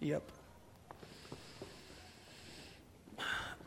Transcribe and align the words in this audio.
Yep. 0.00 0.22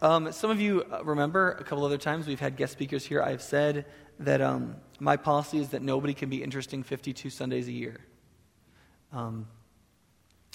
Um, 0.02 0.32
some 0.32 0.50
of 0.50 0.59
you 0.59 0.83
uh, 0.92 1.04
remember 1.04 1.52
a 1.52 1.63
couple 1.63 1.86
other 1.86 2.00
times 2.00 2.25
we've 2.25 2.39
had 2.39 2.57
guest 2.57 2.73
speakers 2.73 3.05
here. 3.05 3.21
I've 3.21 3.41
said 3.41 3.86
that 4.20 4.41
um, 4.41 4.75
my 5.00 5.16
policy 5.16 5.59
is 5.59 5.70
that 5.70 5.84
nobody 5.84 6.16
can 6.16 6.30
be 6.30 6.43
interesting 6.43 6.82
52 6.82 7.30
Sundays 7.30 7.68
a 7.68 7.71
year. 7.71 8.02
Um, 9.11 9.48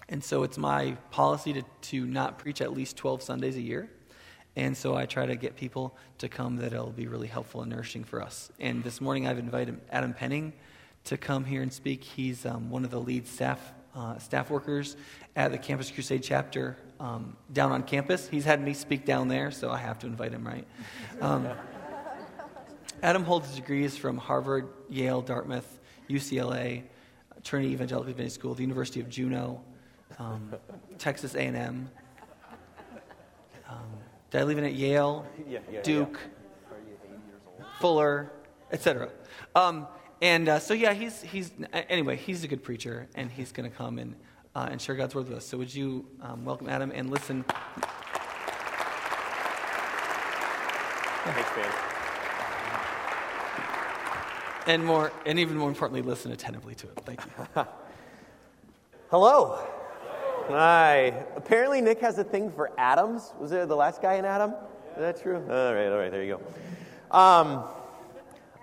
and 0.08 0.22
so 0.22 0.42
it's 0.42 0.58
my 0.58 0.96
policy 1.10 1.52
to, 1.52 1.62
to 1.82 2.06
not 2.06 2.38
preach 2.38 2.60
at 2.60 2.72
least 2.72 2.96
12 2.96 3.22
Sundays 3.22 3.56
a 3.56 3.62
year. 3.62 3.88
And 4.56 4.76
so 4.76 4.96
I 4.96 5.06
try 5.06 5.26
to 5.26 5.36
get 5.36 5.54
people 5.54 5.96
to 6.18 6.28
come 6.28 6.56
that 6.56 6.72
will 6.72 6.90
be 6.90 7.06
really 7.06 7.28
helpful 7.28 7.62
and 7.62 7.70
nourishing 7.70 8.02
for 8.02 8.20
us. 8.20 8.50
And 8.58 8.82
this 8.82 9.00
morning 9.00 9.28
I've 9.28 9.38
invited 9.38 9.80
Adam 9.90 10.12
Penning 10.12 10.54
to 11.04 11.16
come 11.16 11.44
here 11.44 11.62
and 11.62 11.72
speak. 11.72 12.02
He's 12.02 12.44
um, 12.44 12.68
one 12.68 12.84
of 12.84 12.90
the 12.90 13.00
lead 13.00 13.28
staff, 13.28 13.72
uh, 13.94 14.18
staff 14.18 14.50
workers 14.50 14.96
at 15.36 15.52
the 15.52 15.58
Campus 15.58 15.90
Crusade 15.90 16.22
chapter 16.22 16.76
um, 17.00 17.36
down 17.52 17.72
on 17.72 17.82
campus. 17.82 18.28
He's 18.28 18.44
had 18.44 18.62
me 18.62 18.74
speak 18.74 19.04
down 19.04 19.28
there, 19.28 19.50
so 19.50 19.70
I 19.70 19.78
have 19.78 19.98
to 20.00 20.06
invite 20.06 20.32
him, 20.32 20.46
right? 20.46 20.66
Um, 21.20 21.48
Adam 23.02 23.24
holds 23.24 23.54
degrees 23.54 23.96
from 23.96 24.16
Harvard, 24.16 24.68
Yale, 24.88 25.22
Dartmouth, 25.22 25.78
UCLA, 26.10 26.82
Trinity 27.44 27.72
Evangelical 27.72 28.12
Divinity 28.12 28.34
School, 28.34 28.54
the 28.54 28.62
University 28.62 29.00
of 29.00 29.08
Juneau, 29.08 29.60
um, 30.18 30.54
Texas 30.98 31.34
A&M. 31.34 31.88
Um, 33.68 33.76
did 34.30 34.40
I 34.40 34.44
leave 34.44 34.58
it 34.58 34.64
at 34.64 34.74
Yale, 34.74 35.26
Yeah, 35.46 35.60
yeah, 35.70 35.82
Duke, 35.82 36.18
Fuller, 37.80 38.32
etc. 38.72 39.10
Um, 39.54 39.86
and 40.20 40.48
uh, 40.48 40.58
so, 40.58 40.74
yeah, 40.74 40.92
he's, 40.94 41.22
he's, 41.22 41.52
anyway, 41.72 42.16
he's 42.16 42.42
a 42.44 42.48
good 42.48 42.62
preacher, 42.62 43.08
and 43.14 43.30
he's 43.30 43.52
going 43.52 43.70
to 43.70 43.76
come 43.76 43.98
and, 43.98 44.14
uh, 44.54 44.68
and 44.70 44.80
share 44.80 44.96
God's 44.96 45.14
word 45.14 45.28
with 45.28 45.38
us. 45.38 45.46
So, 45.46 45.58
would 45.58 45.72
you 45.72 46.06
um, 46.22 46.44
welcome 46.44 46.68
Adam 46.68 46.90
and 46.94 47.10
listen? 47.10 47.44
Thanks, 51.24 51.56
man. 51.56 51.72
And 54.66 54.84
more, 54.84 55.12
and 55.24 55.38
even 55.38 55.56
more 55.56 55.68
importantly, 55.68 56.02
listen 56.02 56.32
attentively 56.32 56.74
to 56.74 56.88
it. 56.88 57.00
Thank 57.04 57.20
you. 57.24 57.30
Hello. 59.10 59.66
Hi. 60.48 61.24
Apparently, 61.36 61.80
Nick 61.80 62.00
has 62.00 62.18
a 62.18 62.24
thing 62.24 62.50
for 62.50 62.72
atoms. 62.78 63.34
Was 63.38 63.52
it 63.52 63.68
the 63.68 63.76
last 63.76 64.02
guy 64.02 64.14
in 64.14 64.24
Adam? 64.24 64.50
Is 64.50 64.98
that 64.98 65.22
true? 65.22 65.36
All 65.36 65.74
right, 65.74 65.88
all 65.88 65.98
right, 65.98 66.10
there 66.10 66.24
you 66.24 66.38
go. 67.10 67.16
Um, 67.16 67.64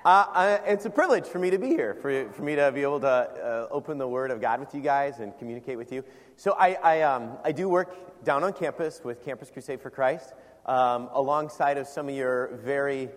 uh, 0.06 0.26
I, 0.32 0.54
it's 0.68 0.86
a 0.86 0.90
privilege 0.92 1.26
for 1.26 1.40
me 1.40 1.50
to 1.50 1.58
be 1.58 1.70
here, 1.70 1.96
for, 1.96 2.30
for 2.32 2.44
me 2.44 2.56
to 2.56 2.72
be 2.72 2.84
able 2.84 3.00
to 3.00 3.08
uh, 3.08 3.68
open 3.72 3.98
the 3.98 4.08
Word 4.08 4.30
of 4.30 4.40
God 4.40 4.60
with 4.60 4.76
you 4.76 4.82
guys 4.82 5.18
and 5.18 5.36
communicate 5.40 5.80
with 5.80 5.92
you. 5.92 6.04
So, 6.36 6.52
I, 6.60 6.74
I, 6.76 7.02
um, 7.02 7.32
I 7.44 7.52
do 7.52 7.68
work 7.68 8.24
down 8.24 8.44
on 8.44 8.54
campus 8.54 9.02
with 9.04 9.26
Campus 9.26 9.50
Crusade 9.50 9.82
for 9.82 9.90
Christ, 9.90 10.34
um, 10.68 11.10
alongside 11.12 11.80
of 11.80 11.88
some 11.88 12.08
of 12.08 12.14
your 12.14 12.50
very 12.58 13.10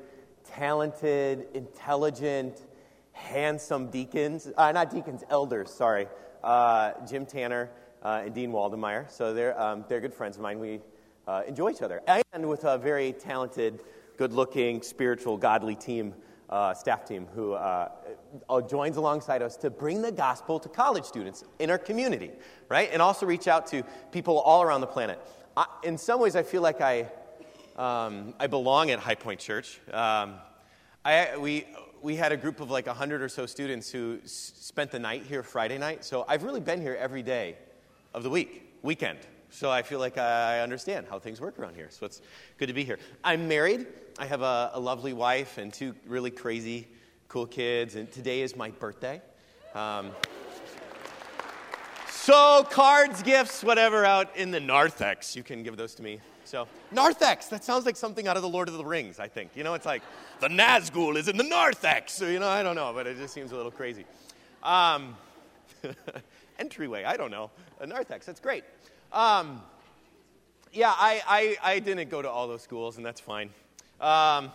talented, 0.47 1.49
intelligent, 1.53 2.65
handsome 3.13 3.91
deacons, 3.91 4.51
uh, 4.57 4.73
not 4.73 4.91
deacons, 4.91 5.23
elders, 5.29 5.71
sorry, 5.71 6.09
uh, 6.43 6.93
Jim 7.07 7.27
Tanner 7.27 7.69
uh, 8.03 8.23
and 8.25 8.35
Dean 8.35 8.51
Waldemeyer. 8.51 9.11
So 9.11 9.35
they're, 9.35 9.61
um, 9.61 9.85
they're 9.91 10.01
good 10.01 10.15
friends 10.15 10.37
of 10.37 10.43
mine. 10.43 10.59
We 10.59 10.81
uh, 11.27 11.43
enjoy 11.47 11.69
each 11.69 11.83
other. 11.83 12.01
And 12.33 12.49
with 12.49 12.65
a 12.65 12.79
very 12.79 13.13
talented, 13.13 13.81
good 14.17 14.33
looking, 14.33 14.81
spiritual, 14.81 15.37
godly 15.37 15.77
team, 15.77 16.15
uh, 16.51 16.75
staff 16.75 17.05
team, 17.05 17.27
who 17.35 17.53
uh, 17.53 17.89
joins 18.69 18.97
alongside 18.97 19.43
us 19.43 19.57
to 19.57 19.71
bring 19.71 20.03
the 20.03 20.13
gospel 20.13 20.59
to 20.61 20.69
college 20.69 21.05
students 21.05 21.45
in 21.59 21.71
our 21.71 21.79
community, 21.79 22.31
right? 22.69 22.89
And 22.93 23.03
also 23.03 23.27
reach 23.27 23.49
out 23.49 23.67
to 23.69 23.83
people 24.13 24.39
all 24.39 24.63
around 24.63 24.81
the 24.81 24.87
planet. 24.87 25.21
I, 25.57 25.67
in 25.85 25.99
some 25.99 26.21
ways, 26.21 26.37
I 26.37 26.43
feel 26.43 26.63
like 26.63 26.81
I, 26.81 27.09
um, 27.77 28.35
I 28.39 28.47
belong 28.47 28.91
at 28.91 28.99
High 28.99 29.15
Point 29.15 29.41
Church. 29.41 29.81
Um, 29.93 30.35
I, 31.05 31.37
we, 31.37 31.67
we 32.03 32.17
had 32.17 32.33
a 32.33 32.37
group 32.37 32.61
of 32.61 32.71
like 32.71 32.87
100 32.87 33.23
or 33.23 33.29
so 33.29 33.47
students 33.47 33.91
who 33.91 34.19
s- 34.25 34.53
spent 34.57 34.91
the 34.91 34.99
night 34.99 35.25
here 35.25 35.43
Friday 35.43 35.79
night. 35.79 36.05
So 36.05 36.25
I've 36.29 36.45
really 36.45 36.61
been 36.61 36.81
here 36.81 36.97
every 36.99 37.23
day 37.23 37.57
of 38.15 38.23
the 38.23 38.31
week, 38.31 38.73
weekend. 38.83 39.19
So 39.51 39.71
I 39.71 39.83
feel 39.83 39.99
like 39.99 40.19
I 40.19 40.61
understand 40.61 41.07
how 41.09 41.19
things 41.19 41.41
work 41.41 41.59
around 41.59 41.75
here. 41.75 41.89
So 41.91 42.05
it's 42.05 42.21
good 42.59 42.67
to 42.67 42.75
be 42.75 42.85
here. 42.85 42.99
I'm 43.25 43.49
married. 43.49 43.87
I 44.21 44.27
have 44.27 44.43
a, 44.43 44.73
a 44.75 44.81
lovely 44.81 45.13
wife 45.13 45.59
and 45.59 45.73
two 45.73 45.95
really 46.05 46.33
crazy, 46.33 46.89
cool 47.29 47.47
kids. 47.47 47.95
And 47.95 48.11
today 48.11 48.43
is 48.43 48.57
my 48.57 48.71
birthday. 48.71 49.23
Um, 49.77 50.11
so 52.11 52.67
cards, 52.69 53.23
gifts, 53.23 53.63
whatever 53.63 54.05
out 54.05 54.37
in 54.37 54.51
the 54.51 54.59
narthex, 54.59 55.37
you 55.37 55.45
can 55.45 55.63
give 55.63 55.77
those 55.77 55.95
to 55.95 56.03
me. 56.03 56.21
So 56.45 56.67
narthex, 56.91 57.47
that 57.47 57.63
sounds 57.63 57.87
like 57.87 57.95
something 57.95 58.27
out 58.27 58.35
of 58.37 58.43
the 58.43 58.49
Lord 58.49 58.67
of 58.69 58.75
the 58.75 58.85
Rings. 58.85 59.21
I 59.21 59.29
think 59.29 59.53
you 59.55 59.63
know, 59.63 59.75
it's 59.75 59.87
like 59.87 60.03
the 60.41 60.49
Nazgul 60.49 61.17
is 61.17 61.29
in 61.29 61.37
the 61.37 61.45
narthex. 61.45 62.13
So, 62.13 62.27
you 62.27 62.41
know, 62.41 62.49
I 62.49 62.65
don't 62.65 62.75
know, 62.75 62.93
but 62.93 63.07
it 63.07 63.19
just 63.19 63.33
seems 63.33 63.53
a 63.53 63.57
little 63.57 63.71
crazy. 63.71 64.05
Um, 64.65 65.17
entryway, 66.59 67.05
I 67.05 67.17
don't 67.17 67.31
know. 67.31 67.53
A 67.79 67.87
narthex, 67.87 68.27
that's 68.27 68.41
great. 68.41 68.65
Um, 69.13 69.63
yeah, 70.73 70.91
I, 70.91 71.23
I, 71.29 71.75
I, 71.75 71.79
didn't 71.79 72.11
go 72.11 72.21
to 72.21 72.29
all 72.29 72.47
those 72.49 72.61
schools, 72.61 72.99
and 72.99 73.07
that's 73.07 73.21
fine. 73.21 73.51
Um, 74.01 74.53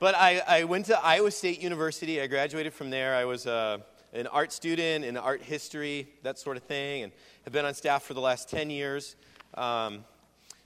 but 0.00 0.16
I, 0.16 0.42
I, 0.44 0.64
went 0.64 0.86
to 0.86 0.98
Iowa 0.98 1.30
State 1.30 1.62
University. 1.62 2.20
I 2.20 2.26
graduated 2.26 2.74
from 2.74 2.90
there. 2.90 3.14
I 3.14 3.24
was 3.24 3.46
uh, 3.46 3.78
an 4.12 4.26
art 4.26 4.52
student 4.52 5.04
in 5.04 5.16
art 5.16 5.40
history, 5.40 6.08
that 6.24 6.36
sort 6.36 6.56
of 6.56 6.64
thing, 6.64 7.04
and 7.04 7.12
have 7.44 7.52
been 7.52 7.64
on 7.64 7.74
staff 7.74 8.02
for 8.02 8.14
the 8.14 8.20
last 8.20 8.50
10 8.50 8.70
years. 8.70 9.14
Um, 9.54 10.04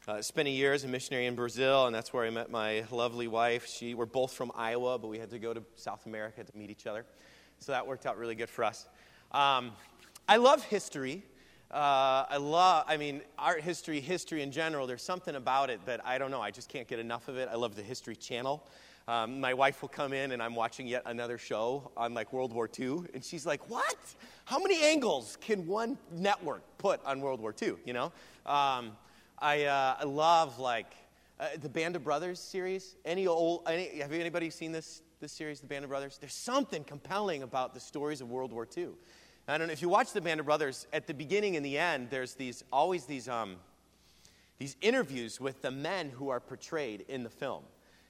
uh, 0.09 0.23
spent 0.23 0.49
a 0.49 0.51
year 0.51 0.73
as 0.73 0.85
a 0.85 0.89
missionary 0.89 1.27
in 1.27 1.35
Brazil, 1.35 1.85
and 1.85 1.95
that's 1.95 2.15
where 2.15 2.25
I 2.25 2.31
met 2.31 2.51
my 2.51 2.87
lovely 2.91 3.29
wife. 3.29 3.67
She, 3.67 3.93
we're 3.93 4.07
both 4.07 4.33
from 4.33 4.51
Iowa, 4.55 4.99
but 4.99 5.09
we 5.09 5.19
had 5.19 5.29
to 5.29 5.39
go 5.39 5.53
to 5.53 5.63
South 5.75 6.07
America 6.07 6.43
to 6.43 6.57
meet 6.57 6.71
each 6.71 6.87
other. 6.87 7.05
So 7.59 7.73
that 7.73 7.87
worked 7.87 8.07
out 8.07 8.17
really 8.17 8.35
good 8.35 8.49
for 8.49 8.65
us. 8.65 8.89
Um, 9.31 9.73
I 10.27 10.39
love 10.39 10.65
history. 10.65 11.23
Uh, 11.71 12.25
I 12.29 12.37
love, 12.37 12.85
I 12.87 12.97
mean, 12.97 13.23
art 13.39 13.61
history, 13.61 14.01
history 14.01 14.43
in 14.43 14.53
general, 14.53 14.87
there's 14.87 15.03
something 15.03 15.35
about 15.35 15.69
it 15.69 15.85
that 15.87 16.01
I 16.07 16.17
don't 16.17 16.31
know. 16.31 16.41
I 16.41 16.51
just 16.51 16.69
can't 16.69 16.87
get 16.87 17.01
enough 17.01 17.29
of 17.29 17.37
it. 17.37 17.49
I 17.51 17.57
love 17.57 17.75
the 17.75 17.83
History 17.83 18.15
Channel. 18.15 18.65
Um, 19.09 19.41
my 19.41 19.55
wife 19.55 19.83
will 19.83 19.89
come 19.89 20.13
in 20.13 20.33
and 20.33 20.43
I'm 20.43 20.55
watching 20.55 20.87
yet 20.87 21.03
another 21.07 21.39
show 21.39 21.91
on 21.97 22.15
like 22.15 22.33
World 22.33 22.53
War 22.53 22.69
II, 22.79 23.03
and 23.15 23.25
she's 23.25 23.47
like, 23.47 23.69
What? 23.69 23.97
How 24.45 24.59
many 24.59 24.85
angles 24.85 25.39
can 25.41 25.67
one 25.67 25.99
network 26.13 26.63
put 26.79 27.05
on 27.05 27.21
World 27.21 27.41
War 27.41 27.55
II? 27.61 27.75
You 27.85 27.93
know? 27.93 28.07
Um, 28.45 28.93
I, 29.39 29.65
uh, 29.65 29.97
I 30.01 30.05
love 30.05 30.59
like 30.59 30.93
uh, 31.39 31.49
the 31.61 31.69
Band 31.69 31.97
of 31.97 32.05
Brothers 32.05 32.41
series. 32.41 32.97
Any 33.05 33.27
old, 33.27 33.63
any, 33.69 33.99
have 34.01 34.13
anybody 34.13 34.51
seen 34.51 34.73
this, 34.73 35.03
this 35.21 35.33
series, 35.33 35.61
The 35.61 35.67
Band 35.67 35.85
of 35.85 35.91
Brothers? 35.91 36.19
There's 36.19 36.33
something 36.33 36.85
compelling 36.85 37.43
about 37.43 37.75
the 37.75 37.81
stories 37.81 38.21
of 38.21 38.31
World 38.31 38.53
War 38.53 38.67
II. 38.77 38.89
I 39.49 39.59
don't 39.59 39.69
know 39.69 39.73
if 39.73 39.81
you 39.81 39.89
watch 39.89 40.13
the 40.13 40.21
Band 40.21 40.41
of 40.41 40.47
Brothers. 40.47 40.89
At 40.93 41.07
the 41.07 41.15
beginning 41.15 41.55
and 41.55 41.65
the 41.65 41.79
end, 41.79 42.09
there's 42.11 42.35
these 42.35 42.65
always 42.73 43.05
these 43.05 43.29
um, 43.29 43.59
these 44.59 44.77
interviews 44.81 45.41
with 45.41 45.63
the 45.63 45.71
men 45.71 46.11
who 46.11 46.31
are 46.31 46.41
portrayed 46.41 47.05
in 47.07 47.23
the 47.23 47.31
film. 47.31 47.63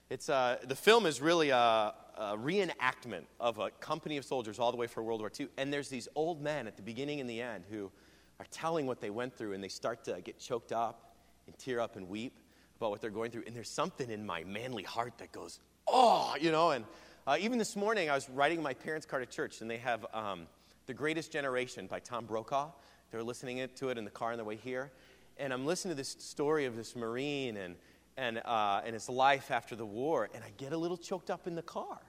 It's 0.09 0.29
uh, 0.29 0.57
the 0.63 0.75
film 0.75 1.05
is 1.05 1.21
really 1.21 1.51
a, 1.51 1.93
a 2.17 2.35
reenactment 2.35 3.25
of 3.39 3.59
a 3.59 3.69
company 3.69 4.17
of 4.17 4.25
soldiers 4.25 4.57
all 4.57 4.71
the 4.71 4.77
way 4.77 4.87
for 4.87 5.03
World 5.03 5.19
War 5.19 5.31
II. 5.39 5.47
And 5.57 5.71
there's 5.71 5.89
these 5.89 6.07
old 6.15 6.41
men 6.41 6.65
at 6.65 6.75
the 6.75 6.81
beginning 6.81 7.19
and 7.19 7.29
the 7.29 7.39
end 7.39 7.65
who 7.69 7.91
are 8.39 8.47
telling 8.49 8.87
what 8.87 8.99
they 8.99 9.11
went 9.11 9.37
through, 9.37 9.53
and 9.53 9.63
they 9.63 9.67
start 9.67 10.03
to 10.05 10.19
get 10.21 10.39
choked 10.39 10.71
up 10.71 11.17
and 11.45 11.55
tear 11.59 11.79
up 11.79 11.97
and 11.97 12.09
weep 12.09 12.39
about 12.77 12.89
what 12.89 12.99
they're 12.99 13.11
going 13.11 13.29
through. 13.29 13.43
And 13.45 13.55
there's 13.55 13.69
something 13.69 14.09
in 14.09 14.25
my 14.25 14.43
manly 14.43 14.83
heart 14.83 15.19
that 15.19 15.31
goes, 15.31 15.59
oh, 15.87 16.35
you 16.41 16.51
know. 16.51 16.71
And 16.71 16.83
uh, 17.27 17.37
even 17.39 17.59
this 17.59 17.75
morning, 17.75 18.09
I 18.09 18.15
was 18.15 18.27
writing 18.27 18.59
my 18.63 18.73
parents' 18.73 19.05
car 19.05 19.19
to 19.19 19.27
church, 19.27 19.61
and 19.61 19.69
they 19.69 19.77
have. 19.77 20.03
Um, 20.15 20.47
the 20.87 20.93
Greatest 20.93 21.33
Generation 21.33 21.85
by 21.85 21.99
Tom 21.99 22.25
Brokaw. 22.25 22.71
They 23.11 23.17
were 23.17 23.23
listening 23.23 23.67
to 23.75 23.89
it 23.89 23.97
in 23.97 24.05
the 24.05 24.09
car 24.09 24.31
on 24.31 24.37
their 24.37 24.45
way 24.45 24.55
here. 24.55 24.89
And 25.37 25.51
I'm 25.51 25.65
listening 25.65 25.91
to 25.91 25.97
this 25.97 26.15
story 26.17 26.65
of 26.65 26.77
this 26.77 26.95
Marine 26.95 27.57
and, 27.57 27.75
and, 28.15 28.41
uh, 28.43 28.81
and 28.85 28.93
his 28.93 29.09
life 29.09 29.51
after 29.51 29.75
the 29.75 29.85
war, 29.85 30.29
and 30.33 30.43
I 30.45 30.51
get 30.55 30.71
a 30.71 30.77
little 30.77 30.95
choked 30.95 31.29
up 31.29 31.45
in 31.45 31.55
the 31.55 31.61
car. 31.61 31.99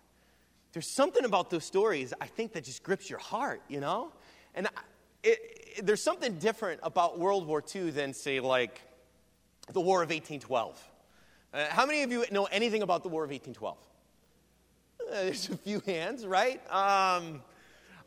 There's 0.72 0.86
something 0.86 1.25
about 1.25 1.50
those 1.50 1.64
stories, 1.64 2.14
I 2.20 2.26
think, 2.26 2.52
that 2.52 2.62
just 2.64 2.84
grips 2.84 3.10
your 3.10 3.19
heart, 3.19 3.62
you 3.69 3.80
know? 3.80 4.12
And 4.54 4.69
it, 5.25 5.38
it, 5.76 5.86
there's 5.86 6.02
something 6.02 6.38
different 6.38 6.78
about 6.84 7.19
World 7.19 7.48
War 7.48 7.64
II 7.75 7.90
than, 7.90 8.14
say, 8.14 8.38
like 8.38 8.80
the 9.72 9.80
War 9.80 10.04
of 10.04 10.10
1812. 10.10 10.90
Uh, 11.52 11.64
how 11.70 11.84
many 11.84 12.04
of 12.04 12.12
you 12.12 12.25
know 12.30 12.44
anything 12.44 12.82
about 12.82 13.02
the 13.02 13.08
War 13.08 13.25
of 13.25 13.30
1812? 13.30 13.76
Uh, 15.00 15.25
there's 15.25 15.48
a 15.48 15.56
few 15.56 15.80
hands, 15.80 16.25
right? 16.25 16.60
Um, 16.72 17.42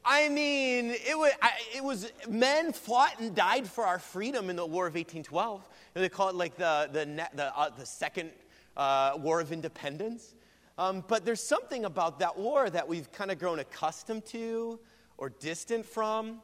I 0.03 0.30
mean, 0.30 0.92
it 0.92 1.18
was, 1.18 1.31
I, 1.42 1.51
it 1.75 1.83
was, 1.83 2.12
men 2.27 2.74
fought 2.74 3.19
and 3.19 3.36
died 3.36 3.68
for 3.68 3.86
our 3.86 4.00
freedom 4.00 4.50
in 4.50 4.56
the 4.56 4.65
War 4.65 4.88
of 4.88 4.95
1812. 4.95 5.68
And 5.95 6.03
they 6.03 6.09
call 6.09 6.30
it 6.30 6.36
like 6.36 6.57
the, 6.57 6.89
the, 6.92 7.27
the, 7.36 7.57
uh, 7.57 7.69
the 7.69 7.86
Second 7.86 8.31
uh, 8.75 9.13
War 9.18 9.39
of 9.39 9.51
Independence. 9.51 10.33
Um, 10.77 11.03
but 11.07 11.25
there's 11.25 11.44
something 11.44 11.86
about 11.86 12.19
that 12.19 12.38
war 12.38 12.69
that 12.69 12.88
we've 12.88 13.12
kind 13.12 13.30
of 13.30 13.38
grown 13.38 13.59
accustomed 13.59 14.25
to 14.27 14.80
or 15.18 15.30
distant 15.30 15.86
from. 15.86 16.42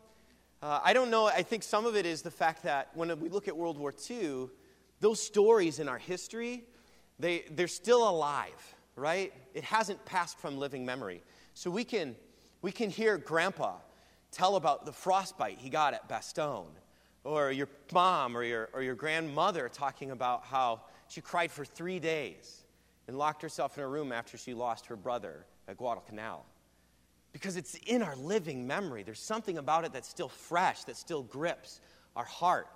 Uh, 0.61 0.79
I 0.83 0.93
don't 0.93 1.09
know. 1.09 1.25
I 1.25 1.41
think 1.41 1.63
some 1.63 1.85
of 1.85 1.95
it 1.95 2.05
is 2.05 2.21
the 2.21 2.31
fact 2.31 2.63
that 2.63 2.89
when 2.93 3.19
we 3.19 3.29
look 3.29 3.47
at 3.47 3.57
World 3.57 3.77
War 3.77 3.93
II, 4.09 4.49
those 4.99 5.21
stories 5.21 5.79
in 5.79 5.87
our 5.87 5.97
history, 5.97 6.63
they, 7.17 7.45
they're 7.51 7.67
still 7.67 8.07
alive, 8.07 8.75
right? 8.95 9.33
It 9.53 9.63
hasn't 9.63 10.03
passed 10.05 10.37
from 10.37 10.57
living 10.57 10.85
memory. 10.85 11.23
So 11.53 11.71
we 11.71 11.83
can, 11.83 12.15
we 12.61 12.71
can 12.71 12.89
hear 12.89 13.17
Grandpa 13.17 13.75
tell 14.31 14.55
about 14.55 14.85
the 14.85 14.91
frostbite 14.91 15.57
he 15.57 15.69
got 15.69 15.93
at 15.93 16.07
Bastogne, 16.09 16.65
or 17.23 17.51
your 17.51 17.67
mom 17.91 18.35
or 18.35 18.43
your, 18.43 18.69
or 18.73 18.81
your 18.81 18.95
grandmother 18.95 19.69
talking 19.69 20.11
about 20.11 20.43
how 20.45 20.81
she 21.07 21.21
cried 21.21 21.51
for 21.51 21.65
three 21.65 21.99
days 21.99 22.63
and 23.07 23.17
locked 23.17 23.41
herself 23.41 23.77
in 23.77 23.83
a 23.83 23.87
room 23.87 24.11
after 24.11 24.37
she 24.37 24.53
lost 24.53 24.85
her 24.87 24.95
brother 24.95 25.45
at 25.67 25.77
Guadalcanal 25.77 26.45
because 27.31 27.55
it's 27.57 27.75
in 27.85 28.01
our 28.01 28.15
living 28.15 28.65
memory. 28.65 29.03
There's 29.03 29.19
something 29.19 29.57
about 29.57 29.85
it 29.85 29.93
that's 29.93 30.09
still 30.09 30.29
fresh, 30.29 30.83
that 30.85 30.97
still 30.97 31.23
grips 31.23 31.79
our 32.15 32.25
heart. 32.25 32.67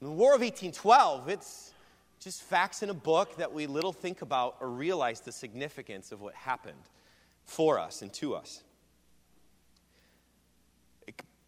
In 0.00 0.06
the 0.06 0.12
War 0.12 0.34
of 0.34 0.40
1812, 0.40 1.28
it's 1.28 1.72
just 2.20 2.42
facts 2.42 2.82
in 2.82 2.90
a 2.90 2.94
book 2.94 3.36
that 3.36 3.52
we 3.52 3.66
little 3.66 3.92
think 3.92 4.22
about 4.22 4.56
or 4.60 4.68
realize 4.68 5.20
the 5.20 5.32
significance 5.32 6.12
of 6.12 6.20
what 6.20 6.34
happened 6.34 6.78
for 7.44 7.78
us 7.78 8.02
and 8.02 8.12
to 8.14 8.34
us. 8.34 8.62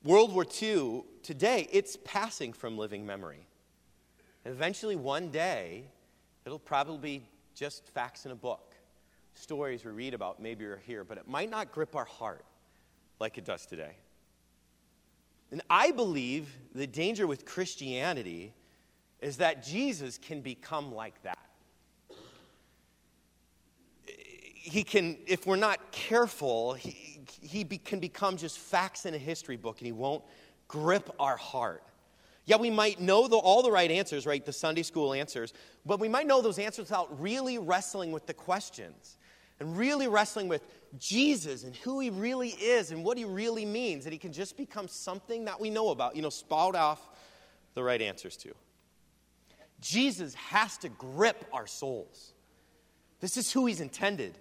World 0.06 0.32
War 0.32 0.46
II, 0.62 1.02
today, 1.24 1.68
it's 1.72 1.98
passing 2.04 2.52
from 2.52 2.78
living 2.78 3.04
memory. 3.04 3.44
And 4.44 4.54
eventually, 4.54 4.94
one 4.94 5.30
day, 5.30 5.88
it'll 6.44 6.60
probably 6.60 7.18
be 7.18 7.28
just 7.56 7.88
facts 7.88 8.24
in 8.24 8.30
a 8.30 8.36
book, 8.36 8.76
stories 9.34 9.84
we 9.84 9.90
read 9.90 10.14
about, 10.14 10.40
maybe 10.40 10.64
or 10.64 10.76
hear, 10.76 11.02
but 11.02 11.18
it 11.18 11.26
might 11.26 11.50
not 11.50 11.72
grip 11.72 11.96
our 11.96 12.04
heart 12.04 12.44
like 13.18 13.36
it 13.36 13.44
does 13.44 13.66
today. 13.66 13.96
And 15.50 15.60
I 15.68 15.90
believe 15.90 16.56
the 16.72 16.86
danger 16.86 17.26
with 17.26 17.44
Christianity 17.44 18.54
is 19.20 19.38
that 19.38 19.64
Jesus 19.64 20.18
can 20.18 20.40
become 20.40 20.94
like 20.94 21.20
that. 21.24 21.45
He 24.68 24.82
can, 24.82 25.16
if 25.26 25.46
we're 25.46 25.54
not 25.54 25.92
careful, 25.92 26.74
he, 26.74 27.20
he 27.40 27.62
be, 27.62 27.78
can 27.78 28.00
become 28.00 28.36
just 28.36 28.58
facts 28.58 29.06
in 29.06 29.14
a 29.14 29.18
history 29.18 29.56
book 29.56 29.78
and 29.78 29.86
he 29.86 29.92
won't 29.92 30.24
grip 30.66 31.08
our 31.20 31.36
heart. 31.36 31.84
Yeah, 32.46 32.56
we 32.56 32.70
might 32.70 33.00
know 33.00 33.28
the, 33.28 33.36
all 33.36 33.62
the 33.62 33.70
right 33.70 33.90
answers, 33.90 34.26
right? 34.26 34.44
The 34.44 34.52
Sunday 34.52 34.82
school 34.82 35.14
answers, 35.14 35.52
but 35.84 36.00
we 36.00 36.08
might 36.08 36.26
know 36.26 36.42
those 36.42 36.58
answers 36.58 36.90
without 36.90 37.20
really 37.20 37.58
wrestling 37.58 38.10
with 38.10 38.26
the 38.26 38.34
questions 38.34 39.18
and 39.60 39.78
really 39.78 40.08
wrestling 40.08 40.48
with 40.48 40.62
Jesus 40.98 41.62
and 41.62 41.74
who 41.76 42.00
he 42.00 42.10
really 42.10 42.50
is 42.50 42.90
and 42.90 43.04
what 43.04 43.18
he 43.18 43.24
really 43.24 43.64
means, 43.64 44.02
that 44.02 44.12
he 44.12 44.18
can 44.18 44.32
just 44.32 44.56
become 44.56 44.88
something 44.88 45.44
that 45.44 45.60
we 45.60 45.70
know 45.70 45.90
about, 45.90 46.16
you 46.16 46.22
know, 46.22 46.30
spout 46.30 46.74
off 46.74 47.08
the 47.74 47.82
right 47.82 48.02
answers 48.02 48.36
to. 48.38 48.52
Jesus 49.80 50.34
has 50.34 50.76
to 50.78 50.88
grip 50.88 51.44
our 51.52 51.66
souls. 51.66 52.32
This 53.20 53.36
is 53.36 53.52
who 53.52 53.66
he's 53.66 53.80
intended 53.80 54.36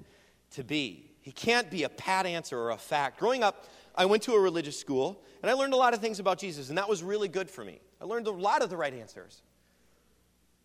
to 0.55 0.63
be. 0.63 1.11
He 1.21 1.31
can't 1.31 1.69
be 1.69 1.83
a 1.83 1.89
pat 1.89 2.25
answer 2.25 2.59
or 2.59 2.71
a 2.71 2.77
fact. 2.77 3.19
Growing 3.19 3.43
up, 3.43 3.65
I 3.95 4.05
went 4.05 4.23
to 4.23 4.33
a 4.33 4.39
religious 4.39 4.79
school 4.79 5.21
and 5.41 5.49
I 5.49 5.53
learned 5.53 5.73
a 5.73 5.77
lot 5.77 5.93
of 5.93 6.01
things 6.01 6.19
about 6.19 6.39
Jesus, 6.39 6.69
and 6.69 6.77
that 6.77 6.89
was 6.89 7.03
really 7.03 7.27
good 7.27 7.49
for 7.49 7.63
me. 7.63 7.79
I 8.01 8.05
learned 8.05 8.27
a 8.27 8.31
lot 8.31 8.63
of 8.63 8.69
the 8.69 8.77
right 8.77 8.93
answers. 8.93 9.41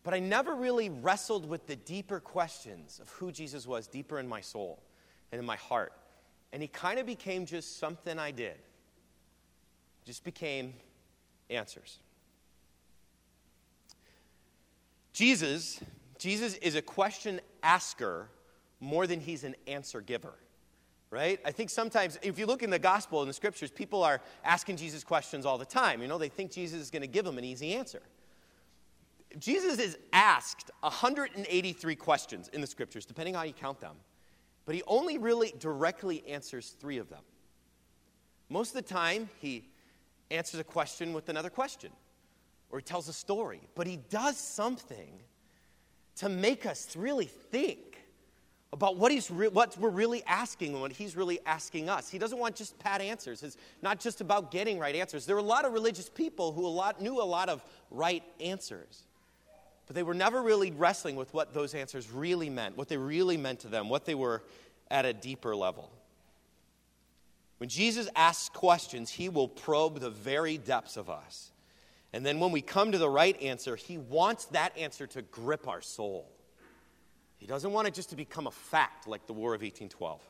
But 0.03 0.13
I 0.15 0.19
never 0.19 0.55
really 0.55 0.89
wrestled 0.89 1.47
with 1.47 1.67
the 1.67 1.75
deeper 1.75 2.19
questions 2.19 2.99
of 2.99 3.09
who 3.09 3.31
Jesus 3.31 3.67
was 3.67 3.85
deeper 3.85 4.17
in 4.17 4.27
my 4.27 4.41
soul 4.41 4.81
and 5.31 5.39
in 5.39 5.45
my 5.45 5.57
heart. 5.57 5.93
And 6.51 6.61
he 6.61 6.67
kind 6.67 6.99
of 6.99 7.05
became 7.05 7.45
just 7.45 7.77
something 7.77 8.17
I 8.17 8.31
did. 8.31 8.55
Just 10.03 10.23
became 10.23 10.73
answers. 11.49 11.99
Jesus, 15.13 15.79
Jesus 16.17 16.55
is 16.55 16.75
a 16.75 16.81
question 16.81 17.39
asker 17.61 18.27
more 18.81 19.07
than 19.07 19.21
he's 19.21 19.45
an 19.45 19.55
answer 19.67 20.01
giver. 20.01 20.33
Right? 21.09 21.39
I 21.45 21.51
think 21.51 21.69
sometimes, 21.69 22.17
if 22.21 22.39
you 22.39 22.45
look 22.45 22.63
in 22.63 22.69
the 22.69 22.79
gospel 22.79 23.21
and 23.21 23.29
the 23.29 23.33
scriptures, 23.33 23.69
people 23.69 24.01
are 24.03 24.21
asking 24.45 24.77
Jesus 24.77 25.03
questions 25.03 25.45
all 25.45 25.57
the 25.57 25.65
time. 25.65 26.01
You 26.01 26.07
know, 26.07 26.17
they 26.17 26.29
think 26.29 26.51
Jesus 26.51 26.79
is 26.81 26.89
going 26.89 27.01
to 27.01 27.07
give 27.07 27.25
them 27.25 27.37
an 27.37 27.43
easy 27.43 27.73
answer. 27.73 28.01
Jesus 29.37 29.79
is 29.79 29.97
asked 30.13 30.71
183 30.81 31.95
questions 31.95 32.49
in 32.49 32.61
the 32.61 32.67
scriptures, 32.67 33.05
depending 33.05 33.35
on 33.35 33.39
how 33.39 33.45
you 33.45 33.53
count 33.53 33.79
them, 33.79 33.95
but 34.65 34.75
he 34.75 34.83
only 34.87 35.17
really 35.17 35.53
directly 35.59 36.23
answers 36.27 36.75
three 36.79 36.97
of 36.97 37.09
them. 37.09 37.21
Most 38.49 38.69
of 38.69 38.85
the 38.85 38.93
time, 38.93 39.29
he 39.39 39.69
answers 40.29 40.59
a 40.59 40.63
question 40.63 41.13
with 41.13 41.29
another 41.29 41.49
question, 41.49 41.91
or 42.69 42.79
he 42.79 42.83
tells 42.83 43.07
a 43.07 43.13
story, 43.13 43.61
but 43.75 43.87
he 43.87 43.97
does 44.09 44.37
something 44.37 45.19
to 46.17 46.29
make 46.29 46.65
us 46.65 46.95
really 46.95 47.25
think 47.25 47.90
about 48.73 48.95
what, 48.97 49.11
he's 49.11 49.29
re- 49.29 49.49
what 49.49 49.77
we're 49.77 49.89
really 49.89 50.23
asking 50.25 50.71
and 50.73 50.81
what 50.81 50.91
he's 50.91 51.15
really 51.15 51.39
asking 51.45 51.89
us. 51.89 52.09
He 52.09 52.17
doesn't 52.17 52.37
want 52.37 52.55
just 52.55 52.77
pat 52.79 53.01
answers. 53.01 53.43
It's 53.43 53.57
not 53.81 53.99
just 53.99 54.21
about 54.21 54.49
getting 54.49 54.79
right 54.79 54.95
answers. 54.95 55.25
There 55.25 55.35
were 55.35 55.41
a 55.41 55.45
lot 55.45 55.65
of 55.65 55.73
religious 55.73 56.09
people 56.09 56.53
who 56.53 56.65
a 56.65 56.69
lot, 56.69 57.01
knew 57.01 57.21
a 57.21 57.23
lot 57.23 57.49
of 57.49 57.63
right 57.89 58.23
answers. 58.39 59.03
But 59.87 59.95
they 59.95 60.03
were 60.03 60.13
never 60.13 60.41
really 60.41 60.71
wrestling 60.71 61.17
with 61.17 61.33
what 61.33 61.53
those 61.53 61.73
answers 61.73 62.09
really 62.09 62.49
meant, 62.49 62.77
what 62.77 62.87
they 62.87 62.97
really 62.97 63.35
meant 63.35 63.59
to 63.61 63.67
them, 63.67 63.89
what 63.89 64.05
they 64.05 64.15
were 64.15 64.41
at 64.89 65.05
a 65.05 65.13
deeper 65.13 65.53
level. 65.53 65.91
When 67.57 67.69
Jesus 67.69 68.07
asks 68.15 68.49
questions, 68.49 69.11
he 69.11 69.27
will 69.27 69.49
probe 69.49 69.99
the 69.99 70.09
very 70.09 70.57
depths 70.57 70.95
of 70.95 71.09
us. 71.09 71.51
And 72.13 72.25
then 72.25 72.39
when 72.39 72.51
we 72.51 72.61
come 72.61 72.91
to 72.93 72.97
the 72.97 73.09
right 73.09 73.39
answer, 73.41 73.75
he 73.75 73.97
wants 73.97 74.45
that 74.45 74.77
answer 74.77 75.07
to 75.07 75.21
grip 75.21 75.67
our 75.67 75.81
soul. 75.81 76.27
He 77.41 77.47
doesn't 77.47 77.73
want 77.73 77.87
it 77.87 77.95
just 77.95 78.11
to 78.11 78.15
become 78.15 78.45
a 78.45 78.51
fact 78.51 79.07
like 79.07 79.25
the 79.25 79.33
War 79.33 79.55
of 79.55 79.61
1812. 79.61 80.21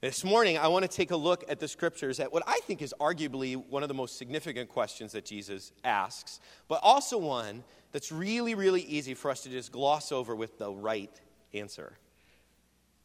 This 0.00 0.22
morning, 0.22 0.56
I 0.56 0.68
want 0.68 0.88
to 0.88 0.88
take 0.88 1.10
a 1.10 1.16
look 1.16 1.44
at 1.48 1.58
the 1.58 1.66
scriptures 1.66 2.20
at 2.20 2.32
what 2.32 2.44
I 2.46 2.60
think 2.68 2.82
is 2.82 2.94
arguably 3.00 3.56
one 3.56 3.82
of 3.82 3.88
the 3.88 3.96
most 3.96 4.16
significant 4.16 4.68
questions 4.68 5.10
that 5.12 5.24
Jesus 5.24 5.72
asks, 5.82 6.38
but 6.68 6.78
also 6.84 7.18
one 7.18 7.64
that's 7.90 8.12
really, 8.12 8.54
really 8.54 8.82
easy 8.82 9.14
for 9.14 9.28
us 9.32 9.40
to 9.40 9.48
just 9.48 9.72
gloss 9.72 10.12
over 10.12 10.36
with 10.36 10.56
the 10.56 10.70
right 10.70 11.20
answer. 11.52 11.98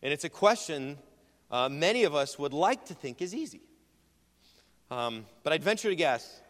And 0.03 0.13
it's 0.13 0.23
a 0.23 0.29
question 0.29 0.99
uh, 1.49 1.67
many 1.67 2.03
of 2.03 2.13
us 2.13 2.37
would 2.37 2.53
like 2.53 2.85
to 2.85 2.93
think 2.93 3.23
is 3.23 3.33
easy. 3.33 3.61
Um, 4.91 5.25
but 5.41 5.51
I'd 5.51 5.63
venture 5.63 5.89
to 5.89 5.95
guess 5.95 6.41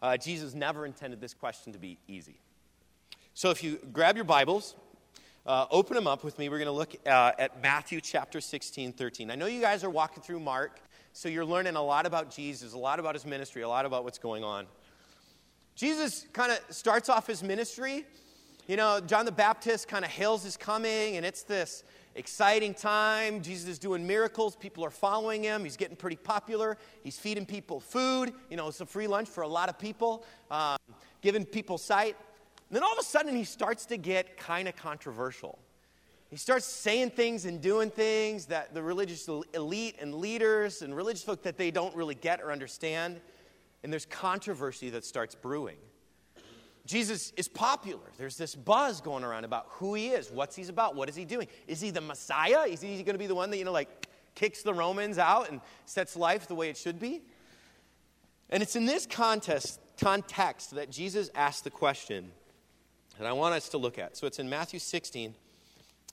uh, 0.00 0.16
Jesus 0.16 0.54
never 0.54 0.86
intended 0.86 1.20
this 1.20 1.34
question 1.34 1.72
to 1.72 1.80
be 1.80 1.98
easy. 2.06 2.38
So 3.34 3.50
if 3.50 3.64
you 3.64 3.80
grab 3.92 4.14
your 4.14 4.24
Bibles, 4.24 4.76
uh, 5.46 5.66
open 5.70 5.94
them 5.96 6.06
up 6.06 6.22
with 6.24 6.38
me. 6.38 6.48
We're 6.48 6.58
going 6.58 6.66
to 6.66 6.72
look 6.72 6.94
uh, 7.06 7.32
at 7.38 7.60
Matthew 7.62 8.00
chapter 8.00 8.40
16, 8.40 8.92
13. 8.92 9.30
I 9.30 9.34
know 9.34 9.46
you 9.46 9.60
guys 9.60 9.82
are 9.82 9.90
walking 9.90 10.22
through 10.22 10.40
Mark, 10.40 10.80
so 11.12 11.28
you're 11.28 11.44
learning 11.44 11.76
a 11.76 11.82
lot 11.82 12.06
about 12.06 12.30
Jesus, 12.30 12.74
a 12.74 12.78
lot 12.78 13.00
about 13.00 13.14
his 13.14 13.26
ministry, 13.26 13.62
a 13.62 13.68
lot 13.68 13.84
about 13.84 14.04
what's 14.04 14.18
going 14.18 14.44
on. 14.44 14.66
Jesus 15.74 16.26
kind 16.32 16.52
of 16.52 16.58
starts 16.74 17.08
off 17.08 17.26
his 17.26 17.42
ministry. 17.42 18.04
You 18.68 18.76
know, 18.76 19.00
John 19.00 19.24
the 19.24 19.32
Baptist 19.32 19.88
kind 19.88 20.04
of 20.04 20.10
hails 20.12 20.44
his 20.44 20.56
coming, 20.56 21.16
and 21.16 21.26
it's 21.26 21.42
this 21.42 21.82
exciting 22.14 22.74
time. 22.74 23.42
Jesus 23.42 23.68
is 23.68 23.78
doing 23.78 24.06
miracles. 24.06 24.54
People 24.54 24.84
are 24.84 24.90
following 24.90 25.42
him. 25.42 25.64
He's 25.64 25.76
getting 25.76 25.96
pretty 25.96 26.16
popular. 26.16 26.78
He's 27.02 27.18
feeding 27.18 27.46
people 27.46 27.80
food. 27.80 28.32
You 28.48 28.56
know, 28.56 28.68
it's 28.68 28.80
a 28.80 28.86
free 28.86 29.08
lunch 29.08 29.28
for 29.28 29.42
a 29.42 29.48
lot 29.48 29.68
of 29.68 29.78
people, 29.78 30.24
um, 30.52 30.76
giving 31.20 31.44
people 31.44 31.78
sight. 31.78 32.16
And 32.72 32.78
then 32.78 32.84
all 32.84 32.92
of 32.94 32.98
a 32.98 33.02
sudden, 33.02 33.36
he 33.36 33.44
starts 33.44 33.84
to 33.84 33.98
get 33.98 34.38
kind 34.38 34.66
of 34.66 34.74
controversial. 34.74 35.58
He 36.30 36.38
starts 36.38 36.64
saying 36.64 37.10
things 37.10 37.44
and 37.44 37.60
doing 37.60 37.90
things 37.90 38.46
that 38.46 38.72
the 38.72 38.82
religious 38.82 39.28
elite 39.52 39.96
and 40.00 40.14
leaders 40.14 40.80
and 40.80 40.96
religious 40.96 41.22
folk 41.22 41.42
that 41.42 41.58
they 41.58 41.70
don't 41.70 41.94
really 41.94 42.14
get 42.14 42.40
or 42.40 42.50
understand. 42.50 43.20
And 43.82 43.92
there's 43.92 44.06
controversy 44.06 44.88
that 44.88 45.04
starts 45.04 45.34
brewing. 45.34 45.76
Jesus 46.86 47.34
is 47.36 47.46
popular. 47.46 48.10
There's 48.16 48.38
this 48.38 48.54
buzz 48.54 49.02
going 49.02 49.22
around 49.22 49.44
about 49.44 49.66
who 49.72 49.92
he 49.92 50.08
is, 50.08 50.30
what's 50.30 50.56
he's 50.56 50.70
about, 50.70 50.96
what 50.96 51.10
is 51.10 51.14
he 51.14 51.26
doing? 51.26 51.48
Is 51.68 51.78
he 51.78 51.90
the 51.90 52.00
Messiah? 52.00 52.62
Is 52.66 52.80
he 52.80 53.02
going 53.02 53.12
to 53.12 53.18
be 53.18 53.26
the 53.26 53.34
one 53.34 53.50
that, 53.50 53.58
you 53.58 53.66
know, 53.66 53.72
like 53.72 54.06
kicks 54.34 54.62
the 54.62 54.72
Romans 54.72 55.18
out 55.18 55.50
and 55.50 55.60
sets 55.84 56.16
life 56.16 56.48
the 56.48 56.54
way 56.54 56.70
it 56.70 56.78
should 56.78 56.98
be? 56.98 57.20
And 58.48 58.62
it's 58.62 58.76
in 58.76 58.86
this 58.86 59.04
contest, 59.04 59.78
context 60.00 60.74
that 60.74 60.90
Jesus 60.90 61.28
asked 61.34 61.64
the 61.64 61.70
question 61.70 62.32
that 63.18 63.26
I 63.26 63.32
want 63.32 63.54
us 63.54 63.68
to 63.70 63.78
look 63.78 63.98
at. 63.98 64.16
So 64.16 64.26
it's 64.26 64.38
in 64.38 64.48
Matthew 64.48 64.78
16, 64.78 65.34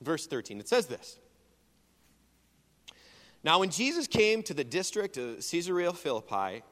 verse 0.02 0.28
13. 0.28 0.60
It 0.60 0.68
says 0.68 0.86
this 0.86 1.20
Now, 3.44 3.60
when 3.60 3.70
Jesus 3.70 4.08
came 4.08 4.44
to 4.44 4.54
the 4.54 4.64
district 4.64 5.18
of 5.18 5.38
Caesarea 5.50 5.94
Philippi, 5.94 6.64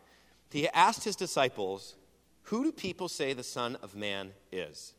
he 0.52 0.68
asked 0.70 1.04
his 1.04 1.16
disciples, 1.16 1.96
Who 2.44 2.64
do 2.64 2.72
people 2.72 3.10
say 3.10 3.34
the 3.34 3.44
Son 3.44 3.78
of 3.82 3.96
Man 3.96 4.32
is? 4.52 4.94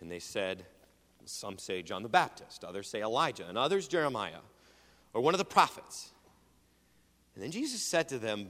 And 0.00 0.10
they 0.10 0.18
said, 0.18 0.64
Some 1.24 1.58
say 1.58 1.82
John 1.82 2.02
the 2.02 2.08
Baptist, 2.08 2.64
others 2.64 2.88
say 2.88 3.02
Elijah, 3.02 3.46
and 3.48 3.58
others 3.58 3.88
Jeremiah, 3.88 4.40
or 5.12 5.20
one 5.20 5.34
of 5.34 5.38
the 5.38 5.44
prophets. 5.44 6.10
And 7.34 7.44
then 7.44 7.50
Jesus 7.50 7.82
said 7.82 8.08
to 8.08 8.18
them, 8.18 8.48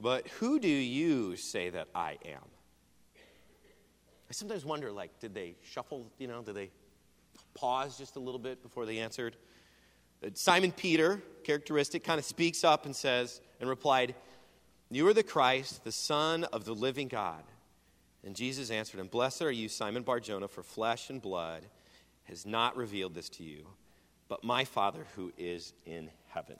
But 0.00 0.28
who 0.28 0.58
do 0.58 0.68
you 0.68 1.36
say 1.36 1.70
that 1.70 1.88
I 1.94 2.18
am? 2.24 2.44
I 4.30 4.32
sometimes 4.32 4.64
wonder, 4.64 4.92
like, 4.92 5.18
did 5.20 5.34
they 5.34 5.56
shuffle, 5.62 6.10
you 6.18 6.26
know, 6.26 6.42
did 6.42 6.54
they 6.54 6.70
pause 7.54 7.96
just 7.96 8.16
a 8.16 8.20
little 8.20 8.38
bit 8.38 8.62
before 8.62 8.84
they 8.84 8.98
answered? 8.98 9.36
Uh, 10.24 10.28
Simon 10.34 10.72
Peter, 10.72 11.22
characteristic, 11.44 12.04
kind 12.04 12.18
of 12.18 12.24
speaks 12.24 12.62
up 12.62 12.84
and 12.84 12.94
says, 12.94 13.40
and 13.60 13.68
replied, 13.68 14.14
You 14.90 15.06
are 15.08 15.14
the 15.14 15.22
Christ, 15.22 15.84
the 15.84 15.92
Son 15.92 16.44
of 16.44 16.64
the 16.64 16.74
living 16.74 17.08
God. 17.08 17.42
And 18.24 18.36
Jesus 18.36 18.70
answered 18.70 19.00
him, 19.00 19.06
Blessed 19.06 19.42
are 19.42 19.50
you, 19.50 19.68
Simon 19.68 20.02
Barjona, 20.02 20.48
for 20.48 20.62
flesh 20.62 21.08
and 21.08 21.22
blood 21.22 21.64
has 22.24 22.44
not 22.44 22.76
revealed 22.76 23.14
this 23.14 23.30
to 23.30 23.42
you, 23.42 23.66
but 24.28 24.44
my 24.44 24.64
Father 24.64 25.06
who 25.16 25.32
is 25.38 25.72
in 25.86 26.10
heaven. 26.28 26.56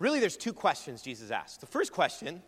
Really, 0.00 0.18
there's 0.18 0.36
two 0.36 0.52
questions 0.52 1.02
Jesus 1.02 1.30
asked. 1.30 1.60
The 1.60 1.66
first 1.66 1.92
question 1.92 2.42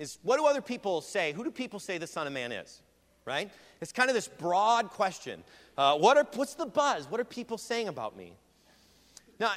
is 0.00 0.18
what 0.22 0.38
do 0.38 0.46
other 0.46 0.62
people 0.62 1.00
say? 1.00 1.32
Who 1.32 1.44
do 1.44 1.52
people 1.52 1.78
say 1.78 1.98
the 1.98 2.06
Son 2.08 2.26
of 2.26 2.32
Man 2.32 2.50
is? 2.50 2.82
Right? 3.24 3.50
It's 3.80 3.92
kind 3.92 4.08
of 4.08 4.14
this 4.14 4.26
broad 4.26 4.88
question. 4.88 5.44
Uh, 5.78 5.96
what 5.96 6.16
are, 6.16 6.26
what's 6.34 6.54
the 6.54 6.66
buzz? 6.66 7.08
What 7.08 7.20
are 7.20 7.24
people 7.24 7.58
saying 7.58 7.86
about 7.86 8.16
me? 8.16 8.32
Now, 9.38 9.52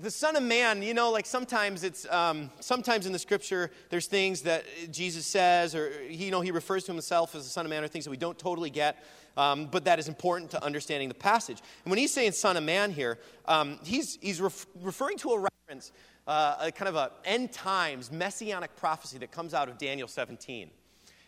the 0.00 0.10
Son 0.10 0.36
of 0.36 0.42
Man, 0.42 0.82
you 0.82 0.94
know, 0.94 1.10
like 1.10 1.26
sometimes 1.26 1.82
it's, 1.82 2.06
um, 2.10 2.50
sometimes 2.60 3.04
in 3.04 3.12
the 3.12 3.18
scripture, 3.18 3.70
there's 3.90 4.06
things 4.06 4.42
that 4.42 4.64
Jesus 4.90 5.26
says, 5.26 5.74
or, 5.74 5.92
you 6.08 6.30
know, 6.30 6.40
he 6.40 6.50
refers 6.50 6.84
to 6.84 6.92
himself 6.92 7.34
as 7.34 7.44
the 7.44 7.50
Son 7.50 7.66
of 7.66 7.70
Man, 7.70 7.84
or 7.84 7.88
things 7.88 8.04
that 8.04 8.10
we 8.10 8.16
don't 8.16 8.38
totally 8.38 8.70
get, 8.70 9.04
um, 9.36 9.66
but 9.66 9.84
that 9.84 9.98
is 9.98 10.08
important 10.08 10.50
to 10.52 10.64
understanding 10.64 11.08
the 11.08 11.14
passage. 11.14 11.58
And 11.84 11.90
when 11.90 11.98
he's 11.98 12.12
saying 12.12 12.32
Son 12.32 12.56
of 12.56 12.64
Man 12.64 12.90
here, 12.90 13.18
um, 13.46 13.78
he's, 13.84 14.18
he's 14.22 14.40
ref- 14.40 14.66
referring 14.80 15.18
to 15.18 15.32
a 15.32 15.38
reference 15.38 15.92
uh, 16.26 16.56
a 16.60 16.72
kind 16.72 16.88
of 16.88 16.96
a 16.96 17.12
end 17.24 17.52
times 17.52 18.10
messianic 18.10 18.74
prophecy 18.76 19.18
that 19.18 19.30
comes 19.30 19.54
out 19.54 19.68
of 19.68 19.78
Daniel 19.78 20.08
17. 20.08 20.70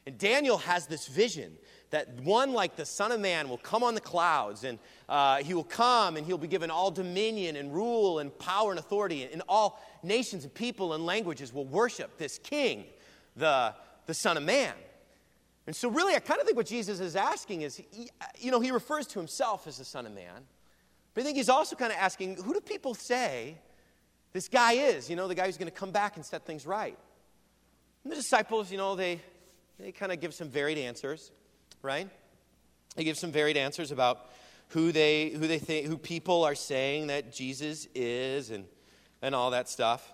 And 0.07 0.17
Daniel 0.17 0.57
has 0.59 0.87
this 0.87 1.07
vision 1.07 1.53
that 1.91 2.09
one 2.23 2.53
like 2.53 2.77
the 2.77 2.87
Son 2.87 3.13
of 3.13 3.21
Man 3.21 3.49
will 3.49 3.59
come 3.59 3.83
on 3.83 3.95
the 3.95 4.01
clouds, 4.01 4.65
and 4.65 4.79
uh, 5.09 5.43
he 5.43 5.55
will 5.55 5.65
come 5.65 6.17
and 6.17 6.27
he'll 6.27 6.39
be 6.39 6.49
given 6.49 6.71
all 6.71 6.91
dominion 6.91 7.57
and 7.57 7.75
rule 7.75 8.19
and 8.19 8.37
power 8.39 8.71
and 8.71 8.79
authority, 8.79 9.29
and 9.31 9.43
all 9.49 9.83
nations 10.03 10.45
and 10.45 10.55
people 10.55 10.95
and 10.95 11.05
languages 11.05 11.53
will 11.53 11.67
worship 11.67 12.17
this 12.17 12.39
King, 12.39 12.85
the, 13.37 13.75
the 14.07 14.15
Son 14.15 14.37
of 14.37 14.43
Man. 14.43 14.73
And 15.67 15.77
so, 15.77 15.91
really, 15.91 16.15
I 16.15 16.21
kind 16.21 16.41
of 16.41 16.47
think 16.47 16.57
what 16.57 16.67
Jesus 16.67 17.01
is 17.01 17.15
asking 17.15 17.61
is, 17.61 17.77
he, 17.77 18.09
you 18.39 18.51
know, 18.51 18.61
he 18.61 18.71
refers 18.71 19.07
to 19.09 19.19
himself 19.19 19.67
as 19.67 19.77
the 19.77 19.85
Son 19.85 20.07
of 20.07 20.13
Man, 20.13 20.47
but 21.13 21.21
I 21.21 21.25
think 21.25 21.37
he's 21.37 21.51
also 21.51 21.77
kind 21.77 21.93
of 21.93 21.99
asking, 21.99 22.37
who 22.37 22.55
do 22.55 22.61
people 22.61 22.95
say 22.95 23.59
this 24.33 24.49
guy 24.49 24.73
is, 24.73 25.09
you 25.09 25.17
know, 25.17 25.29
the 25.29 25.35
guy 25.35 25.47
who's 25.47 25.57
going 25.57 25.71
to 25.71 25.77
come 25.77 25.91
back 25.91 26.17
and 26.17 26.25
set 26.25 26.45
things 26.45 26.67
right. 26.67 26.99
And 28.05 28.13
the 28.13 28.17
disciples, 28.17 28.71
you 28.71 28.79
know, 28.79 28.95
they, 28.95 29.21
they 29.79 29.93
kind 29.93 30.13
of 30.13 30.21
give 30.21 30.35
some 30.35 30.49
varied 30.49 30.79
answers, 30.79 31.31
right? 31.83 32.09
They 32.97 33.05
give 33.05 33.19
some 33.19 33.33
varied 33.33 33.57
answers 33.57 33.91
about 33.91 34.31
who 34.69 34.93
they, 34.93 35.31
who 35.31 35.47
they 35.47 35.59
think, 35.59 35.87
who 35.87 35.97
people 35.97 36.45
are 36.45 36.55
saying 36.55 37.09
that 37.09 37.33
Jesus 37.33 37.89
is 37.95 38.51
and, 38.51 38.65
and 39.23 39.35
all 39.35 39.51
that 39.51 39.69
stuff. 39.69 40.13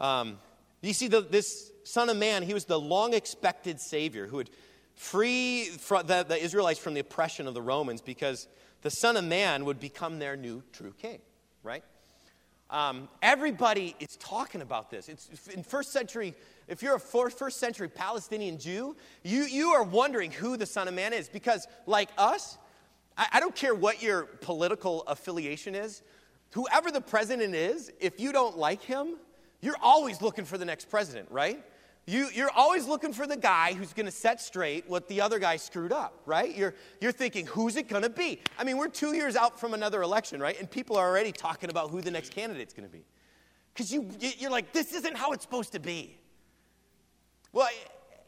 Um, 0.00 0.38
you 0.80 0.92
see, 0.92 1.08
the, 1.08 1.20
this 1.20 1.70
Son 1.84 2.08
of 2.08 2.16
Man, 2.16 2.42
he 2.42 2.54
was 2.54 2.64
the 2.64 2.78
long 2.78 3.14
expected 3.14 3.80
Savior 3.80 4.26
who 4.26 4.36
would 4.36 4.50
free 4.94 5.70
the, 5.70 6.24
the 6.28 6.36
Israelites 6.36 6.78
from 6.78 6.94
the 6.94 7.00
oppression 7.00 7.48
of 7.48 7.54
the 7.54 7.62
Romans 7.62 8.00
because 8.00 8.46
the 8.82 8.90
Son 8.90 9.16
of 9.16 9.24
Man 9.24 9.64
would 9.64 9.80
become 9.80 10.18
their 10.18 10.36
new 10.36 10.62
true 10.72 10.94
king, 11.00 11.20
right? 11.62 11.84
Um, 12.72 13.10
everybody 13.20 13.94
is 14.00 14.16
talking 14.16 14.62
about 14.62 14.90
this. 14.90 15.10
It's 15.10 15.28
in 15.48 15.62
first 15.62 15.92
century. 15.92 16.34
If 16.68 16.82
you're 16.82 16.96
a 16.96 17.00
first 17.00 17.60
century 17.60 17.86
Palestinian 17.86 18.58
Jew, 18.58 18.96
you, 19.22 19.42
you 19.42 19.68
are 19.72 19.82
wondering 19.82 20.30
who 20.30 20.56
the 20.56 20.64
Son 20.64 20.88
of 20.88 20.94
Man 20.94 21.12
is 21.12 21.28
because, 21.28 21.68
like 21.86 22.08
us, 22.16 22.56
I, 23.18 23.26
I 23.34 23.40
don't 23.40 23.54
care 23.54 23.74
what 23.74 24.02
your 24.02 24.22
political 24.22 25.02
affiliation 25.02 25.74
is. 25.74 26.02
Whoever 26.52 26.90
the 26.90 27.02
president 27.02 27.54
is, 27.54 27.92
if 28.00 28.18
you 28.18 28.32
don't 28.32 28.56
like 28.56 28.82
him, 28.82 29.16
you're 29.60 29.76
always 29.82 30.22
looking 30.22 30.46
for 30.46 30.56
the 30.56 30.64
next 30.64 30.88
president, 30.88 31.30
right? 31.30 31.62
You, 32.04 32.28
you're 32.34 32.50
always 32.50 32.86
looking 32.86 33.12
for 33.12 33.28
the 33.28 33.36
guy 33.36 33.74
who's 33.74 33.92
going 33.92 34.06
to 34.06 34.12
set 34.12 34.40
straight 34.40 34.88
what 34.88 35.06
the 35.06 35.20
other 35.20 35.38
guy 35.38 35.56
screwed 35.56 35.92
up, 35.92 36.20
right? 36.26 36.54
You're, 36.54 36.74
you're 37.00 37.12
thinking, 37.12 37.46
who's 37.46 37.76
it 37.76 37.88
going 37.88 38.02
to 38.02 38.10
be? 38.10 38.40
I 38.58 38.64
mean, 38.64 38.76
we're 38.76 38.88
two 38.88 39.14
years 39.14 39.36
out 39.36 39.60
from 39.60 39.72
another 39.72 40.02
election, 40.02 40.40
right? 40.40 40.58
And 40.58 40.68
people 40.68 40.96
are 40.96 41.08
already 41.08 41.30
talking 41.30 41.70
about 41.70 41.90
who 41.90 42.00
the 42.00 42.10
next 42.10 42.32
candidate's 42.34 42.74
going 42.74 42.88
to 42.88 42.92
be. 42.92 43.04
Because 43.72 43.92
you, 43.92 44.10
you're 44.38 44.50
like, 44.50 44.72
this 44.72 44.92
isn't 44.94 45.16
how 45.16 45.32
it's 45.32 45.44
supposed 45.44 45.72
to 45.72 45.78
be. 45.78 46.18
Well, 47.52 47.68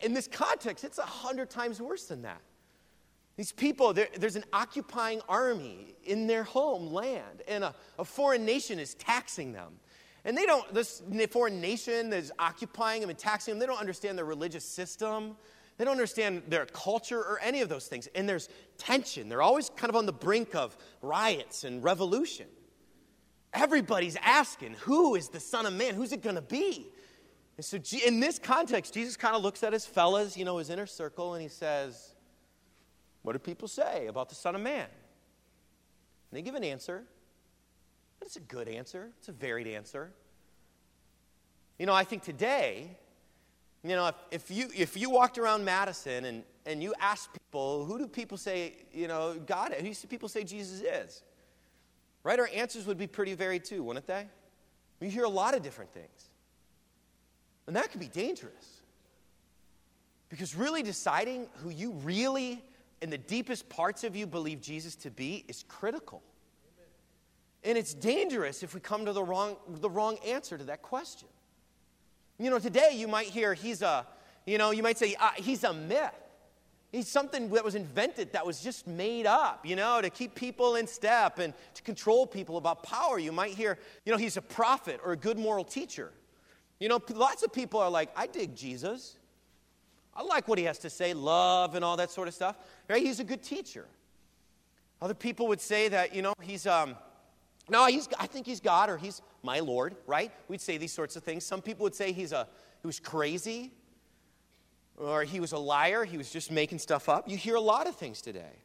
in 0.00 0.14
this 0.14 0.28
context, 0.28 0.84
it's 0.84 0.98
a 0.98 1.02
hundred 1.02 1.50
times 1.50 1.80
worse 1.80 2.04
than 2.04 2.22
that. 2.22 2.40
These 3.36 3.50
people, 3.50 3.92
there's 3.92 4.36
an 4.36 4.44
occupying 4.52 5.20
army 5.28 5.96
in 6.04 6.28
their 6.28 6.44
homeland, 6.44 7.42
and 7.48 7.64
a, 7.64 7.74
a 7.98 8.04
foreign 8.04 8.44
nation 8.44 8.78
is 8.78 8.94
taxing 8.94 9.52
them. 9.52 9.72
And 10.24 10.36
they 10.36 10.46
don't, 10.46 10.72
this 10.72 11.02
foreign 11.30 11.60
nation 11.60 12.10
that's 12.10 12.30
occupying 12.38 13.00
them 13.00 13.10
and 13.10 13.18
taxing 13.18 13.52
them, 13.52 13.58
they 13.58 13.66
don't 13.66 13.80
understand 13.80 14.16
their 14.16 14.24
religious 14.24 14.64
system. 14.64 15.36
They 15.76 15.84
don't 15.84 15.92
understand 15.92 16.42
their 16.48 16.66
culture 16.66 17.18
or 17.18 17.38
any 17.42 17.60
of 17.60 17.68
those 17.68 17.86
things. 17.86 18.08
And 18.14 18.28
there's 18.28 18.48
tension. 18.78 19.28
They're 19.28 19.42
always 19.42 19.70
kind 19.70 19.90
of 19.90 19.96
on 19.96 20.06
the 20.06 20.12
brink 20.12 20.54
of 20.54 20.76
riots 21.02 21.64
and 21.64 21.82
revolution. 21.82 22.46
Everybody's 23.52 24.16
asking, 24.16 24.74
who 24.80 25.14
is 25.14 25.28
the 25.28 25.40
Son 25.40 25.66
of 25.66 25.72
Man? 25.74 25.94
Who's 25.94 26.12
it 26.12 26.22
going 26.22 26.36
to 26.36 26.42
be? 26.42 26.88
And 27.56 27.64
so, 27.64 27.78
in 28.04 28.18
this 28.18 28.38
context, 28.38 28.94
Jesus 28.94 29.16
kind 29.16 29.36
of 29.36 29.42
looks 29.42 29.62
at 29.62 29.72
his 29.72 29.86
fellas, 29.86 30.36
you 30.36 30.44
know, 30.44 30.58
his 30.58 30.70
inner 30.70 30.86
circle, 30.86 31.34
and 31.34 31.42
he 31.42 31.48
says, 31.48 32.14
What 33.22 33.34
do 33.34 33.38
people 33.38 33.68
say 33.68 34.08
about 34.08 34.28
the 34.28 34.34
Son 34.34 34.56
of 34.56 34.60
Man? 34.60 34.86
And 34.86 34.88
they 36.32 36.42
give 36.42 36.56
an 36.56 36.64
answer. 36.64 37.04
But 38.24 38.28
it's 38.28 38.36
a 38.36 38.54
good 38.54 38.68
answer, 38.68 39.10
it's 39.18 39.28
a 39.28 39.32
varied 39.32 39.66
answer. 39.66 40.10
You 41.78 41.84
know, 41.84 41.92
I 41.92 42.04
think 42.04 42.22
today, 42.22 42.96
you 43.82 43.90
know, 43.90 44.06
if, 44.06 44.14
if, 44.30 44.50
you, 44.50 44.68
if 44.74 44.96
you 44.96 45.10
walked 45.10 45.36
around 45.36 45.62
Madison 45.62 46.24
and, 46.24 46.42
and 46.64 46.82
you 46.82 46.94
asked 46.98 47.34
people, 47.34 47.84
who 47.84 47.98
do 47.98 48.06
people 48.06 48.38
say, 48.38 48.76
you 48.94 49.08
know, 49.08 49.34
God, 49.44 49.74
who 49.74 49.92
do 49.92 50.06
people 50.08 50.30
say 50.30 50.42
Jesus 50.42 50.80
is? 50.80 51.22
Right? 52.22 52.40
Our 52.40 52.48
answers 52.54 52.86
would 52.86 52.96
be 52.96 53.06
pretty 53.06 53.34
varied 53.34 53.62
too, 53.62 53.82
wouldn't 53.82 54.06
they? 54.06 54.26
We 55.00 55.10
hear 55.10 55.24
a 55.24 55.28
lot 55.28 55.54
of 55.54 55.62
different 55.62 55.92
things. 55.92 56.30
And 57.66 57.76
that 57.76 57.90
could 57.90 58.00
be 58.00 58.08
dangerous. 58.08 58.80
Because 60.30 60.54
really 60.54 60.82
deciding 60.82 61.46
who 61.62 61.68
you 61.68 61.90
really, 61.90 62.64
in 63.02 63.10
the 63.10 63.18
deepest 63.18 63.68
parts 63.68 64.02
of 64.02 64.16
you, 64.16 64.26
believe 64.26 64.62
Jesus 64.62 64.96
to 64.96 65.10
be 65.10 65.44
is 65.46 65.62
critical. 65.68 66.22
And 67.64 67.78
it's 67.78 67.94
dangerous 67.94 68.62
if 68.62 68.74
we 68.74 68.80
come 68.80 69.06
to 69.06 69.12
the 69.12 69.24
wrong, 69.24 69.56
the 69.68 69.88
wrong 69.88 70.18
answer 70.26 70.58
to 70.58 70.64
that 70.64 70.82
question. 70.82 71.28
You 72.38 72.50
know, 72.50 72.58
today 72.58 72.90
you 72.92 73.08
might 73.08 73.28
hear 73.28 73.54
he's 73.54 73.80
a, 73.80 74.06
you 74.44 74.58
know, 74.58 74.70
you 74.70 74.82
might 74.82 74.98
say 74.98 75.16
uh, 75.18 75.30
he's 75.36 75.64
a 75.64 75.72
myth. 75.72 76.12
He's 76.92 77.08
something 77.08 77.48
that 77.50 77.64
was 77.64 77.74
invented 77.74 78.34
that 78.34 78.46
was 78.46 78.60
just 78.60 78.86
made 78.86 79.26
up, 79.26 79.66
you 79.66 79.74
know, 79.74 80.00
to 80.00 80.10
keep 80.10 80.34
people 80.34 80.76
in 80.76 80.86
step 80.86 81.38
and 81.38 81.52
to 81.74 81.82
control 81.82 82.26
people 82.26 82.56
about 82.56 82.84
power. 82.84 83.18
You 83.18 83.32
might 83.32 83.52
hear, 83.52 83.78
you 84.04 84.12
know, 84.12 84.18
he's 84.18 84.36
a 84.36 84.42
prophet 84.42 85.00
or 85.04 85.12
a 85.12 85.16
good 85.16 85.38
moral 85.38 85.64
teacher. 85.64 86.12
You 86.78 86.88
know, 86.88 87.00
lots 87.14 87.42
of 87.42 87.52
people 87.52 87.80
are 87.80 87.90
like, 87.90 88.10
I 88.14 88.26
dig 88.26 88.54
Jesus. 88.54 89.16
I 90.14 90.22
like 90.22 90.46
what 90.46 90.58
he 90.58 90.64
has 90.64 90.78
to 90.80 90.90
say, 90.90 91.14
love 91.14 91.74
and 91.74 91.84
all 91.84 91.96
that 91.96 92.10
sort 92.10 92.28
of 92.28 92.34
stuff. 92.34 92.56
Right? 92.88 93.02
He's 93.02 93.18
a 93.18 93.24
good 93.24 93.42
teacher. 93.42 93.86
Other 95.02 95.14
people 95.14 95.48
would 95.48 95.60
say 95.60 95.88
that, 95.88 96.14
you 96.14 96.22
know, 96.22 96.34
he's, 96.42 96.66
um, 96.66 96.94
no, 97.68 97.86
he's, 97.86 98.08
I 98.18 98.26
think 98.26 98.46
he's 98.46 98.60
God 98.60 98.90
or 98.90 98.98
he's 98.98 99.22
my 99.42 99.60
Lord, 99.60 99.96
right? 100.06 100.30
We'd 100.48 100.60
say 100.60 100.76
these 100.76 100.92
sorts 100.92 101.16
of 101.16 101.22
things. 101.22 101.44
Some 101.44 101.62
people 101.62 101.84
would 101.84 101.94
say 101.94 102.12
he's 102.12 102.32
a, 102.32 102.46
he 102.82 102.86
was 102.86 103.00
crazy 103.00 103.72
or 104.96 105.24
he 105.24 105.40
was 105.40 105.52
a 105.52 105.58
liar, 105.58 106.04
he 106.04 106.16
was 106.18 106.30
just 106.30 106.50
making 106.50 106.78
stuff 106.78 107.08
up. 107.08 107.28
You 107.28 107.36
hear 107.36 107.56
a 107.56 107.60
lot 107.60 107.86
of 107.86 107.96
things 107.96 108.20
today. 108.20 108.60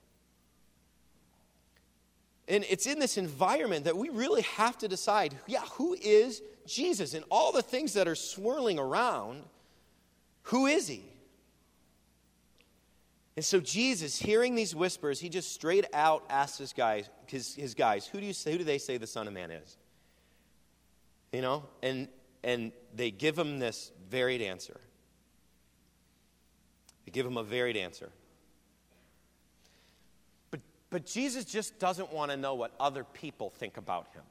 And 2.48 2.66
it's 2.68 2.88
in 2.88 3.00
this 3.00 3.18
environment 3.18 3.86
that 3.86 3.96
we 3.96 4.10
really 4.10 4.42
have 4.42 4.78
to 4.80 4.88
decide 4.88 5.36
yeah, 5.48 5.62
who 5.74 5.96
is 6.02 6.42
Jesus? 6.66 7.14
And 7.14 7.24
all 7.30 7.52
the 7.52 7.62
things 7.62 7.94
that 7.94 8.08
are 8.08 8.16
swirling 8.16 8.80
around, 8.80 9.44
who 10.44 10.66
is 10.66 10.88
he? 10.88 11.09
And 13.40 13.46
so 13.46 13.62
Jesus, 13.62 14.20
hearing 14.20 14.54
these 14.54 14.76
whispers, 14.76 15.18
he 15.18 15.30
just 15.30 15.54
straight 15.54 15.86
out 15.94 16.26
asks 16.30 16.58
his 16.58 16.74
guys, 16.74 17.10
his, 17.26 17.56
his 17.56 17.74
guys, 17.74 18.06
who 18.06 18.20
do 18.20 18.26
you 18.26 18.34
say, 18.34 18.52
who 18.52 18.58
do 18.58 18.66
they 18.66 18.78
say 18.78 18.98
the 18.98 19.08
Son 19.08 19.30
of 19.30 19.34
Man 19.34 19.50
is? 19.50 19.78
You 21.32 21.42
know, 21.42 21.64
and 21.82 22.10
and 22.44 22.74
they 22.94 23.12
give 23.12 23.40
him 23.40 23.58
this 23.58 23.94
varied 24.10 24.42
answer. 24.42 24.82
They 27.06 27.14
give 27.14 27.26
him 27.26 27.38
a 27.38 27.44
varied 27.44 27.78
answer. 27.78 28.10
But 30.52 30.60
but 30.90 31.06
Jesus 31.06 31.46
just 31.46 31.80
doesn't 31.80 32.12
want 32.12 32.32
to 32.32 32.36
know 32.36 32.56
what 32.56 32.74
other 32.78 33.06
people 33.06 33.50
think 33.52 33.78
about 33.78 34.08
him. 34.14 34.24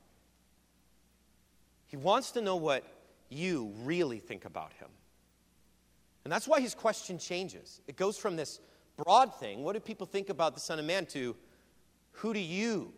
He 1.86 1.96
wants 1.96 2.32
to 2.32 2.42
know 2.42 2.56
what 2.56 2.84
you 3.30 3.72
really 3.84 4.18
think 4.18 4.44
about 4.44 4.74
him? 4.74 4.88
And 6.24 6.30
that's 6.30 6.46
why 6.46 6.60
his 6.60 6.74
question 6.74 7.18
changes. 7.18 7.80
It 7.88 7.96
goes 7.96 8.18
from 8.18 8.36
this 8.36 8.60
broad 9.02 9.34
thing, 9.34 9.62
what 9.64 9.74
do 9.74 9.80
people 9.80 10.06
think 10.06 10.28
about 10.28 10.54
the 10.54 10.60
Son 10.60 10.78
of 10.78 10.84
Man, 10.84 11.06
to 11.06 11.36
who 12.12 12.34
do 12.34 12.40
you 12.40 12.92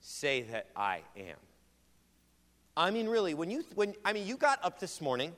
say 0.00 0.42
that 0.42 0.66
I 0.74 1.02
am? 1.16 1.36
I 2.76 2.90
mean, 2.90 3.08
really, 3.08 3.34
when 3.34 3.50
you, 3.50 3.64
when, 3.74 3.94
I 4.04 4.12
mean, 4.12 4.26
you 4.26 4.36
got 4.36 4.64
up 4.64 4.80
this 4.80 5.00
morning, 5.00 5.32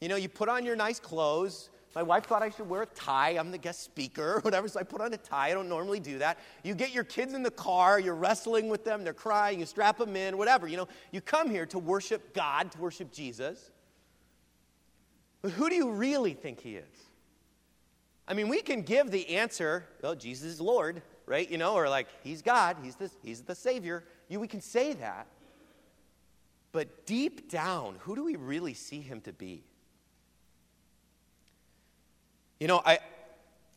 you 0.00 0.08
know, 0.08 0.16
you 0.16 0.28
put 0.28 0.48
on 0.48 0.64
your 0.64 0.76
nice 0.76 1.00
clothes. 1.00 1.70
My 1.94 2.02
wife 2.04 2.26
thought 2.26 2.42
I 2.42 2.50
should 2.50 2.68
wear 2.68 2.82
a 2.82 2.86
tie. 2.86 3.30
I'm 3.30 3.50
the 3.50 3.58
guest 3.58 3.82
speaker 3.82 4.34
or 4.34 4.40
whatever, 4.40 4.68
so 4.68 4.78
I 4.78 4.84
put 4.84 5.00
on 5.00 5.12
a 5.12 5.16
tie. 5.16 5.48
I 5.48 5.54
don't 5.54 5.68
normally 5.68 5.98
do 5.98 6.18
that. 6.18 6.38
You 6.62 6.74
get 6.74 6.92
your 6.92 7.02
kids 7.02 7.34
in 7.34 7.42
the 7.42 7.50
car, 7.50 7.98
you're 7.98 8.14
wrestling 8.14 8.68
with 8.68 8.84
them, 8.84 9.02
they're 9.02 9.12
crying, 9.12 9.58
you 9.58 9.66
strap 9.66 9.98
them 9.98 10.14
in, 10.14 10.38
whatever. 10.38 10.68
You 10.68 10.76
know, 10.76 10.88
you 11.10 11.20
come 11.20 11.50
here 11.50 11.66
to 11.66 11.78
worship 11.80 12.34
God, 12.34 12.70
to 12.72 12.78
worship 12.78 13.10
Jesus. 13.10 13.72
But 15.42 15.50
who 15.52 15.68
do 15.68 15.74
you 15.74 15.90
really 15.90 16.34
think 16.34 16.60
He 16.60 16.76
is? 16.76 17.07
I 18.28 18.34
mean, 18.34 18.48
we 18.48 18.60
can 18.60 18.82
give 18.82 19.10
the 19.10 19.36
answer, 19.36 19.86
well, 20.02 20.14
Jesus 20.14 20.52
is 20.52 20.60
Lord, 20.60 21.00
right? 21.24 21.50
You 21.50 21.56
know, 21.56 21.74
or 21.74 21.88
like, 21.88 22.08
He's 22.22 22.42
God, 22.42 22.76
He's 22.82 22.94
the, 22.94 23.10
he's 23.22 23.40
the 23.40 23.54
Savior. 23.54 24.04
You, 24.28 24.38
we 24.38 24.46
can 24.46 24.60
say 24.60 24.92
that. 24.92 25.26
But 26.70 27.06
deep 27.06 27.50
down, 27.50 27.96
who 28.00 28.14
do 28.14 28.22
we 28.22 28.36
really 28.36 28.74
see 28.74 29.00
Him 29.00 29.22
to 29.22 29.32
be? 29.32 29.64
You 32.60 32.66
know, 32.66 32.82
I, 32.84 32.98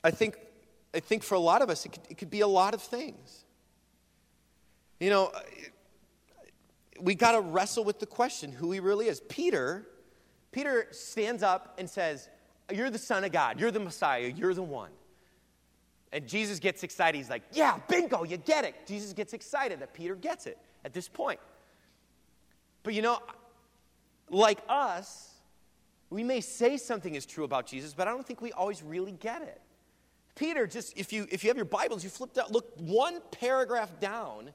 I, 0.04 0.12
think, 0.12 0.38
I 0.94 1.00
think 1.00 1.24
for 1.24 1.36
a 1.36 1.40
lot 1.40 1.62
of 1.62 1.70
us, 1.70 1.86
it 1.86 1.94
could, 1.94 2.02
it 2.10 2.18
could 2.18 2.30
be 2.30 2.42
a 2.42 2.48
lot 2.48 2.74
of 2.74 2.82
things. 2.82 3.46
You 5.00 5.10
know, 5.10 5.32
we 7.00 7.16
got 7.16 7.32
to 7.32 7.42
wrestle 7.42 7.86
with 7.86 8.00
the 8.00 8.06
question 8.06 8.52
who 8.52 8.72
he 8.72 8.82
really 8.82 9.08
is. 9.08 9.22
Peter, 9.22 9.88
Peter 10.52 10.88
stands 10.92 11.42
up 11.42 11.76
and 11.78 11.90
says, 11.90 12.28
You're 12.74 12.90
the 12.90 12.98
Son 12.98 13.24
of 13.24 13.32
God. 13.32 13.60
You're 13.60 13.72
the 13.72 13.80
Messiah. 13.80 14.34
You're 14.36 14.54
the 14.54 14.64
one. 14.64 14.92
And 16.14 16.28
Jesus 16.28 16.60
gets 16.60 16.84
excited. 16.84 17.18
He's 17.18 17.30
like, 17.30 17.44
Yeah, 17.52 17.80
bingo, 17.88 18.24
you 18.24 18.38
get 18.38 18.66
it. 18.66 18.76
Jesus 18.86 19.14
gets 19.14 19.34
excited 19.34 19.80
that 19.80 19.94
Peter 19.94 20.16
gets 20.16 20.46
it 20.48 20.58
at 20.84 20.94
this 20.94 21.08
point. 21.08 21.40
But 22.84 22.94
you 22.94 23.02
know, 23.02 23.20
like 24.30 24.60
us, 24.68 25.30
we 26.10 26.24
may 26.24 26.42
say 26.42 26.78
something 26.78 27.16
is 27.16 27.26
true 27.26 27.44
about 27.44 27.66
Jesus, 27.66 27.94
but 27.94 28.08
I 28.08 28.12
don't 28.12 28.26
think 28.26 28.42
we 28.42 28.52
always 28.52 28.84
really 28.84 29.14
get 29.14 29.42
it. 29.42 29.62
Peter, 30.36 30.66
just 30.68 30.98
if 30.98 31.14
you 31.14 31.28
if 31.32 31.44
you 31.44 31.50
have 31.50 31.58
your 31.58 31.66
Bibles, 31.66 32.04
you 32.04 32.10
flipped 32.10 32.38
out, 32.38 32.52
look 32.52 32.74
one 32.78 33.22
paragraph 33.32 34.00
down, 34.00 34.52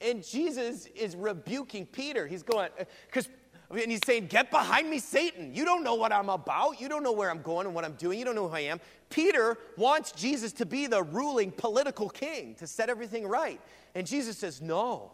and 0.00 0.26
Jesus 0.26 0.86
is 0.86 1.14
rebuking 1.14 1.86
Peter. 1.86 2.26
He's 2.26 2.42
going 2.42 2.70
uh, 2.78 2.84
because 3.06 3.28
and 3.70 3.90
he's 3.90 4.00
saying, 4.04 4.26
Get 4.26 4.50
behind 4.50 4.88
me, 4.88 4.98
Satan. 4.98 5.54
You 5.54 5.64
don't 5.64 5.84
know 5.84 5.94
what 5.94 6.12
I'm 6.12 6.28
about. 6.28 6.80
You 6.80 6.88
don't 6.88 7.02
know 7.02 7.12
where 7.12 7.30
I'm 7.30 7.42
going 7.42 7.66
and 7.66 7.74
what 7.74 7.84
I'm 7.84 7.94
doing. 7.94 8.18
You 8.18 8.24
don't 8.24 8.34
know 8.34 8.48
who 8.48 8.54
I 8.54 8.60
am. 8.60 8.80
Peter 9.10 9.58
wants 9.76 10.12
Jesus 10.12 10.52
to 10.54 10.66
be 10.66 10.86
the 10.86 11.02
ruling 11.02 11.50
political 11.50 12.08
king, 12.08 12.54
to 12.56 12.66
set 12.66 12.88
everything 12.88 13.26
right. 13.26 13.60
And 13.94 14.06
Jesus 14.06 14.38
says, 14.38 14.60
No. 14.60 15.12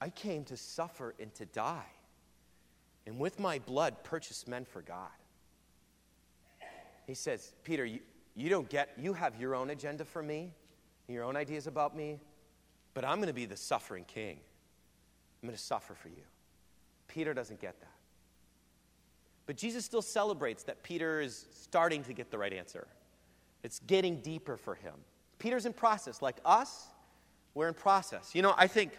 I 0.00 0.10
came 0.10 0.44
to 0.44 0.56
suffer 0.56 1.14
and 1.18 1.34
to 1.36 1.46
die 1.46 1.86
and 3.06 3.18
with 3.18 3.38
my 3.38 3.58
blood 3.58 4.02
purchase 4.04 4.46
men 4.46 4.64
for 4.64 4.82
God. 4.82 5.08
He 7.06 7.14
says, 7.14 7.52
Peter, 7.64 7.84
you, 7.84 8.00
you 8.34 8.48
don't 8.48 8.68
get, 8.68 8.90
you 8.98 9.12
have 9.12 9.38
your 9.40 9.54
own 9.54 9.70
agenda 9.70 10.04
for 10.04 10.22
me, 10.22 10.54
your 11.08 11.24
own 11.24 11.36
ideas 11.36 11.66
about 11.66 11.96
me, 11.96 12.18
but 12.94 13.04
I'm 13.04 13.16
going 13.16 13.28
to 13.28 13.34
be 13.34 13.46
the 13.46 13.56
suffering 13.56 14.04
king. 14.06 14.38
I'm 15.44 15.48
going 15.48 15.58
to 15.58 15.62
suffer 15.62 15.92
for 15.92 16.08
you. 16.08 16.22
Peter 17.06 17.34
doesn't 17.34 17.60
get 17.60 17.78
that. 17.80 17.92
But 19.44 19.58
Jesus 19.58 19.84
still 19.84 20.00
celebrates 20.00 20.62
that 20.62 20.82
Peter 20.82 21.20
is 21.20 21.44
starting 21.52 22.02
to 22.04 22.14
get 22.14 22.30
the 22.30 22.38
right 22.38 22.50
answer. 22.54 22.86
It's 23.62 23.78
getting 23.80 24.22
deeper 24.22 24.56
for 24.56 24.74
him. 24.74 24.94
Peter's 25.38 25.66
in 25.66 25.74
process. 25.74 26.22
Like 26.22 26.38
us, 26.46 26.86
we're 27.52 27.68
in 27.68 27.74
process. 27.74 28.34
You 28.34 28.40
know, 28.40 28.54
I 28.56 28.66
think 28.66 28.92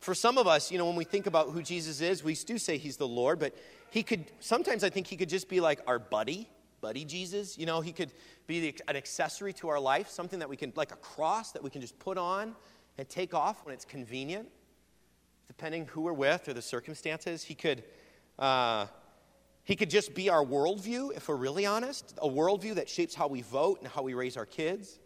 for 0.00 0.14
some 0.14 0.36
of 0.36 0.46
us, 0.46 0.70
you 0.70 0.76
know, 0.76 0.84
when 0.84 0.96
we 0.96 1.04
think 1.04 1.26
about 1.26 1.48
who 1.48 1.62
Jesus 1.62 2.02
is, 2.02 2.22
we 2.22 2.34
do 2.34 2.58
say 2.58 2.76
he's 2.76 2.98
the 2.98 3.08
Lord, 3.08 3.38
but 3.38 3.56
he 3.88 4.02
could, 4.02 4.26
sometimes 4.40 4.84
I 4.84 4.90
think 4.90 5.06
he 5.06 5.16
could 5.16 5.30
just 5.30 5.48
be 5.48 5.60
like 5.60 5.80
our 5.86 5.98
buddy, 5.98 6.46
buddy 6.82 7.06
Jesus. 7.06 7.56
You 7.56 7.64
know, 7.64 7.80
he 7.80 7.92
could 7.92 8.10
be 8.46 8.60
the, 8.60 8.80
an 8.86 8.96
accessory 8.96 9.54
to 9.54 9.68
our 9.68 9.80
life, 9.80 10.10
something 10.10 10.40
that 10.40 10.48
we 10.50 10.58
can, 10.58 10.74
like 10.76 10.92
a 10.92 10.96
cross 10.96 11.52
that 11.52 11.62
we 11.62 11.70
can 11.70 11.80
just 11.80 11.98
put 11.98 12.18
on 12.18 12.54
and 12.98 13.08
take 13.08 13.32
off 13.32 13.64
when 13.64 13.72
it's 13.72 13.86
convenient, 13.86 14.50
depending 15.56 15.86
who 15.86 16.02
we're 16.02 16.12
with 16.12 16.46
or 16.48 16.52
the 16.52 16.60
circumstances. 16.60 17.42
He 17.42 17.54
could, 17.54 17.82
uh, 18.38 18.86
he 19.64 19.74
could 19.74 19.88
just 19.88 20.14
be 20.14 20.28
our 20.28 20.44
worldview, 20.44 21.16
if 21.16 21.28
we're 21.28 21.36
really 21.36 21.64
honest, 21.64 22.14
a 22.20 22.28
worldview 22.28 22.74
that 22.74 22.90
shapes 22.90 23.14
how 23.14 23.26
we 23.26 23.40
vote 23.40 23.80
and 23.80 23.88
how 23.88 24.02
we 24.02 24.12
raise 24.12 24.36
our 24.36 24.44
kids. 24.44 24.98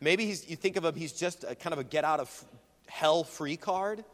Maybe 0.00 0.24
you 0.24 0.56
think 0.56 0.76
of 0.76 0.84
him, 0.84 0.96
he's 0.96 1.12
just 1.12 1.44
a, 1.44 1.54
kind 1.54 1.72
of 1.72 1.78
a 1.78 1.84
get 1.84 2.02
out 2.02 2.18
of 2.18 2.44
hell 2.88 3.22
free 3.22 3.56
card, 3.56 4.04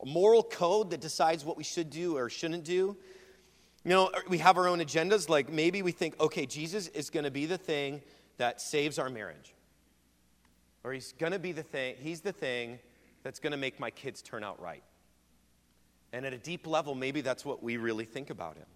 a 0.00 0.06
moral 0.06 0.44
code 0.44 0.90
that 0.90 1.00
decides 1.00 1.44
what 1.44 1.56
we 1.56 1.64
should 1.64 1.90
do 1.90 2.16
or 2.16 2.30
shouldn't 2.30 2.64
do. 2.64 2.96
You 3.84 3.90
know, 3.90 4.12
we 4.28 4.38
have 4.38 4.56
our 4.56 4.68
own 4.68 4.78
agendas. 4.78 5.28
Like 5.28 5.50
maybe 5.50 5.82
we 5.82 5.90
think, 5.90 6.20
okay, 6.20 6.46
Jesus 6.46 6.86
is 6.88 7.10
going 7.10 7.24
to 7.24 7.32
be 7.32 7.46
the 7.46 7.58
thing 7.58 8.00
that 8.36 8.60
saves 8.60 9.00
our 9.00 9.10
marriage. 9.10 9.54
Or 10.84 10.92
he's 10.92 11.12
going 11.18 11.32
to 11.32 11.40
be 11.40 11.50
the 11.50 11.64
thing, 11.64 11.96
he's 11.98 12.20
the 12.20 12.32
thing 12.32 12.78
that's 13.24 13.40
going 13.40 13.50
to 13.50 13.56
make 13.56 13.80
my 13.80 13.90
kids 13.90 14.22
turn 14.22 14.44
out 14.44 14.60
right. 14.62 14.84
And 16.12 16.24
at 16.24 16.32
a 16.32 16.38
deep 16.38 16.68
level, 16.68 16.94
maybe 16.94 17.20
that's 17.20 17.44
what 17.44 17.64
we 17.64 17.76
really 17.76 18.04
think 18.04 18.30
about 18.30 18.56
him. 18.56 18.66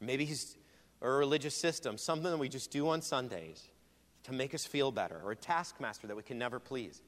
Maybe 0.00 0.24
he's 0.24 0.56
a 1.00 1.08
religious 1.08 1.54
system, 1.54 1.96
something 1.96 2.32
that 2.32 2.38
we 2.38 2.48
just 2.48 2.72
do 2.72 2.88
on 2.88 3.00
Sundays 3.00 3.70
to 4.24 4.32
make 4.32 4.52
us 4.52 4.66
feel 4.66 4.90
better, 4.90 5.20
or 5.22 5.30
a 5.30 5.36
taskmaster 5.36 6.08
that 6.08 6.16
we 6.16 6.24
can 6.24 6.36
never 6.36 6.58
please 6.58 7.00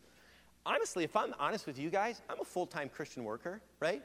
honestly, 0.69 1.03
if 1.03 1.17
I'm 1.17 1.35
honest 1.39 1.67
with 1.67 1.79
you 1.79 1.91
guys, 1.91 2.21
I'm 2.29 2.41
a 2.41 2.45
full 2.45 2.67
time 2.67 2.89
Christian 2.89 3.25
worker, 3.25 3.61
right? 3.81 4.03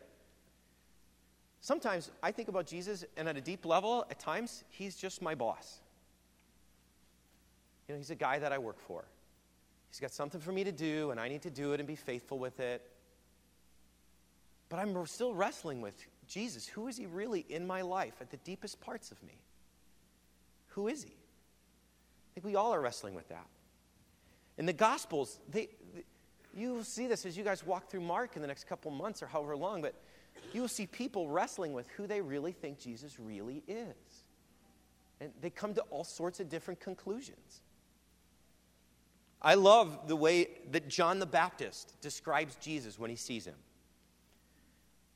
Sometimes 1.62 2.10
I 2.22 2.32
think 2.32 2.48
about 2.48 2.66
Jesus, 2.66 3.06
and 3.16 3.30
at 3.30 3.38
a 3.38 3.42
deep 3.42 3.66
level, 3.66 4.06
at 4.10 4.20
times, 4.20 4.64
he's 4.70 4.96
just 4.96 5.22
my 5.22 5.36
boss. 5.36 5.80
You 7.88 7.94
know, 7.94 8.00
he's 8.00 8.10
a 8.10 8.16
guy 8.16 8.40
that 8.40 8.52
I 8.52 8.58
work 8.58 8.80
for. 8.80 9.06
He's 9.94 10.00
got 10.00 10.12
something 10.12 10.42
for 10.42 10.52
me 10.52 10.64
to 10.64 10.72
do, 10.72 11.12
and 11.12 11.20
I 11.20 11.30
need 11.30 11.44
to 11.44 11.52
do 11.52 11.74
it 11.74 11.80
and 11.80 11.86
be 11.86 11.96
faithful 11.96 12.40
with 12.40 12.60
it. 12.60 12.82
But 14.68 14.80
I'm 14.80 15.06
still 15.06 15.36
wrestling 15.36 15.82
with 15.82 15.94
Jesus. 16.28 16.68
Who 16.68 16.88
is 16.88 16.98
he 16.98 17.06
really 17.06 17.46
in 17.48 17.68
my 17.68 17.84
life 17.84 18.16
at 18.20 18.32
the 18.32 18.38
deepest 18.38 18.82
parts 18.82 19.12
of 19.12 19.22
me? 19.22 19.36
Who 20.70 20.88
is 20.88 21.04
he? 21.04 21.12
I 21.12 22.30
think 22.34 22.44
we 22.44 22.56
all 22.56 22.74
are 22.74 22.82
wrestling 22.82 23.14
with 23.14 23.30
that. 23.30 23.46
In 24.58 24.66
the 24.66 24.74
Gospels, 24.74 25.40
they, 25.48 25.70
you 26.58 26.74
will 26.74 26.84
see 26.84 27.06
this 27.06 27.24
as 27.28 27.38
you 27.38 27.44
guys 27.44 27.64
walk 27.64 27.92
through 27.92 28.02
Mark 28.02 28.36
in 28.36 28.42
the 28.42 28.48
next 28.48 28.64
couple 28.64 28.90
months 28.90 29.22
or 29.22 29.28
however 29.28 29.56
long, 29.56 29.84
but 29.84 29.94
you 30.54 30.62
will 30.62 30.68
see 30.68 30.88
people 30.88 31.30
wrestling 31.30 31.72
with 31.72 31.88
who 31.90 32.08
they 32.08 32.20
really 32.20 32.52
think 32.52 32.80
Jesus 32.80 33.20
really 33.20 33.62
is. 33.68 34.24
And 35.22 35.32
they 35.40 35.52
come 35.52 35.76
to 35.76 35.82
all 35.92 36.04
sorts 36.04 36.40
of 36.40 36.50
different 36.50 36.80
conclusions. 36.80 37.62
I 39.44 39.56
love 39.56 40.08
the 40.08 40.16
way 40.16 40.48
that 40.72 40.88
John 40.88 41.20
the 41.20 41.26
Baptist 41.26 42.00
describes 42.02 42.56
Jesus 42.56 42.98
when 42.98 43.10
he 43.10 43.16
sees 43.16 43.46
him. 43.46 43.56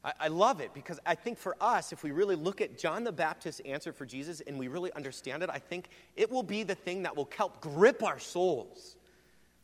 I, 0.04 0.14
I, 0.20 0.28
love 0.28 0.60
it 0.60 0.74
because 0.74 1.00
I 1.06 1.16
think 1.16 1.38
for 1.38 1.56
us, 1.62 1.94
if 1.94 2.04
we 2.04 2.12
really 2.12 2.36
look 2.36 2.60
at 2.60 2.78
John 2.78 3.04
the 3.06 3.12
Baptist's 3.12 3.62
answer 3.62 3.94
for 3.94 4.06
Jesus 4.06 4.42
and 4.42 4.60
we 4.60 4.68
really 4.68 4.92
understand 4.94 5.44
it, 5.44 5.50
I 5.50 5.60
think 5.60 5.88
it 6.16 6.30
will 6.30 6.44
be 6.44 6.64
the 6.64 6.76
thing 6.76 7.04
that 7.04 7.16
will 7.16 7.30
help 7.36 7.62
grip 7.62 8.04
our 8.04 8.20
souls 8.20 8.98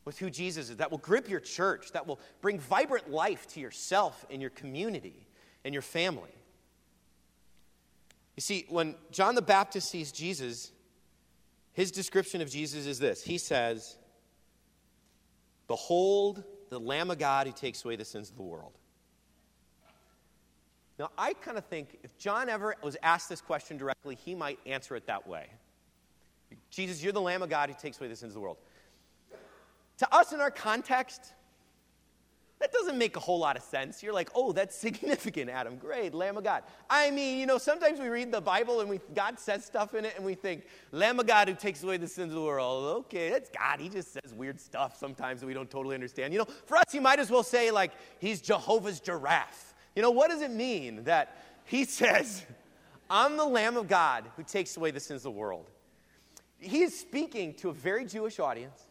with 0.06 0.18
who 0.18 0.30
Jesus 0.30 0.70
is, 0.70 0.78
that 0.78 0.92
will 0.92 0.98
grip 0.98 1.30
your 1.30 1.40
church, 1.40 1.92
that 1.92 2.08
will 2.08 2.20
bring 2.42 2.60
vibrant 2.60 3.12
life 3.12 3.48
to 3.48 3.60
yourself 3.60 4.26
and 4.30 4.42
your 4.42 4.52
community 4.52 5.28
and 5.66 5.74
your 5.74 5.82
family. 5.82 6.32
You 8.36 8.42
see, 8.42 8.66
when 8.70 8.96
John 9.12 9.36
the 9.36 9.42
Baptist 9.42 9.90
sees 9.90 10.12
Jesus, 10.12 10.72
his 11.74 11.92
description 11.92 12.42
of 12.42 12.50
Jesus 12.50 12.86
is 12.86 13.00
this 13.00 13.24
He 13.24 13.38
says, 13.38 13.98
Behold 15.68 16.44
the 16.70 16.80
Lamb 16.80 17.12
of 17.12 17.20
God 17.20 17.48
who 17.48 17.54
takes 17.54 17.84
away 17.86 17.96
the 17.96 18.06
sins 18.06 18.30
of 18.30 18.36
the 18.36 18.44
world. 18.44 18.74
Now, 21.00 21.10
I 21.18 21.34
kind 21.34 21.58
of 21.58 21.66
think 21.66 22.00
if 22.04 22.18
John 22.18 22.50
ever 22.50 22.76
was 22.84 22.98
asked 23.02 23.30
this 23.30 23.42
question 23.42 23.78
directly, 23.78 24.16
he 24.16 24.36
might 24.36 24.60
answer 24.66 24.96
it 24.96 25.08
that 25.08 25.28
way. 25.28 25.48
Jesus, 26.70 27.04
you're 27.04 27.14
the 27.14 27.22
Lamb 27.22 27.42
of 27.42 27.50
God 27.50 27.70
who 27.70 27.76
takes 27.80 28.00
away 28.00 28.08
the 28.08 28.16
sins 28.16 28.32
of 28.32 28.36
the 28.36 28.40
world. 28.40 28.58
To 29.98 30.14
us 30.14 30.34
in 30.34 30.40
our 30.40 30.52
context, 30.52 31.34
that 32.64 32.72
doesn't 32.72 32.98
make 32.98 33.18
a 33.18 33.20
whole 33.20 33.40
lot 33.40 33.58
of 33.58 33.64
sense. 33.64 34.02
You're 34.02 34.14
like, 34.14 34.30
oh, 34.34 34.54
that's 34.54 34.74
significant, 34.88 35.50
Adam. 35.50 35.76
Great, 35.76 36.14
Lamb 36.14 36.38
of 36.38 36.46
God. 36.46 36.64
I 36.90 37.12
mean, 37.12 37.38
you 37.38 37.46
know, 37.46 37.58
sometimes 37.58 38.00
we 38.00 38.08
read 38.08 38.32
the 38.32 38.40
Bible 38.40 38.80
and 38.80 38.90
we, 38.90 39.02
God 39.14 39.38
says 39.38 39.66
stuff 39.66 39.94
in 39.96 40.06
it 40.06 40.14
and 40.16 40.26
we 40.26 40.34
think, 40.34 40.64
Lamb 40.94 41.20
of 41.20 41.28
God 41.28 41.50
who 41.50 41.56
takes 41.56 41.84
away 41.84 41.98
the 41.98 42.08
sins 42.08 42.32
of 42.32 42.36
the 42.36 42.46
world. 42.46 42.86
Okay, 43.00 43.32
that's 43.32 43.50
God. 43.50 43.82
He 43.82 43.90
just 43.90 44.14
says 44.14 44.34
weird 44.34 44.62
stuff 44.62 44.98
sometimes 44.98 45.42
that 45.42 45.46
we 45.48 45.54
don't 45.54 45.70
totally 45.70 45.94
understand. 45.94 46.32
You 46.32 46.40
know, 46.40 46.48
for 46.66 46.78
us, 46.78 46.94
you 46.94 47.02
might 47.02 47.20
as 47.20 47.30
well 47.30 47.44
say, 47.44 47.70
like, 47.70 47.92
he's 48.20 48.40
Jehovah's 48.40 49.02
giraffe 49.02 49.74
You 49.98 50.02
know, 50.02 50.12
what 50.12 50.30
does 50.30 50.42
it 50.42 50.52
mean 50.52 51.04
that 51.04 51.36
he 51.66 51.84
says, 51.84 52.46
I'm 53.10 53.36
the 53.36 53.46
Lamb 53.46 53.76
of 53.76 53.90
God 53.90 54.24
who 54.38 54.44
takes 54.44 54.78
away 54.78 54.92
the 54.92 55.02
sins 55.02 55.20
of 55.20 55.24
the 55.24 55.32
world? 55.32 55.70
He 56.60 56.82
is 56.84 56.98
speaking 56.98 57.56
to 57.56 57.68
a 57.68 57.74
very 57.74 58.06
Jewish 58.06 58.40
audience 58.40 58.84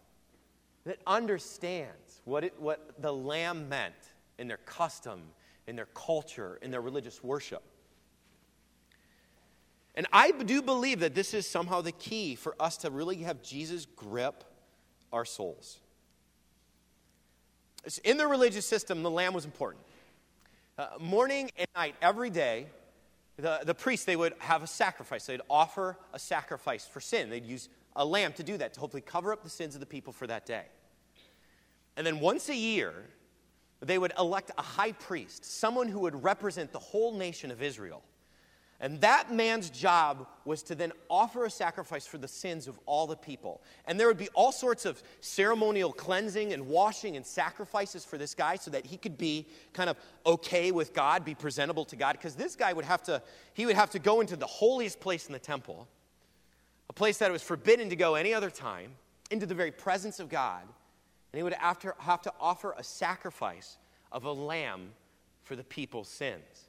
that 0.85 0.98
understands 1.06 2.01
what, 2.24 2.44
it, 2.44 2.54
what 2.58 3.00
the 3.00 3.12
Lamb 3.12 3.68
meant 3.68 3.94
in 4.38 4.48
their 4.48 4.58
custom, 4.58 5.20
in 5.66 5.76
their 5.76 5.88
culture, 5.94 6.58
in 6.62 6.70
their 6.70 6.80
religious 6.80 7.22
worship. 7.22 7.62
And 9.94 10.06
I 10.12 10.30
do 10.30 10.62
believe 10.62 11.00
that 11.00 11.14
this 11.14 11.35
is 11.35 11.46
somehow 11.48 11.82
the 11.82 11.92
key 11.92 12.35
for 12.35 12.54
us 12.58 12.78
to 12.78 12.90
really 12.90 13.16
have 13.18 13.42
Jesus 13.42 13.87
grip 13.96 14.44
our 15.12 15.24
souls. 15.24 15.80
In 18.04 18.16
the 18.16 18.26
religious 18.26 18.64
system, 18.64 19.02
the 19.02 19.11
lamb 19.11 19.35
was 19.35 19.44
important. 19.44 19.85
Uh, 20.78 20.87
morning 20.98 21.50
and 21.56 21.66
night, 21.76 21.94
every 22.00 22.30
day, 22.30 22.66
the, 23.37 23.61
the 23.64 23.74
priests, 23.74 24.06
they 24.06 24.16
would 24.16 24.35
have 24.38 24.62
a 24.62 24.66
sacrifice. 24.66 25.26
They'd 25.26 25.40
offer 25.50 25.98
a 26.12 26.18
sacrifice 26.18 26.87
for 26.87 27.00
sin. 27.00 27.28
They'd 27.28 27.44
use 27.44 27.68
a 27.94 28.04
lamb 28.04 28.32
to 28.35 28.42
do 28.42 28.56
that, 28.56 28.74
to 28.74 28.80
hopefully 28.80 29.02
cover 29.02 29.32
up 29.32 29.42
the 29.42 29.50
sins 29.50 29.74
of 29.74 29.80
the 29.80 29.87
people 29.87 30.12
for 30.12 30.26
that 30.26 30.46
day. 30.46 30.64
And 31.96 32.07
then 32.07 32.20
once 32.20 32.48
a 32.48 32.57
year, 32.57 32.92
they 33.81 33.98
would 33.98 34.12
elect 34.18 34.50
a 34.57 34.62
high 34.62 34.92
priest, 34.92 35.44
someone 35.44 35.88
who 35.88 36.00
would 36.00 36.22
represent 36.22 36.72
the 36.72 36.78
whole 36.78 37.16
nation 37.16 37.50
of 37.50 37.62
Israel. 37.62 38.02
And 38.83 39.00
that 39.00 39.33
man's 39.33 39.70
job 39.70 40.26
was 40.44 40.64
to 40.64 40.74
then 40.74 40.92
offer 41.09 41.44
a 41.44 41.50
sacrifice 41.50 42.05
for 42.05 42.18
the 42.18 42.26
sins 42.26 42.66
of 42.66 42.81
all 42.85 43.07
the 43.07 43.16
people. 43.16 43.62
And 43.87 43.98
there 43.98 44.09
would 44.09 44.18
be 44.18 44.28
all 44.35 44.50
sorts 44.50 44.85
of 44.85 45.00
ceremonial 45.20 45.92
cleansing 45.92 46.52
and 46.52 46.66
washing 46.66 47.14
and 47.14 47.24
sacrifices 47.24 48.05
for 48.05 48.18
this 48.18 48.35
guy 48.35 48.57
so 48.57 48.72
that 48.72 48.85
he 48.85 48.96
could 48.96 49.16
be 49.16 49.46
kind 49.72 49.88
of 49.88 49.96
okay 50.26 50.72
with 50.72 50.94
God, 50.94 51.24
be 51.24 51.37
presentable 51.37 51.85
to 51.87 51.96
God. 51.96 52.14
Because 52.14 52.35
this 52.35 52.57
guy 52.57 52.72
would 52.72 52.85
have 52.85 53.05
to, 53.05 53.22
he 53.55 53.66
would 53.66 53.76
have 53.76 53.90
to 53.90 54.00
go 54.00 54.20
into 54.20 54.35
the 54.35 54.46
holiest 54.46 54.98
place 54.98 55.26
in 55.28 55.33
the 55.33 55.38
temple, 55.38 55.87
a 56.90 56.92
place 56.92 57.18
that 57.18 57.31
it 57.31 57.33
was 57.33 57.42
forbidden 57.42 57.88
to 57.88 57.96
go 57.96 58.16
any 58.16 58.35
other 58.35 58.50
time, 58.50 58.94
into 59.31 59.46
the 59.46 59.55
very 59.55 59.70
presence 59.70 60.18
of 60.18 60.28
God. 60.28 60.62
And 61.33 61.38
he 61.38 61.42
would 61.42 61.55
to, 61.55 61.95
have 61.99 62.23
to 62.23 62.33
offer 62.40 62.75
a 62.77 62.85
sacrifice 62.85 63.79
of 64.11 64.25
a 64.25 64.33
lamb 64.33 64.90
for 65.42 65.57
the 65.57 65.64
people's 65.64 66.09
sins. 66.09 66.68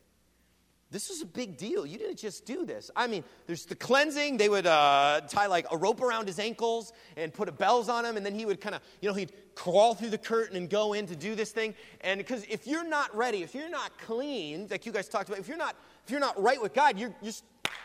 This 0.94 1.10
was 1.10 1.24
a 1.24 1.26
big 1.26 1.58
deal. 1.58 1.88
You 1.88 1.98
didn't 1.98 2.20
just 2.20 2.46
do 2.46 2.68
this. 2.68 2.92
I 2.96 3.08
mean, 3.08 3.24
there's 3.48 3.66
the 3.66 3.74
cleansing. 3.74 4.38
They 4.38 4.48
would 4.48 4.68
uh, 4.68 5.22
tie 5.28 5.48
like 5.48 5.66
a 5.72 5.76
rope 5.76 6.02
around 6.02 6.28
his 6.28 6.38
ankles 6.38 6.94
and 7.18 7.34
put 7.34 7.50
a 7.50 7.52
bells 7.52 7.90
on 7.90 8.06
him, 8.06 8.16
and 8.16 8.24
then 8.24 8.36
he 8.36 8.46
would 8.46 8.62
kind 8.62 8.76
of, 8.76 8.82
you 9.02 9.10
know, 9.10 9.16
he'd 9.16 9.32
crawl 9.56 9.96
through 9.96 10.12
the 10.12 10.20
curtain 10.20 10.56
and 10.56 10.70
go 10.70 10.94
in 10.94 11.08
to 11.08 11.16
do 11.16 11.34
this 11.34 11.52
thing. 11.52 11.74
And 12.02 12.20
because 12.20 12.46
if 12.48 12.68
you're 12.68 12.88
not 12.88 13.14
ready, 13.16 13.42
if 13.42 13.56
you're 13.56 13.72
not 13.72 13.98
clean, 13.98 14.68
like 14.70 14.86
you 14.86 14.92
guys 14.92 15.10
talked 15.10 15.30
about, 15.30 15.40
if 15.40 15.48
you're 15.48 15.58
not, 15.58 15.76
if 16.06 16.12
you're 16.12 16.20
not 16.20 16.40
right 16.40 16.62
with 16.62 16.76
God, 16.76 17.00
you're, 17.00 17.16
you're, 17.24 17.34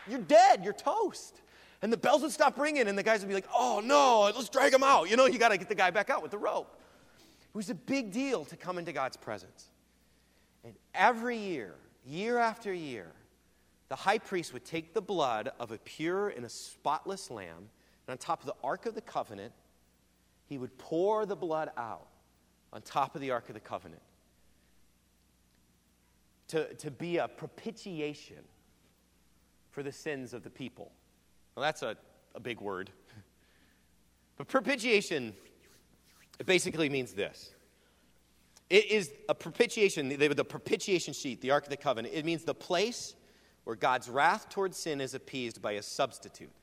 you're 0.07 0.19
dead. 0.19 0.63
You're 0.63 0.73
toast. 0.73 1.41
And 1.81 1.93
the 1.93 1.97
bells 1.97 2.21
would 2.23 2.31
stop 2.31 2.59
ringing, 2.59 2.87
and 2.87 2.97
the 2.97 3.03
guys 3.03 3.21
would 3.21 3.29
be 3.29 3.33
like, 3.33 3.47
"Oh 3.55 3.81
no, 3.83 4.31
let's 4.35 4.49
drag 4.49 4.73
him 4.73 4.83
out." 4.83 5.09
You 5.09 5.15
know, 5.15 5.25
you 5.25 5.39
got 5.39 5.49
to 5.49 5.57
get 5.57 5.69
the 5.69 5.75
guy 5.75 5.91
back 5.91 6.09
out 6.09 6.21
with 6.21 6.31
the 6.31 6.37
rope. 6.37 6.77
It 7.41 7.55
was 7.55 7.69
a 7.69 7.75
big 7.75 8.11
deal 8.11 8.45
to 8.45 8.57
come 8.57 8.77
into 8.77 8.91
God's 8.91 9.17
presence. 9.17 9.69
And 10.63 10.75
every 10.93 11.37
year, 11.37 11.75
year 12.05 12.37
after 12.37 12.73
year, 12.73 13.13
the 13.87 13.95
high 13.95 14.19
priest 14.19 14.53
would 14.53 14.65
take 14.65 14.93
the 14.93 15.01
blood 15.01 15.51
of 15.59 15.71
a 15.71 15.77
pure 15.79 16.29
and 16.29 16.45
a 16.45 16.49
spotless 16.49 17.31
lamb, 17.31 17.69
and 18.07 18.11
on 18.11 18.17
top 18.17 18.41
of 18.41 18.45
the 18.45 18.55
Ark 18.63 18.85
of 18.85 18.93
the 18.93 19.01
Covenant, 19.01 19.53
he 20.45 20.57
would 20.57 20.77
pour 20.77 21.25
the 21.25 21.35
blood 21.35 21.71
out 21.77 22.07
on 22.73 22.81
top 22.81 23.15
of 23.15 23.21
the 23.21 23.31
Ark 23.31 23.47
of 23.47 23.55
the 23.55 23.59
Covenant 23.59 24.01
to, 26.49 26.73
to 26.75 26.91
be 26.91 27.17
a 27.17 27.27
propitiation 27.27 28.43
for 29.71 29.81
the 29.81 29.91
sins 29.91 30.33
of 30.33 30.43
the 30.43 30.49
people. 30.49 30.91
Well, 31.59 31.67
that's 31.67 31.81
a, 31.81 31.97
a 32.35 32.39
big 32.39 32.61
word. 32.61 32.89
But 34.37 34.47
propitiation 34.47 35.33
it 36.39 36.45
basically 36.45 36.87
means 36.87 37.11
this 37.11 37.51
it 38.69 38.89
is 38.89 39.11
a 39.27 39.35
propitiation, 39.35 40.07
the, 40.07 40.29
the 40.29 40.45
propitiation 40.45 41.13
sheet, 41.13 41.41
the 41.41 41.51
Ark 41.51 41.65
of 41.65 41.69
the 41.69 41.75
Covenant. 41.75 42.13
It 42.13 42.23
means 42.23 42.45
the 42.45 42.53
place 42.53 43.13
where 43.65 43.75
God's 43.75 44.07
wrath 44.07 44.47
towards 44.47 44.77
sin 44.77 45.01
is 45.01 45.13
appeased 45.13 45.61
by 45.61 45.73
a 45.73 45.83
substitute. 45.83 46.53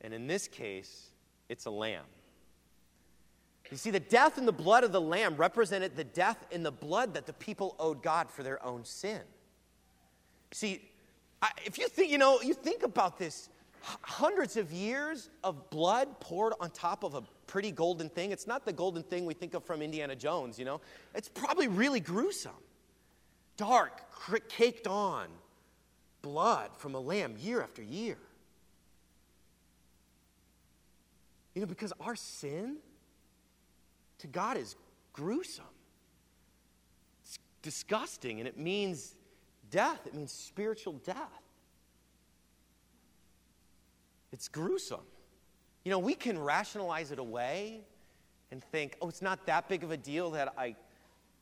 And 0.00 0.12
in 0.12 0.26
this 0.26 0.48
case, 0.48 1.10
it's 1.48 1.66
a 1.66 1.70
lamb. 1.70 2.06
You 3.70 3.76
see, 3.76 3.92
the 3.92 4.00
death 4.00 4.36
and 4.36 4.48
the 4.48 4.52
blood 4.52 4.82
of 4.82 4.90
the 4.90 5.00
lamb 5.00 5.36
represented 5.36 5.94
the 5.94 6.02
death 6.02 6.44
and 6.50 6.66
the 6.66 6.72
blood 6.72 7.14
that 7.14 7.26
the 7.26 7.34
people 7.34 7.76
owed 7.78 8.02
God 8.02 8.32
for 8.32 8.42
their 8.42 8.60
own 8.66 8.84
sin. 8.84 9.20
See, 10.50 10.90
I, 11.42 11.50
if 11.64 11.78
you 11.78 11.88
think, 11.88 12.10
you 12.10 12.18
know, 12.18 12.40
you 12.40 12.54
think 12.54 12.82
about 12.82 13.18
this 13.18 13.49
hundreds 13.82 14.56
of 14.56 14.72
years 14.72 15.30
of 15.42 15.70
blood 15.70 16.20
poured 16.20 16.52
on 16.60 16.70
top 16.70 17.04
of 17.04 17.14
a 17.14 17.22
pretty 17.46 17.70
golden 17.70 18.08
thing. 18.08 18.30
It's 18.30 18.46
not 18.46 18.64
the 18.64 18.72
golden 18.72 19.02
thing 19.02 19.26
we 19.26 19.34
think 19.34 19.54
of 19.54 19.64
from 19.64 19.82
Indiana 19.82 20.14
Jones, 20.14 20.58
you 20.58 20.64
know. 20.64 20.80
It's 21.14 21.28
probably 21.28 21.68
really 21.68 22.00
gruesome. 22.00 22.52
Dark, 23.56 24.02
caked 24.48 24.86
on 24.86 25.28
blood 26.22 26.70
from 26.76 26.94
a 26.94 27.00
lamb 27.00 27.34
year 27.38 27.62
after 27.62 27.82
year. 27.82 28.18
You 31.54 31.62
know, 31.62 31.66
because 31.66 31.92
our 32.00 32.16
sin 32.16 32.76
to 34.18 34.26
God 34.26 34.56
is 34.56 34.76
gruesome. 35.12 35.64
It's 37.24 37.38
disgusting, 37.62 38.38
and 38.38 38.48
it 38.48 38.56
means 38.56 39.14
death, 39.70 40.06
it 40.06 40.14
means 40.14 40.32
spiritual 40.32 40.94
death. 41.04 41.42
It's 44.32 44.48
gruesome. 44.48 45.00
You 45.84 45.90
know, 45.90 45.98
we 45.98 46.14
can 46.14 46.38
rationalize 46.38 47.10
it 47.10 47.18
away 47.18 47.80
and 48.50 48.62
think, 48.62 48.96
oh, 49.00 49.08
it's 49.08 49.22
not 49.22 49.46
that 49.46 49.68
big 49.68 49.84
of 49.84 49.90
a 49.90 49.96
deal 49.96 50.30
that 50.32 50.52
I, 50.58 50.76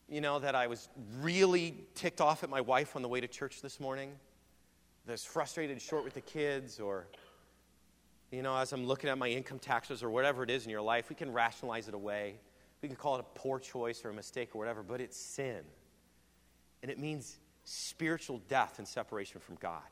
you 0.08 0.20
know, 0.20 0.38
that 0.38 0.54
I 0.54 0.66
was 0.66 0.88
really 1.20 1.74
ticked 1.94 2.20
off 2.20 2.44
at 2.44 2.50
my 2.50 2.60
wife 2.60 2.96
on 2.96 3.02
the 3.02 3.08
way 3.08 3.20
to 3.20 3.28
church 3.28 3.62
this 3.62 3.80
morning, 3.80 4.12
that 5.06 5.12
I 5.12 5.14
was 5.14 5.24
frustrated 5.24 5.80
short 5.80 6.04
with 6.04 6.14
the 6.14 6.20
kids, 6.20 6.78
or, 6.80 7.06
you 8.30 8.42
know, 8.42 8.56
as 8.56 8.72
I'm 8.72 8.86
looking 8.86 9.10
at 9.10 9.18
my 9.18 9.28
income 9.28 9.58
taxes 9.58 10.02
or 10.02 10.10
whatever 10.10 10.42
it 10.42 10.50
is 10.50 10.64
in 10.64 10.70
your 10.70 10.82
life, 10.82 11.08
we 11.08 11.16
can 11.16 11.32
rationalize 11.32 11.88
it 11.88 11.94
away. 11.94 12.36
We 12.80 12.88
can 12.88 12.96
call 12.96 13.16
it 13.16 13.20
a 13.20 13.38
poor 13.38 13.58
choice 13.58 14.04
or 14.04 14.10
a 14.10 14.14
mistake 14.14 14.50
or 14.54 14.58
whatever, 14.58 14.82
but 14.82 15.00
it's 15.00 15.16
sin. 15.16 15.62
And 16.82 16.90
it 16.90 16.98
means 16.98 17.38
spiritual 17.64 18.40
death 18.48 18.78
and 18.78 18.86
separation 18.86 19.40
from 19.40 19.56
God. 19.56 19.82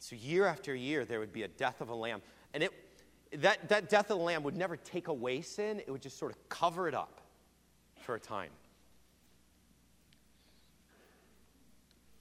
So 0.00 0.16
year 0.16 0.46
after 0.46 0.74
year, 0.74 1.04
there 1.04 1.20
would 1.20 1.32
be 1.32 1.42
a 1.42 1.48
death 1.48 1.82
of 1.82 1.90
a 1.90 1.94
lamb. 1.94 2.22
And 2.54 2.62
it, 2.64 2.72
that, 3.42 3.68
that 3.68 3.90
death 3.90 4.10
of 4.10 4.18
the 4.18 4.24
lamb 4.24 4.42
would 4.42 4.56
never 4.56 4.76
take 4.76 5.08
away 5.08 5.42
sin, 5.42 5.78
it 5.78 5.90
would 5.90 6.00
just 6.02 6.18
sort 6.18 6.32
of 6.32 6.48
cover 6.48 6.88
it 6.88 6.94
up 6.94 7.20
for 8.00 8.14
a 8.14 8.20
time. 8.20 8.50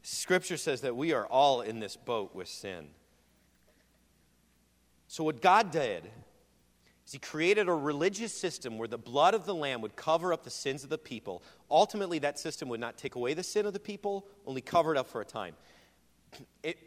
Scripture 0.04 0.58
says 0.58 0.82
that 0.82 0.96
we 0.96 1.13
are 1.13 1.26
all 1.26 1.62
in 1.62 1.80
this 1.80 1.96
boat 1.96 2.36
with 2.36 2.50
sin. 2.50 2.88
So, 5.08 5.24
what 5.24 5.42
God 5.42 5.72
did 5.72 6.04
is 7.06 7.13
He 7.13 7.20
created 7.20 7.70
a 7.70 7.74
religious 7.74 8.34
system 8.34 8.78
where 8.78 8.88
the 8.88 8.98
blood 8.98 9.34
of 9.34 9.46
the 9.46 9.56
Lamb 9.56 9.82
would 9.82 9.96
cover 9.96 10.34
up 10.34 10.44
the 10.44 10.50
sins 10.50 10.84
of 10.84 10.89
the 10.89 10.98
people. 10.98 11.44
Ultimately, 11.72 12.20
that 12.20 12.39
system 12.39 12.70
would 12.70 12.80
not 12.80 12.98
take 12.98 13.15
away 13.15 13.34
the 13.34 13.44
sin 13.44 13.65
of 13.65 13.74
the 13.74 13.80
people, 13.80 14.28
only 14.46 14.62
cover 14.62 14.94
it 14.94 14.98
up 14.98 15.08
for 15.08 15.22
a 15.22 15.26
time. 15.26 15.56
It, 16.63 16.78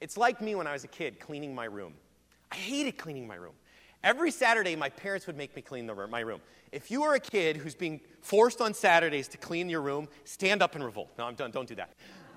it's 0.00 0.16
like 0.16 0.40
me 0.40 0.54
when 0.54 0.66
I 0.66 0.72
was 0.72 0.84
a 0.84 0.88
kid 0.88 1.20
cleaning 1.20 1.54
my 1.54 1.64
room. 1.64 1.94
I 2.52 2.56
hated 2.56 2.98
cleaning 2.98 3.26
my 3.26 3.36
room. 3.36 3.54
Every 4.02 4.30
Saturday, 4.30 4.76
my 4.76 4.88
parents 4.88 5.26
would 5.26 5.36
make 5.36 5.54
me 5.54 5.60
clean 5.62 5.86
the, 5.86 5.94
my 6.06 6.20
room. 6.20 6.40
If 6.72 6.90
you 6.90 7.02
are 7.02 7.14
a 7.14 7.20
kid 7.20 7.56
who's 7.56 7.74
being 7.74 8.00
forced 8.22 8.60
on 8.60 8.72
Saturdays 8.72 9.28
to 9.28 9.38
clean 9.38 9.68
your 9.68 9.82
room, 9.82 10.08
stand 10.24 10.62
up 10.62 10.74
and 10.74 10.82
revolt. 10.82 11.10
No, 11.18 11.26
I'm 11.26 11.34
done. 11.34 11.50
Don't 11.50 11.68
do 11.68 11.74
that. 11.74 11.92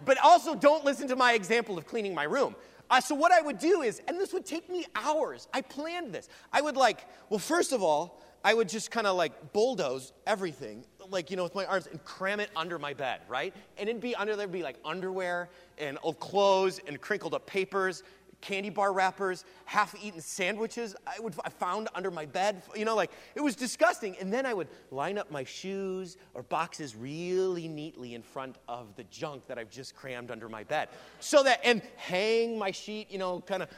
But 0.05 0.17
also, 0.21 0.55
don't 0.55 0.83
listen 0.83 1.07
to 1.07 1.15
my 1.15 1.33
example 1.33 1.77
of 1.77 1.87
cleaning 1.87 2.13
my 2.13 2.23
room. 2.23 2.55
Uh, 2.89 2.99
so, 2.99 3.15
what 3.15 3.31
I 3.31 3.41
would 3.41 3.59
do 3.59 3.81
is, 3.81 4.01
and 4.07 4.19
this 4.19 4.33
would 4.33 4.45
take 4.45 4.69
me 4.69 4.85
hours, 4.93 5.47
I 5.53 5.61
planned 5.61 6.13
this. 6.13 6.27
I 6.51 6.61
would, 6.61 6.75
like, 6.75 7.07
well, 7.29 7.39
first 7.39 7.71
of 7.71 7.81
all, 7.81 8.21
I 8.43 8.53
would 8.53 8.67
just 8.67 8.91
kind 8.91 9.07
of 9.07 9.15
like 9.15 9.53
bulldoze 9.53 10.11
everything, 10.27 10.83
like, 11.09 11.29
you 11.31 11.37
know, 11.37 11.43
with 11.43 11.55
my 11.55 11.65
arms 11.65 11.87
and 11.87 12.03
cram 12.05 12.39
it 12.39 12.49
under 12.55 12.79
my 12.79 12.93
bed, 12.93 13.21
right? 13.27 13.53
And 13.77 13.89
it'd 13.89 14.01
be 14.01 14.15
under, 14.15 14.35
there'd 14.35 14.51
be 14.51 14.63
like 14.63 14.77
underwear 14.85 15.49
and 15.77 15.97
old 16.03 16.19
clothes 16.19 16.79
and 16.87 16.99
crinkled 16.99 17.33
up 17.33 17.45
papers 17.45 18.03
candy 18.43 18.69
bar 18.69 18.91
wrappers, 18.91 19.45
half 19.65 19.95
eaten 20.03 20.19
sandwiches 20.19 20.95
I, 21.07 21.19
would, 21.21 21.33
I 21.45 21.49
found 21.49 21.87
under 21.95 22.11
my 22.11 22.25
bed. 22.25 22.61
You 22.75 22.83
know, 22.83 22.95
like 22.95 23.09
it 23.35 23.41
was 23.41 23.55
disgusting. 23.55 24.17
And 24.19 24.31
then 24.31 24.45
I 24.45 24.53
would 24.53 24.67
line 24.91 25.17
up 25.17 25.31
my 25.31 25.45
shoes 25.45 26.17
or 26.33 26.43
boxes 26.43 26.95
really 26.95 27.69
neatly 27.69 28.15
in 28.15 28.21
front 28.21 28.57
of 28.67 28.95
the 28.97 29.05
junk 29.05 29.47
that 29.47 29.57
I've 29.57 29.69
just 29.69 29.95
crammed 29.95 30.29
under 30.29 30.49
my 30.49 30.63
bed. 30.63 30.89
So 31.21 31.41
that, 31.43 31.61
and 31.63 31.81
hang 31.95 32.59
my 32.59 32.71
sheet, 32.71 33.09
you 33.09 33.17
know, 33.17 33.39
kind 33.39 33.63
of 33.63 33.69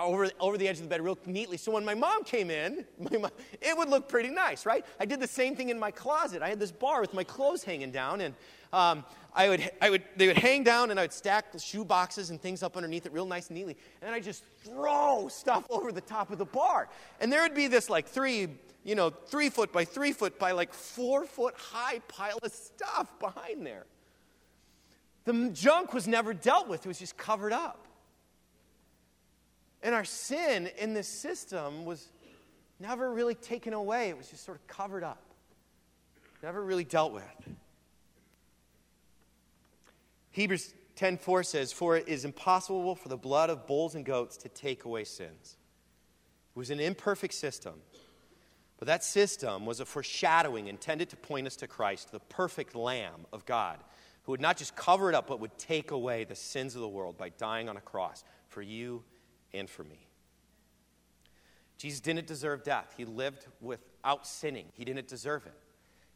over, 0.00 0.30
over 0.38 0.56
the 0.56 0.68
edge 0.68 0.76
of 0.76 0.84
the 0.84 0.88
bed 0.88 1.02
real 1.02 1.18
neatly. 1.26 1.56
So 1.56 1.72
when 1.72 1.84
my 1.84 1.94
mom 1.94 2.22
came 2.22 2.48
in, 2.48 2.84
my 2.98 3.18
mom, 3.18 3.32
it 3.60 3.76
would 3.76 3.88
look 3.88 4.08
pretty 4.08 4.30
nice, 4.30 4.64
right? 4.64 4.86
I 5.00 5.04
did 5.04 5.18
the 5.18 5.26
same 5.26 5.56
thing 5.56 5.70
in 5.70 5.78
my 5.78 5.90
closet. 5.90 6.42
I 6.42 6.48
had 6.48 6.60
this 6.60 6.72
bar 6.72 7.00
with 7.00 7.12
my 7.12 7.24
clothes 7.24 7.64
hanging 7.64 7.90
down, 7.90 8.20
and 8.20 8.34
um, 8.72 9.04
I 9.34 9.48
would, 9.48 9.70
I 9.80 9.90
would, 9.90 10.02
they 10.16 10.26
would 10.26 10.38
hang 10.38 10.62
down 10.62 10.90
and 10.90 11.00
I 11.00 11.04
would 11.04 11.12
stack 11.12 11.46
shoe 11.58 11.84
boxes 11.84 12.30
and 12.30 12.40
things 12.40 12.62
up 12.62 12.76
underneath 12.76 13.06
it 13.06 13.12
real 13.12 13.26
nice 13.26 13.48
and 13.48 13.56
neatly. 13.56 13.76
And 14.00 14.08
then 14.08 14.14
I'd 14.14 14.24
just 14.24 14.44
throw 14.64 15.28
stuff 15.28 15.66
over 15.70 15.92
the 15.92 16.00
top 16.00 16.30
of 16.30 16.38
the 16.38 16.44
bar. 16.44 16.88
And 17.20 17.32
there 17.32 17.42
would 17.42 17.54
be 17.54 17.66
this 17.66 17.88
like 17.88 18.06
three, 18.06 18.48
you 18.84 18.94
know, 18.94 19.10
three 19.10 19.48
foot 19.48 19.72
by 19.72 19.84
three 19.84 20.12
foot 20.12 20.38
by 20.38 20.52
like 20.52 20.74
four 20.74 21.24
foot 21.24 21.54
high 21.56 22.00
pile 22.08 22.38
of 22.42 22.52
stuff 22.52 23.18
behind 23.18 23.66
there. 23.66 23.86
The 25.24 25.50
junk 25.52 25.94
was 25.94 26.08
never 26.08 26.34
dealt 26.34 26.68
with, 26.68 26.84
it 26.84 26.88
was 26.88 26.98
just 26.98 27.16
covered 27.16 27.52
up. 27.52 27.86
And 29.82 29.94
our 29.94 30.04
sin 30.04 30.68
in 30.78 30.94
this 30.94 31.08
system 31.08 31.84
was 31.84 32.08
never 32.78 33.12
really 33.12 33.34
taken 33.34 33.72
away, 33.72 34.10
it 34.10 34.18
was 34.18 34.28
just 34.28 34.44
sort 34.44 34.58
of 34.58 34.66
covered 34.66 35.04
up, 35.04 35.22
never 36.42 36.62
really 36.62 36.84
dealt 36.84 37.12
with. 37.12 37.22
Hebrews 40.32 40.74
10:4 40.96 41.42
says, 41.42 41.72
"For 41.72 41.96
it 41.96 42.08
is 42.08 42.24
impossible 42.24 42.94
for 42.94 43.08
the 43.08 43.16
blood 43.16 43.48
of 43.50 43.66
bulls 43.66 43.94
and 43.94 44.04
goats 44.04 44.36
to 44.38 44.48
take 44.48 44.84
away 44.84 45.04
sins." 45.04 45.56
It 46.54 46.58
was 46.58 46.70
an 46.70 46.80
imperfect 46.80 47.34
system. 47.34 47.82
But 48.78 48.86
that 48.86 49.04
system 49.04 49.64
was 49.64 49.78
a 49.78 49.86
foreshadowing 49.86 50.66
intended 50.66 51.08
to 51.10 51.16
point 51.16 51.46
us 51.46 51.54
to 51.56 51.68
Christ, 51.68 52.10
the 52.10 52.18
perfect 52.18 52.74
Lamb 52.74 53.26
of 53.32 53.46
God, 53.46 53.78
who 54.24 54.32
would 54.32 54.40
not 54.40 54.56
just 54.56 54.74
cover 54.74 55.08
it 55.08 55.14
up, 55.14 55.28
but 55.28 55.38
would 55.38 55.56
take 55.56 55.92
away 55.92 56.24
the 56.24 56.34
sins 56.34 56.74
of 56.74 56.80
the 56.80 56.88
world 56.88 57.16
by 57.16 57.28
dying 57.28 57.68
on 57.68 57.76
a 57.76 57.80
cross 57.80 58.24
for 58.48 58.60
you 58.60 59.04
and 59.52 59.70
for 59.70 59.84
me. 59.84 60.08
Jesus 61.78 62.00
didn't 62.00 62.26
deserve 62.26 62.64
death. 62.64 62.94
He 62.96 63.04
lived 63.04 63.46
without 63.60 64.26
sinning. 64.26 64.72
He 64.74 64.84
didn't 64.84 65.06
deserve 65.08 65.46
it. 65.46 65.54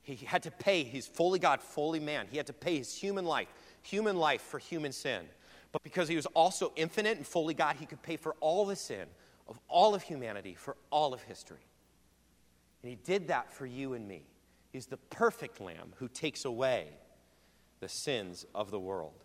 He 0.03 0.17
had 0.25 0.43
to 0.45 0.51
pay, 0.51 0.85
he's 0.85 1.07
fully 1.07 1.39
God, 1.39 1.61
fully 1.61 1.99
man. 1.99 2.29
He 2.29 2.37
had 2.37 2.47
to 2.47 2.53
pay 2.53 2.79
his 2.79 2.97
human 2.97 3.25
life, 3.25 3.49
human 3.87 4.17
life 4.17 4.43
for 4.43 4.59
human 4.59 4.93
sin. 4.93 5.23
But 5.73 5.83
because 5.83 6.09
he 6.09 6.17
was 6.17 6.27
also 6.27 6.73
infinite 6.77 7.17
and 7.17 7.27
fully 7.27 7.55
God, 7.55 7.77
he 7.77 7.87
could 7.87 8.03
pay 8.03 8.17
for 8.17 8.35
all 8.41 8.67
the 8.67 8.77
sin 8.77 9.07
of 9.49 9.59
all 9.69 9.95
of 9.95 10.03
humanity, 10.03 10.55
for 10.55 10.77
all 10.91 11.15
of 11.15 11.23
history. 11.23 11.67
And 12.83 12.91
he 12.91 12.97
did 12.97 13.29
that 13.29 13.53
for 13.53 13.67
you 13.67 13.95
and 13.95 14.07
me. 14.07 14.23
He's 14.73 14.87
the 14.87 14.97
perfect 14.97 15.61
lamb 15.61 15.93
who 15.97 16.09
takes 16.09 16.45
away 16.45 16.89
the 17.81 17.89
sins 17.89 18.47
of 18.55 18.71
the 18.71 18.81
world. 18.81 19.25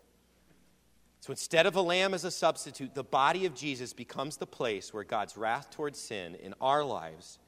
So 1.20 1.30
instead 1.30 1.66
of 1.66 1.76
a 1.76 1.82
lamb 1.82 2.14
as 2.14 2.24
a 2.24 2.30
substitute, 2.30 2.94
the 2.94 3.04
body 3.04 3.46
of 3.46 3.54
Jesus 3.54 3.92
becomes 3.92 4.36
the 4.36 4.46
place 4.46 4.92
where 4.92 5.04
God's 5.04 5.36
wrath 5.36 5.70
towards 5.70 5.98
sin 5.98 6.34
in 6.34 6.54
our 6.60 6.82
lives 6.82 7.38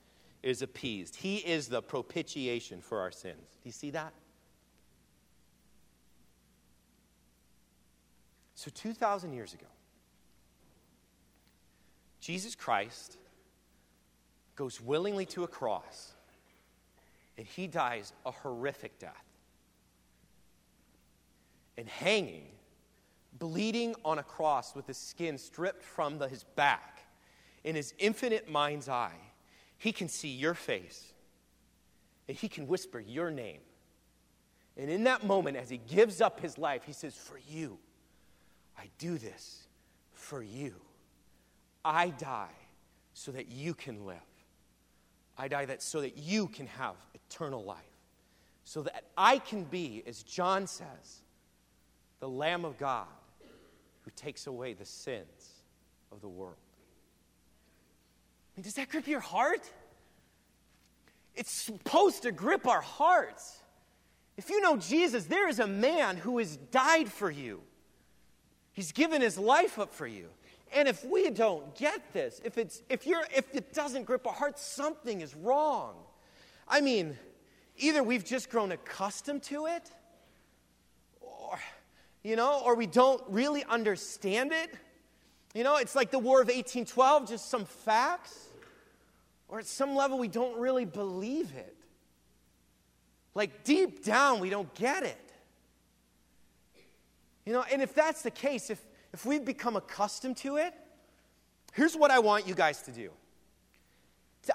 is 0.42 0.62
appeased. 0.62 1.16
He 1.16 1.38
is 1.38 1.68
the 1.68 1.82
propitiation 1.82 2.80
for 2.80 3.00
our 3.00 3.10
sins. 3.10 3.58
Do 3.62 3.68
you 3.68 3.72
see 3.72 3.90
that? 3.90 4.12
So 8.54 8.70
2,000 8.74 9.32
years 9.32 9.52
ago, 9.54 9.66
Jesus 12.20 12.54
Christ 12.54 13.18
goes 14.56 14.80
willingly 14.80 15.26
to 15.26 15.44
a 15.44 15.48
cross 15.48 16.12
and 17.36 17.46
he 17.46 17.66
dies 17.66 18.12
a 18.24 18.30
horrific 18.30 18.98
death. 18.98 19.24
And 21.76 21.88
hanging 21.88 22.46
bleeding 23.38 23.94
on 24.04 24.18
a 24.18 24.22
cross 24.22 24.74
with 24.74 24.86
his 24.86 24.96
skin 24.96 25.38
stripped 25.38 25.82
from 25.82 26.18
the, 26.18 26.28
his 26.28 26.44
back, 26.44 27.02
in 27.64 27.74
his 27.74 27.94
infinite 27.98 28.48
mind's 28.48 28.88
eye, 28.88 29.18
he 29.78 29.92
can 29.92 30.08
see 30.08 30.28
your 30.28 30.54
face 30.54 31.12
and 32.28 32.36
he 32.36 32.48
can 32.48 32.66
whisper 32.66 33.00
your 33.00 33.30
name. 33.30 33.60
And 34.76 34.90
in 34.90 35.04
that 35.04 35.24
moment, 35.24 35.56
as 35.56 35.70
he 35.70 35.78
gives 35.78 36.20
up 36.20 36.40
his 36.40 36.58
life, 36.58 36.82
he 36.84 36.92
says, 36.92 37.14
For 37.14 37.38
you, 37.48 37.78
I 38.78 38.88
do 38.98 39.18
this 39.18 39.66
for 40.12 40.42
you. 40.42 40.74
I 41.84 42.08
die 42.10 42.54
so 43.12 43.30
that 43.32 43.48
you 43.48 43.74
can 43.74 44.06
live. 44.06 44.16
I 45.36 45.48
die 45.48 45.64
that 45.66 45.82
so 45.82 46.00
that 46.00 46.16
you 46.16 46.48
can 46.48 46.66
have 46.66 46.94
eternal 47.14 47.62
life. 47.64 47.78
So 48.64 48.82
that 48.82 49.04
I 49.16 49.38
can 49.38 49.64
be, 49.64 50.02
as 50.06 50.22
John 50.22 50.66
says, 50.66 51.22
the 52.20 52.28
Lamb 52.28 52.64
of 52.64 52.78
God 52.78 53.06
who 54.02 54.10
takes 54.16 54.46
away 54.46 54.72
the 54.72 54.84
sins 54.84 55.62
of 56.10 56.20
the 56.20 56.28
world. 56.28 56.56
I 58.54 58.58
mean, 58.58 58.64
does 58.64 58.74
that 58.74 58.88
grip 58.88 59.06
your 59.06 59.20
heart? 59.20 59.70
It's 61.34 61.50
supposed 61.50 62.22
to 62.22 62.32
grip 62.32 62.66
our 62.66 62.80
hearts. 62.80 63.58
If 64.36 64.50
you 64.50 64.60
know 64.60 64.76
Jesus, 64.76 65.24
there 65.24 65.48
is 65.48 65.58
a 65.58 65.66
man 65.66 66.16
who 66.16 66.38
has 66.38 66.56
died 66.56 67.08
for 67.08 67.30
you. 67.30 67.60
He's 68.74 68.92
given 68.92 69.22
his 69.22 69.38
life 69.38 69.78
up 69.78 69.94
for 69.94 70.06
you. 70.06 70.28
And 70.74 70.88
if 70.88 71.04
we 71.04 71.30
don't 71.30 71.74
get 71.76 72.12
this, 72.12 72.40
if, 72.44 72.58
it's, 72.58 72.82
if, 72.90 73.06
you're, 73.06 73.24
if 73.34 73.54
it 73.54 73.72
doesn't 73.72 74.04
grip 74.04 74.26
our 74.26 74.32
hearts, 74.32 74.60
something 74.60 75.20
is 75.20 75.34
wrong. 75.36 75.94
I 76.68 76.80
mean, 76.80 77.16
either 77.78 78.02
we've 78.02 78.24
just 78.24 78.50
grown 78.50 78.72
accustomed 78.72 79.44
to 79.44 79.66
it, 79.66 79.88
or, 81.20 81.58
you 82.24 82.34
know, 82.34 82.60
or 82.64 82.74
we 82.74 82.86
don't 82.86 83.22
really 83.28 83.64
understand 83.64 84.52
it. 84.52 84.74
You 85.54 85.62
know, 85.62 85.76
it's 85.76 85.94
like 85.94 86.10
the 86.10 86.18
War 86.18 86.40
of 86.40 86.48
1812, 86.48 87.28
just 87.28 87.48
some 87.48 87.64
facts. 87.64 88.48
Or 89.46 89.60
at 89.60 89.66
some 89.66 89.94
level, 89.94 90.18
we 90.18 90.26
don't 90.26 90.58
really 90.58 90.84
believe 90.84 91.52
it. 91.56 91.76
Like 93.36 93.62
deep 93.62 94.04
down, 94.04 94.40
we 94.40 94.50
don't 94.50 94.72
get 94.74 95.04
it. 95.04 95.23
You 97.46 97.52
know, 97.52 97.64
and 97.70 97.82
if 97.82 97.94
that's 97.94 98.22
the 98.22 98.30
case, 98.30 98.70
if, 98.70 98.80
if 99.12 99.26
we've 99.26 99.44
become 99.44 99.76
accustomed 99.76 100.36
to 100.38 100.56
it, 100.56 100.74
here's 101.72 101.96
what 101.96 102.10
I 102.10 102.18
want 102.18 102.46
you 102.46 102.54
guys 102.54 102.82
to 102.82 102.92
do. 102.92 103.10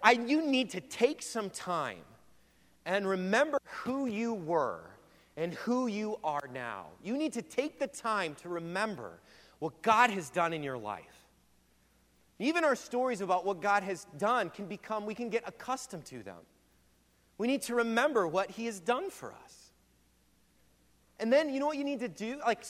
I, 0.03 0.11
you 0.11 0.45
need 0.45 0.69
to 0.71 0.81
take 0.81 1.21
some 1.21 1.49
time 1.49 1.99
and 2.85 3.07
remember 3.07 3.59
who 3.63 4.05
you 4.05 4.33
were 4.33 4.81
and 5.37 5.53
who 5.53 5.87
you 5.87 6.19
are 6.23 6.49
now. 6.53 6.87
You 7.03 7.17
need 7.17 7.33
to 7.33 7.41
take 7.41 7.79
the 7.79 7.87
time 7.87 8.35
to 8.41 8.49
remember 8.49 9.19
what 9.59 9.81
God 9.81 10.09
has 10.09 10.29
done 10.29 10.53
in 10.53 10.63
your 10.63 10.77
life. 10.77 11.27
Even 12.39 12.63
our 12.63 12.75
stories 12.75 13.21
about 13.21 13.45
what 13.45 13.61
God 13.61 13.83
has 13.83 14.05
done 14.17 14.49
can 14.49 14.65
become, 14.65 15.05
we 15.05 15.13
can 15.13 15.29
get 15.29 15.43
accustomed 15.45 16.05
to 16.05 16.23
them. 16.23 16.37
We 17.37 17.47
need 17.47 17.61
to 17.63 17.75
remember 17.75 18.27
what 18.27 18.51
He 18.51 18.65
has 18.65 18.79
done 18.79 19.09
for 19.09 19.33
us. 19.33 19.68
And 21.19 21.31
then, 21.31 21.53
you 21.53 21.59
know 21.59 21.65
what 21.65 21.77
you 21.77 21.83
need 21.83 21.99
to 21.99 22.07
do? 22.07 22.39
Like, 22.45 22.63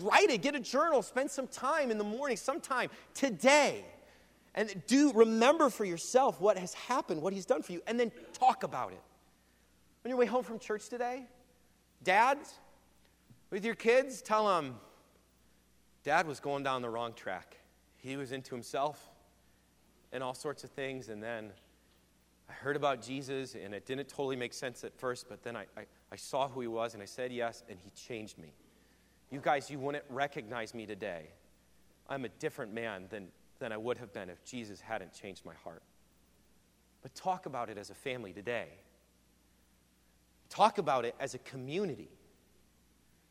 write 0.00 0.30
it, 0.30 0.42
get 0.42 0.54
a 0.54 0.60
journal, 0.60 1.02
spend 1.02 1.30
some 1.30 1.46
time 1.46 1.90
in 1.90 1.98
the 1.98 2.04
morning, 2.04 2.36
sometime 2.36 2.90
today. 3.14 3.84
And 4.54 4.82
do 4.86 5.12
remember 5.12 5.70
for 5.70 5.84
yourself 5.84 6.40
what 6.40 6.58
has 6.58 6.74
happened, 6.74 7.22
what 7.22 7.32
He's 7.32 7.46
done 7.46 7.62
for 7.62 7.72
you, 7.72 7.82
and 7.86 7.98
then 7.98 8.12
talk 8.32 8.62
about 8.62 8.92
it. 8.92 9.02
On 10.04 10.08
your 10.10 10.18
way 10.18 10.26
home 10.26 10.44
from 10.44 10.58
church 10.58 10.88
today, 10.88 11.26
Dads, 12.02 12.54
with 13.50 13.64
your 13.64 13.74
kids, 13.74 14.22
tell 14.22 14.46
them 14.46 14.76
dad 16.04 16.26
was 16.26 16.40
going 16.40 16.62
down 16.62 16.82
the 16.82 16.88
wrong 16.88 17.12
track. 17.14 17.56
He 17.96 18.16
was 18.16 18.32
into 18.32 18.54
himself 18.54 19.10
and 20.12 20.22
all 20.22 20.34
sorts 20.34 20.62
of 20.62 20.70
things. 20.70 21.08
And 21.08 21.22
then 21.22 21.50
I 22.48 22.52
heard 22.52 22.76
about 22.76 23.02
Jesus, 23.02 23.54
and 23.54 23.74
it 23.74 23.86
didn't 23.86 24.08
totally 24.08 24.36
make 24.36 24.52
sense 24.52 24.84
at 24.84 24.94
first, 24.98 25.28
but 25.28 25.42
then 25.42 25.56
I, 25.56 25.66
I, 25.76 25.86
I 26.12 26.16
saw 26.16 26.48
who 26.48 26.60
he 26.60 26.68
was, 26.68 26.94
and 26.94 27.02
I 27.02 27.06
said 27.06 27.32
yes, 27.32 27.64
and 27.68 27.78
he 27.78 27.90
changed 27.90 28.38
me. 28.38 28.52
You 29.30 29.40
guys, 29.40 29.70
you 29.70 29.78
wouldn't 29.78 30.04
recognize 30.08 30.72
me 30.74 30.86
today. 30.86 31.26
I'm 32.08 32.24
a 32.24 32.28
different 32.28 32.72
man 32.72 33.06
than, 33.10 33.28
than 33.58 33.72
I 33.72 33.76
would 33.76 33.98
have 33.98 34.12
been 34.12 34.30
if 34.30 34.44
Jesus 34.44 34.80
hadn't 34.80 35.12
changed 35.12 35.44
my 35.44 35.54
heart. 35.64 35.82
But 37.02 37.14
talk 37.14 37.46
about 37.46 37.68
it 37.68 37.78
as 37.78 37.90
a 37.90 37.94
family 37.94 38.32
today. 38.32 38.68
Talk 40.48 40.78
about 40.78 41.04
it 41.04 41.14
as 41.18 41.34
a 41.34 41.38
community. 41.38 42.08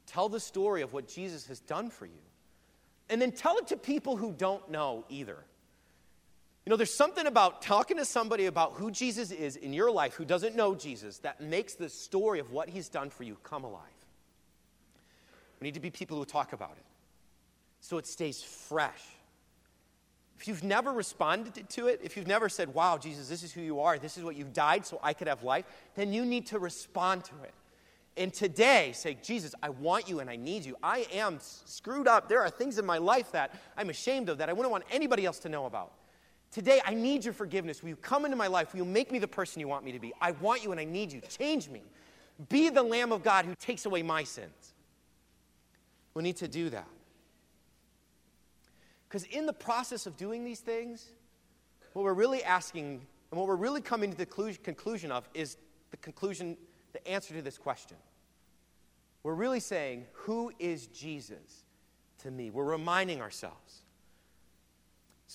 Tell 0.05 0.27
the 0.27 0.39
story 0.39 0.81
of 0.81 0.93
what 0.93 1.07
Jesus 1.07 1.47
has 1.47 1.59
done 1.61 1.89
for 1.89 2.05
you. 2.05 2.21
And 3.09 3.21
then 3.21 3.31
tell 3.31 3.57
it 3.57 3.67
to 3.67 3.77
people 3.77 4.17
who 4.17 4.33
don't 4.33 4.69
know 4.69 5.05
either. 5.09 5.45
You 6.65 6.71
know, 6.71 6.77
there's 6.77 6.93
something 6.93 7.27
about 7.27 7.61
talking 7.61 7.97
to 7.97 8.05
somebody 8.05 8.47
about 8.47 8.73
who 8.73 8.89
Jesus 8.89 9.29
is 9.29 9.55
in 9.55 9.71
your 9.71 9.91
life 9.91 10.15
who 10.15 10.25
doesn't 10.25 10.55
know 10.55 10.73
Jesus 10.73 11.19
that 11.19 11.39
makes 11.39 11.75
the 11.75 11.89
story 11.89 12.39
of 12.39 12.51
what 12.51 12.69
he's 12.69 12.89
done 12.89 13.11
for 13.11 13.23
you 13.23 13.37
come 13.43 13.63
alive. 13.63 13.81
We 15.59 15.65
need 15.65 15.75
to 15.75 15.79
be 15.79 15.91
people 15.91 16.17
who 16.17 16.25
talk 16.25 16.53
about 16.53 16.73
it 16.77 16.85
so 17.81 17.99
it 17.99 18.07
stays 18.07 18.41
fresh. 18.41 19.01
If 20.39 20.47
you've 20.47 20.63
never 20.63 20.91
responded 20.91 21.69
to 21.69 21.87
it, 21.87 22.01
if 22.03 22.17
you've 22.17 22.27
never 22.27 22.49
said, 22.49 22.73
Wow, 22.73 22.97
Jesus, 22.97 23.29
this 23.29 23.43
is 23.43 23.53
who 23.53 23.61
you 23.61 23.79
are, 23.81 23.99
this 23.99 24.17
is 24.17 24.23
what 24.23 24.35
you 24.35 24.45
died 24.45 24.87
so 24.87 24.99
I 25.03 25.13
could 25.13 25.27
have 25.27 25.43
life, 25.43 25.65
then 25.93 26.11
you 26.11 26.25
need 26.25 26.47
to 26.47 26.57
respond 26.57 27.25
to 27.25 27.35
it. 27.43 27.53
And 28.17 28.33
today, 28.33 28.91
say, 28.93 29.17
Jesus, 29.21 29.53
I 29.61 29.69
want 29.69 30.09
you 30.09 30.19
and 30.19 30.29
I 30.29 30.35
need 30.35 30.65
you. 30.65 30.75
I 30.81 31.05
am 31.13 31.37
screwed 31.41 32.07
up. 32.07 32.27
There 32.27 32.41
are 32.41 32.49
things 32.49 32.79
in 32.79 32.85
my 32.85 32.97
life 32.97 33.31
that 33.33 33.53
I'm 33.77 33.89
ashamed 33.89 34.29
of 34.29 34.39
that 34.39 34.49
I 34.49 34.53
wouldn't 34.53 34.71
want 34.71 34.85
anybody 34.89 35.25
else 35.25 35.39
to 35.39 35.49
know 35.49 35.65
about. 35.65 35.91
Today, 36.55 36.79
I 36.85 36.93
need 36.93 37.25
your 37.25 37.33
forgiveness. 37.33 37.83
Will 37.83 37.89
you 37.89 37.97
come 37.97 38.23
into 38.23 38.37
my 38.37 38.47
life? 38.47 38.71
Will 38.71 38.77
you 38.77 38.85
make 38.85 39.11
me 39.11 39.19
the 39.19 39.27
person 39.27 39.59
you 39.59 39.67
want 39.67 39.83
me 39.83 39.91
to 39.91 39.99
be? 39.99 40.13
I 40.21 40.31
want 40.31 40.63
you 40.63 40.71
and 40.71 40.79
I 40.79 40.85
need 40.85 41.11
you. 41.11 41.19
Change 41.19 41.67
me. 41.67 41.81
Be 42.47 42.69
the 42.69 42.81
Lamb 42.81 43.11
of 43.11 43.23
God 43.23 43.43
who 43.43 43.53
takes 43.55 43.85
away 43.85 44.01
my 44.03 44.23
sins. 44.23 44.73
We 46.13 46.23
need 46.23 46.37
to 46.37 46.47
do 46.47 46.69
that. 46.69 46.87
Because 49.09 49.25
in 49.25 49.45
the 49.45 49.51
process 49.51 50.05
of 50.05 50.15
doing 50.15 50.45
these 50.45 50.61
things, 50.61 51.09
what 51.91 52.03
we're 52.03 52.13
really 52.13 52.41
asking 52.41 53.01
and 53.31 53.37
what 53.37 53.49
we're 53.49 53.57
really 53.57 53.81
coming 53.81 54.09
to 54.09 54.17
the 54.17 54.25
conclusion 54.25 55.11
of 55.11 55.27
is 55.33 55.57
the 55.91 55.97
conclusion, 55.97 56.55
the 56.93 57.05
answer 57.05 57.33
to 57.33 57.41
this 57.41 57.57
question. 57.57 57.97
We're 59.23 59.33
really 59.33 59.59
saying, 59.59 60.05
Who 60.13 60.53
is 60.57 60.87
Jesus 60.87 61.65
to 62.19 62.31
me? 62.31 62.49
We're 62.49 62.63
reminding 62.63 63.19
ourselves. 63.19 63.81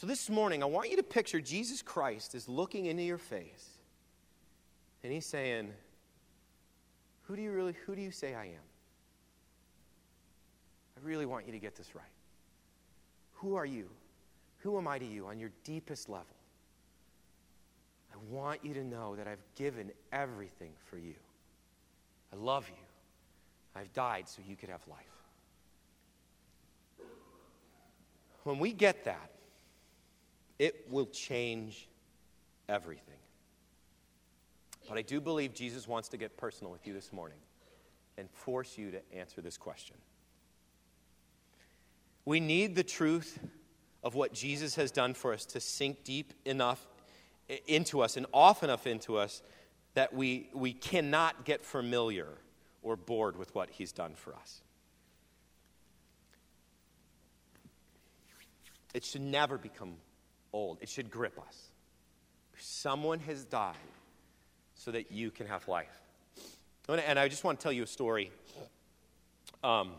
So 0.00 0.06
this 0.06 0.30
morning, 0.30 0.62
I 0.62 0.66
want 0.66 0.88
you 0.88 0.96
to 0.96 1.02
picture 1.02 1.42
Jesus 1.42 1.82
Christ 1.82 2.34
is 2.34 2.48
looking 2.48 2.86
into 2.86 3.02
your 3.02 3.18
face, 3.18 3.68
and 5.04 5.12
he's 5.12 5.26
saying, 5.26 5.74
Who 7.24 7.36
do 7.36 7.42
you 7.42 7.52
really, 7.52 7.74
who 7.84 7.94
do 7.94 8.00
you 8.00 8.10
say 8.10 8.34
I 8.34 8.46
am? 8.46 8.66
I 10.96 11.06
really 11.06 11.26
want 11.26 11.44
you 11.44 11.52
to 11.52 11.58
get 11.58 11.76
this 11.76 11.94
right. 11.94 12.14
Who 13.34 13.56
are 13.56 13.66
you? 13.66 13.90
Who 14.60 14.78
am 14.78 14.88
I 14.88 14.98
to 14.98 15.04
you 15.04 15.26
on 15.26 15.38
your 15.38 15.50
deepest 15.64 16.08
level? 16.08 16.24
I 18.10 18.16
want 18.30 18.64
you 18.64 18.72
to 18.72 18.82
know 18.82 19.16
that 19.16 19.28
I've 19.28 19.44
given 19.54 19.92
everything 20.12 20.72
for 20.86 20.96
you. 20.96 21.16
I 22.32 22.36
love 22.36 22.66
you. 22.70 22.84
I've 23.78 23.92
died 23.92 24.30
so 24.30 24.40
you 24.48 24.56
could 24.56 24.70
have 24.70 24.80
life. 24.88 24.96
When 28.44 28.58
we 28.58 28.72
get 28.72 29.04
that, 29.04 29.32
it 30.61 30.85
will 30.90 31.07
change 31.07 31.88
everything. 32.68 33.14
But 34.87 34.99
I 34.99 35.03
do 35.03 35.18
believe 35.18 35.55
Jesus 35.55 35.88
wants 35.88 36.11
to 36.11 36.18
get 36.18 36.37
personal 36.37 36.70
with 36.70 36.87
you 36.87 36.92
this 36.92 37.14
morning 37.14 37.38
and 38.18 38.29
force 38.31 38.77
you 38.77 38.90
to 38.90 39.01
answer 39.16 39.40
this 39.40 39.57
question. 39.57 39.96
We 42.27 42.40
need 42.40 42.75
the 42.75 42.83
truth 42.83 43.38
of 44.05 44.14
what 44.14 44.35
Jesus 44.35 44.75
has 44.75 44.90
done 44.90 45.14
for 45.14 45.33
us 45.33 45.46
to 45.46 45.61
sink 45.61 46.05
deep 46.05 46.35
enough 46.44 46.87
into 47.66 48.03
us 48.03 48.18
and 48.18 48.27
off 48.35 48.62
enough 48.62 48.87
into 48.87 49.16
us 49.16 49.42
that 49.94 50.12
we, 50.12 50.51
we 50.53 50.75
cannot 50.75 51.46
get 51.46 51.64
familiar 51.64 52.29
or 52.83 52.96
bored 52.96 53.38
with 53.38 53.55
what 53.55 53.70
he's 53.70 53.92
done 53.92 54.12
for 54.14 54.35
us. 54.35 54.61
It 58.92 59.07
should 59.07 59.23
never 59.23 59.57
become 59.57 59.94
old, 60.52 60.78
it 60.80 60.88
should 60.88 61.10
grip 61.10 61.38
us. 61.46 61.70
Someone 62.58 63.18
has 63.20 63.44
died 63.44 63.74
so 64.74 64.90
that 64.90 65.10
you 65.10 65.30
can 65.30 65.46
have 65.46 65.66
life. 65.68 66.00
And 66.88 67.18
I 67.18 67.28
just 67.28 67.44
want 67.44 67.58
to 67.58 67.62
tell 67.62 67.72
you 67.72 67.84
a 67.84 67.86
story. 67.86 68.30
Um, 69.62 69.92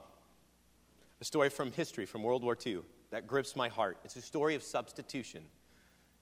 a 1.21 1.25
story 1.25 1.49
from 1.49 1.71
history, 1.71 2.05
from 2.05 2.23
World 2.23 2.43
War 2.43 2.57
II, 2.65 2.79
that 3.11 3.27
grips 3.27 3.55
my 3.55 3.69
heart. 3.69 3.97
It's 4.03 4.15
a 4.15 4.21
story 4.21 4.55
of 4.55 4.63
substitution, 4.63 5.43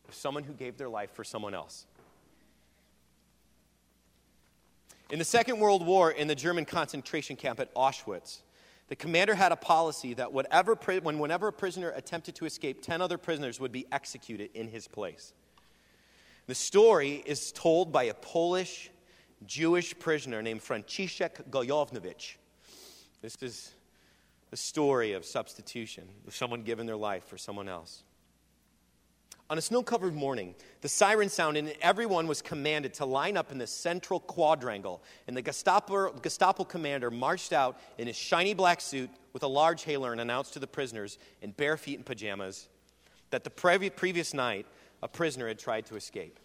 of 0.07 0.13
someone 0.13 0.43
who 0.43 0.53
gave 0.53 0.77
their 0.77 0.89
life 0.89 1.11
for 1.13 1.23
someone 1.23 1.53
else. 1.53 1.85
In 5.09 5.17
the 5.17 5.25
Second 5.25 5.59
World 5.59 5.85
War, 5.85 6.11
in 6.11 6.27
the 6.27 6.35
German 6.35 6.65
concentration 6.65 7.35
camp 7.35 7.59
at 7.59 7.73
Auschwitz, 7.73 8.39
the 8.89 8.95
commander 8.95 9.35
had 9.35 9.51
a 9.51 9.55
policy 9.55 10.15
that 10.15 10.33
whatever, 10.33 10.75
when, 10.75 11.19
whenever 11.19 11.47
a 11.47 11.53
prisoner 11.53 11.91
attempted 11.91 12.35
to 12.35 12.45
escape, 12.45 12.81
10 12.81 13.01
other 13.01 13.17
prisoners 13.17 13.59
would 13.59 13.71
be 13.71 13.85
executed 13.91 14.49
in 14.55 14.67
his 14.67 14.87
place. 14.87 15.33
The 16.47 16.55
story 16.55 17.23
is 17.25 17.51
told 17.51 17.91
by 17.91 18.05
a 18.05 18.13
Polish 18.15 18.89
Jewish 19.45 19.97
prisoner 19.97 20.41
named 20.41 20.61
Franciszek 20.61 21.49
Gajowniczek. 21.49 22.35
This 23.21 23.35
is 23.41 23.71
the 24.49 24.57
story 24.57 25.13
of 25.13 25.23
substitution, 25.23 26.09
of 26.27 26.35
someone 26.35 26.63
giving 26.63 26.87
their 26.87 26.97
life 26.97 27.25
for 27.25 27.37
someone 27.37 27.69
else. 27.69 28.03
On 29.49 29.57
a 29.57 29.61
snow 29.61 29.81
covered 29.81 30.13
morning, 30.13 30.53
the 30.81 30.89
siren 30.89 31.27
sounded, 31.27 31.65
and 31.65 31.75
everyone 31.81 32.27
was 32.27 32.39
commanded 32.39 32.93
to 32.95 33.05
line 33.05 33.35
up 33.35 33.51
in 33.51 33.57
the 33.57 33.65
central 33.65 34.19
quadrangle. 34.19 35.01
And 35.27 35.35
the 35.35 35.41
Gestapo, 35.41 36.11
Gestapo 36.13 36.63
commander 36.63 37.09
marched 37.09 37.51
out 37.51 37.79
in 37.97 38.05
his 38.05 38.15
shiny 38.15 38.53
black 38.53 38.79
suit 38.79 39.09
with 39.33 39.41
a 39.41 39.47
large 39.47 39.83
hailer 39.83 40.11
and 40.11 40.21
announced 40.21 40.53
to 40.53 40.59
the 40.59 40.67
prisoners 40.67 41.17
in 41.41 41.51
bare 41.51 41.77
feet 41.77 41.97
and 41.97 42.05
pajamas 42.05 42.67
that 43.31 43.43
the 43.43 43.49
pre- 43.49 43.89
previous 43.89 44.35
night 44.35 44.67
a 45.01 45.07
prisoner 45.07 45.47
had 45.47 45.57
tried 45.57 45.87
to 45.87 45.95
escape. 45.95 46.39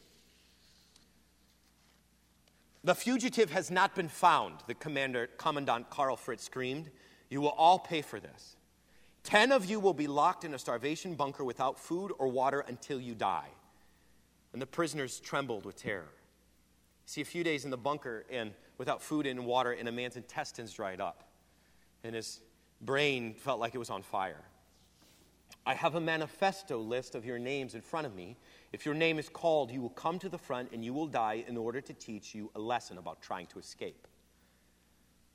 The 2.85 2.95
fugitive 2.95 3.51
has 3.51 3.71
not 3.71 3.95
been 3.95 4.09
found, 4.09 4.57
the 4.67 4.75
commander, 4.75 5.29
Commandant 5.39 5.91
Karl 5.91 6.17
Fritzsch 6.17 6.45
screamed. 6.45 6.91
You 7.29 7.41
will 7.41 7.49
all 7.49 7.79
pay 7.79 8.03
for 8.03 8.21
this. 8.21 8.57
Ten 9.25 9.53
of 9.53 9.65
you 9.65 9.81
will 9.81 9.95
be 9.95 10.07
locked 10.07 10.45
in 10.45 10.55
a 10.55 10.59
starvation 10.59 11.15
bunker 11.15 11.45
without 11.45 11.79
food 11.79 12.13
or 12.19 12.29
water 12.29 12.61
until 12.61 13.01
you 13.01 13.15
die. 13.15 13.49
And 14.53 14.63
the 14.63 14.67
prisoners 14.67 15.19
trembled 15.19 15.65
with 15.65 15.77
terror. 15.77 16.13
See, 17.07 17.21
a 17.21 17.25
few 17.25 17.43
days 17.43 17.65
in 17.65 17.71
the 17.71 17.77
bunker 17.77 18.25
and 18.31 18.53
without 18.79 19.03
food 19.03 19.27
and 19.27 19.45
water, 19.47 19.73
and 19.73 19.89
a 19.89 19.93
man's 19.93 20.17
intestines 20.17 20.73
dried 20.73 21.01
up, 21.01 21.25
and 22.03 22.15
his 22.15 22.41
brain 22.81 23.35
felt 23.35 23.61
like 23.61 23.75
it 23.75 23.79
was 23.79 23.91
on 23.91 24.03
fire. 24.03 24.45
I 25.67 25.75
have 25.75 25.95
a 25.95 26.01
manifesto 26.01 26.79
list 26.79 27.15
of 27.15 27.25
your 27.25 27.39
names 27.39 27.75
in 27.75 27.81
front 27.81 28.07
of 28.07 28.15
me. 28.15 28.37
If 28.73 28.85
your 28.85 28.95
name 28.95 29.19
is 29.19 29.29
called, 29.29 29.71
you 29.71 29.81
will 29.81 29.91
come 29.91 30.19
to 30.19 30.29
the 30.29 30.39
front 30.39 30.73
and 30.73 30.85
you 30.85 30.93
will 30.93 31.07
die 31.07 31.45
in 31.47 31.57
order 31.57 31.81
to 31.81 31.93
teach 31.95 32.35
you 32.35 32.51
a 32.55 32.61
lesson 32.61 32.99
about 32.99 33.23
trying 33.23 33.47
to 33.47 33.59
escape. 33.59 34.07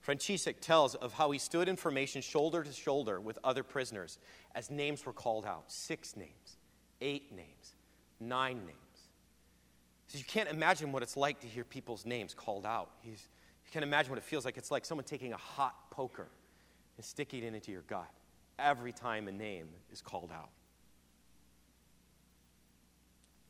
Franciszek 0.09 0.59
tells 0.59 0.95
of 0.95 1.13
how 1.13 1.29
he 1.29 1.37
stood 1.37 1.69
in 1.69 1.75
formation 1.75 2.23
shoulder 2.23 2.63
to 2.63 2.73
shoulder 2.73 3.21
with 3.21 3.37
other 3.43 3.61
prisoners 3.61 4.17
as 4.55 4.71
names 4.71 5.05
were 5.05 5.13
called 5.13 5.45
out 5.45 5.65
six 5.71 6.17
names, 6.17 6.57
eight 6.99 7.31
names, 7.31 7.75
nine 8.19 8.57
names. 8.65 8.77
So 10.07 10.17
you 10.17 10.23
can't 10.23 10.49
imagine 10.49 10.91
what 10.91 11.03
it's 11.03 11.15
like 11.15 11.41
to 11.41 11.47
hear 11.47 11.63
people's 11.63 12.07
names 12.07 12.33
called 12.33 12.65
out. 12.65 12.89
He's, 13.01 13.27
you 13.65 13.71
can't 13.71 13.83
imagine 13.83 14.09
what 14.09 14.17
it 14.17 14.23
feels 14.23 14.45
like. 14.45 14.57
It's 14.57 14.71
like 14.71 14.83
someone 14.83 15.05
taking 15.05 15.31
a 15.33 15.37
hot 15.37 15.75
poker 15.91 16.27
and 16.97 17.05
sticking 17.05 17.43
it 17.43 17.53
into 17.53 17.71
your 17.71 17.83
gut 17.83 18.09
every 18.57 18.91
time 18.91 19.27
a 19.27 19.31
name 19.31 19.67
is 19.91 20.01
called 20.01 20.31
out. 20.33 20.49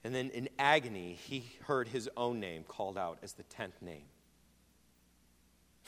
And 0.04 0.14
then 0.14 0.30
in 0.32 0.50
agony, 0.60 1.18
he 1.26 1.46
heard 1.68 1.88
his 1.88 2.10
own 2.18 2.42
name 2.42 2.66
called 2.68 2.98
out 2.98 3.20
as 3.24 3.32
the 3.32 3.44
tenth 3.44 3.82
name. 3.82 4.04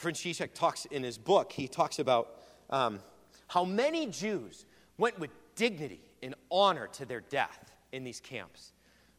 Franciszek 0.01 0.53
talks 0.53 0.85
in 0.85 1.03
his 1.03 1.17
book, 1.17 1.51
he 1.51 1.67
talks 1.67 1.99
about 1.99 2.35
um, 2.69 2.99
how 3.47 3.63
many 3.63 4.07
Jews 4.07 4.65
went 4.97 5.19
with 5.19 5.29
dignity 5.55 6.01
and 6.23 6.35
honor 6.49 6.87
to 6.93 7.05
their 7.05 7.21
death 7.21 7.71
in 7.91 8.03
these 8.03 8.19
camps. 8.19 8.71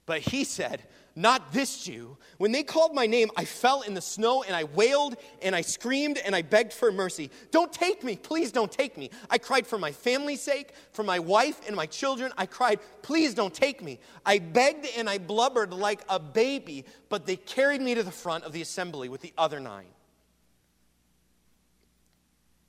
But 0.04 0.20
he 0.20 0.42
said, 0.42 0.82
Not 1.14 1.52
this 1.52 1.84
Jew. 1.84 2.16
When 2.38 2.50
they 2.50 2.64
called 2.64 2.92
my 2.92 3.06
name, 3.06 3.30
I 3.36 3.44
fell 3.44 3.82
in 3.82 3.94
the 3.94 4.00
snow 4.00 4.42
and 4.42 4.56
I 4.56 4.64
wailed 4.64 5.16
and 5.40 5.54
I 5.54 5.60
screamed 5.60 6.18
and 6.18 6.34
I 6.34 6.42
begged 6.42 6.72
for 6.72 6.90
mercy. 6.90 7.30
Don't 7.52 7.72
take 7.72 8.02
me. 8.02 8.16
Please 8.16 8.50
don't 8.50 8.72
take 8.72 8.98
me. 8.98 9.10
I 9.30 9.38
cried 9.38 9.66
for 9.66 9.78
my 9.78 9.92
family's 9.92 10.40
sake, 10.40 10.74
for 10.90 11.04
my 11.04 11.20
wife 11.20 11.60
and 11.68 11.76
my 11.76 11.86
children. 11.86 12.32
I 12.36 12.46
cried, 12.46 12.80
Please 13.02 13.32
don't 13.32 13.54
take 13.54 13.82
me. 13.82 14.00
I 14.26 14.40
begged 14.40 14.88
and 14.96 15.08
I 15.08 15.18
blubbered 15.18 15.72
like 15.72 16.02
a 16.08 16.18
baby, 16.18 16.84
but 17.08 17.24
they 17.24 17.36
carried 17.36 17.80
me 17.80 17.94
to 17.94 18.02
the 18.02 18.10
front 18.10 18.42
of 18.42 18.52
the 18.52 18.62
assembly 18.62 19.08
with 19.08 19.20
the 19.20 19.32
other 19.38 19.60
nine. 19.60 19.86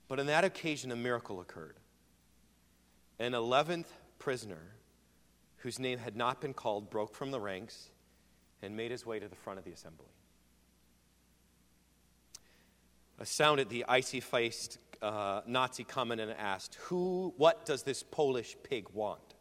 But 0.07 0.19
on 0.19 0.25
that 0.27 0.43
occasion, 0.43 0.91
a 0.91 0.95
miracle 0.95 1.41
occurred. 1.41 1.77
An 3.19 3.31
11th 3.31 3.87
prisoner, 4.19 4.73
whose 5.57 5.79
name 5.79 5.99
had 5.99 6.15
not 6.15 6.41
been 6.41 6.53
called, 6.53 6.89
broke 6.89 7.15
from 7.15 7.31
the 7.31 7.39
ranks 7.39 7.89
and 8.61 8.75
made 8.75 8.91
his 8.91 9.05
way 9.05 9.19
to 9.19 9.27
the 9.27 9.35
front 9.35 9.59
of 9.59 9.65
the 9.65 9.71
assembly. 9.71 10.07
Astounded, 13.19 13.69
the 13.69 13.85
icy 13.87 14.19
faced 14.19 14.79
uh, 15.01 15.41
Nazi 15.45 15.83
commented 15.83 16.29
and 16.29 16.39
asked, 16.39 16.75
Who, 16.75 17.33
what 17.37 17.65
does 17.65 17.83
this 17.83 18.03
Polish 18.03 18.55
pig 18.63 18.87
want? 18.93 19.35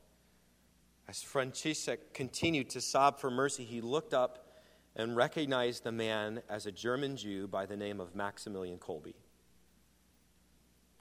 As 1.09 1.23
Franciszek 1.23 1.99
continued 2.15 2.71
to 2.71 2.81
sob 2.81 3.19
for 3.19 3.31
mercy, 3.31 3.65
he 3.65 3.81
looked 3.81 4.15
up 4.15 4.53
and 4.95 5.17
recognized 5.17 5.85
the 5.85 5.93
man 5.93 6.43
as 6.49 6.67
a 6.67 6.73
German 6.73 7.17
Jew 7.17 7.47
by 7.47 7.67
the 7.67 7.77
name 7.77 8.01
of 8.01 8.15
Maximilian 8.15 8.79
Kolbe. 8.79 9.15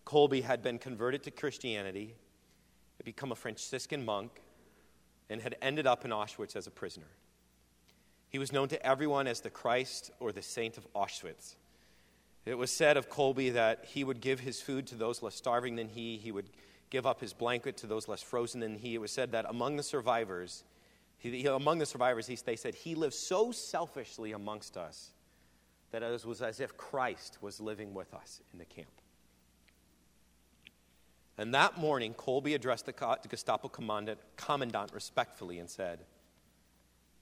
Kolbe 0.05 0.43
had 0.43 0.61
been 0.61 0.79
converted 0.79 1.23
to 1.23 1.31
Christianity, 1.31 2.15
had 2.97 3.05
become 3.05 3.31
a 3.31 3.35
Franciscan 3.35 4.03
monk, 4.03 4.41
and 5.29 5.41
had 5.41 5.55
ended 5.61 5.87
up 5.87 6.03
in 6.05 6.11
Auschwitz 6.11 6.55
as 6.55 6.67
a 6.67 6.71
prisoner. 6.71 7.07
He 8.29 8.39
was 8.39 8.51
known 8.51 8.67
to 8.69 8.85
everyone 8.85 9.27
as 9.27 9.41
the 9.41 9.49
Christ 9.49 10.11
or 10.19 10.31
the 10.31 10.41
Saint 10.41 10.77
of 10.77 10.91
Auschwitz. 10.93 11.55
It 12.45 12.57
was 12.57 12.71
said 12.71 12.97
of 12.97 13.09
Kolbe 13.09 13.53
that 13.53 13.85
he 13.85 14.03
would 14.03 14.19
give 14.19 14.39
his 14.39 14.61
food 14.61 14.87
to 14.87 14.95
those 14.95 15.21
less 15.21 15.35
starving 15.35 15.75
than 15.75 15.89
he, 15.89 16.17
he 16.17 16.31
would 16.31 16.49
give 16.89 17.05
up 17.05 17.21
his 17.21 17.33
blanket 17.33 17.77
to 17.77 17.87
those 17.87 18.07
less 18.07 18.21
frozen 18.21 18.59
than 18.59 18.77
he. 18.77 18.95
It 18.95 19.01
was 19.01 19.11
said 19.11 19.31
that 19.31 19.45
among 19.47 19.77
the 19.77 19.83
survivors, 19.83 20.63
he, 21.17 21.45
among 21.45 21.79
the 21.79 21.85
survivors, 21.85 22.27
he, 22.27 22.35
they 22.35 22.55
said, 22.55 22.73
he 22.73 22.95
lived 22.95 23.13
so 23.13 23.51
selfishly 23.51 24.31
amongst 24.31 24.75
us 24.75 25.11
that 25.91 26.01
it 26.03 26.25
was 26.25 26.41
as 26.41 26.59
if 26.59 26.77
Christ 26.77 27.37
was 27.41 27.59
living 27.59 27.93
with 27.93 28.13
us 28.13 28.41
in 28.53 28.59
the 28.59 28.65
camp. 28.65 29.00
And 31.37 31.53
that 31.53 31.77
morning, 31.77 32.13
Kolbe 32.13 32.53
addressed 32.53 32.85
the 32.85 33.17
Gestapo 33.27 33.67
commandant, 33.67 34.19
commandant 34.35 34.93
respectfully 34.93 35.59
and 35.59 35.69
said, 35.69 36.05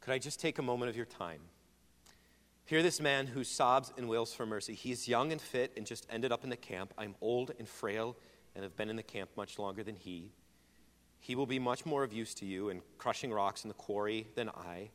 Could 0.01 0.13
I 0.13 0.17
just 0.17 0.39
take 0.39 0.57
a 0.57 0.63
moment 0.63 0.89
of 0.89 0.95
your 0.95 1.05
time? 1.05 1.41
Hear 2.65 2.83
this 2.83 3.01
man 3.01 3.25
who 3.27 3.43
sobs 3.43 3.91
and 3.97 4.07
wails 4.07 4.33
for 4.33 4.45
mercy. 4.45 4.75
He 4.75 4.91
is 4.91 5.07
young 5.07 5.31
and 5.31 5.41
fit 5.41 5.73
and 5.75 5.87
just 5.87 6.05
ended 6.09 6.31
up 6.31 6.43
in 6.43 6.51
the 6.51 6.55
camp. 6.55 6.93
I'm 6.97 7.15
old 7.19 7.51
and 7.57 7.67
frail 7.67 8.15
and 8.53 8.63
have 8.63 8.75
been 8.75 8.89
in 8.89 8.95
the 8.95 9.03
camp 9.03 9.31
much 9.35 9.57
longer 9.57 9.83
than 9.83 9.95
he. 9.95 10.31
He 11.19 11.35
will 11.35 11.47
be 11.47 11.59
much 11.59 11.85
more 11.85 12.03
of 12.03 12.13
use 12.13 12.33
to 12.35 12.45
you 12.45 12.69
in 12.69 12.81
crushing 12.97 13.31
rocks 13.31 13.63
in 13.63 13.69
the 13.69 13.73
quarry 13.73 14.27
than 14.35 14.49
I. 14.49 14.89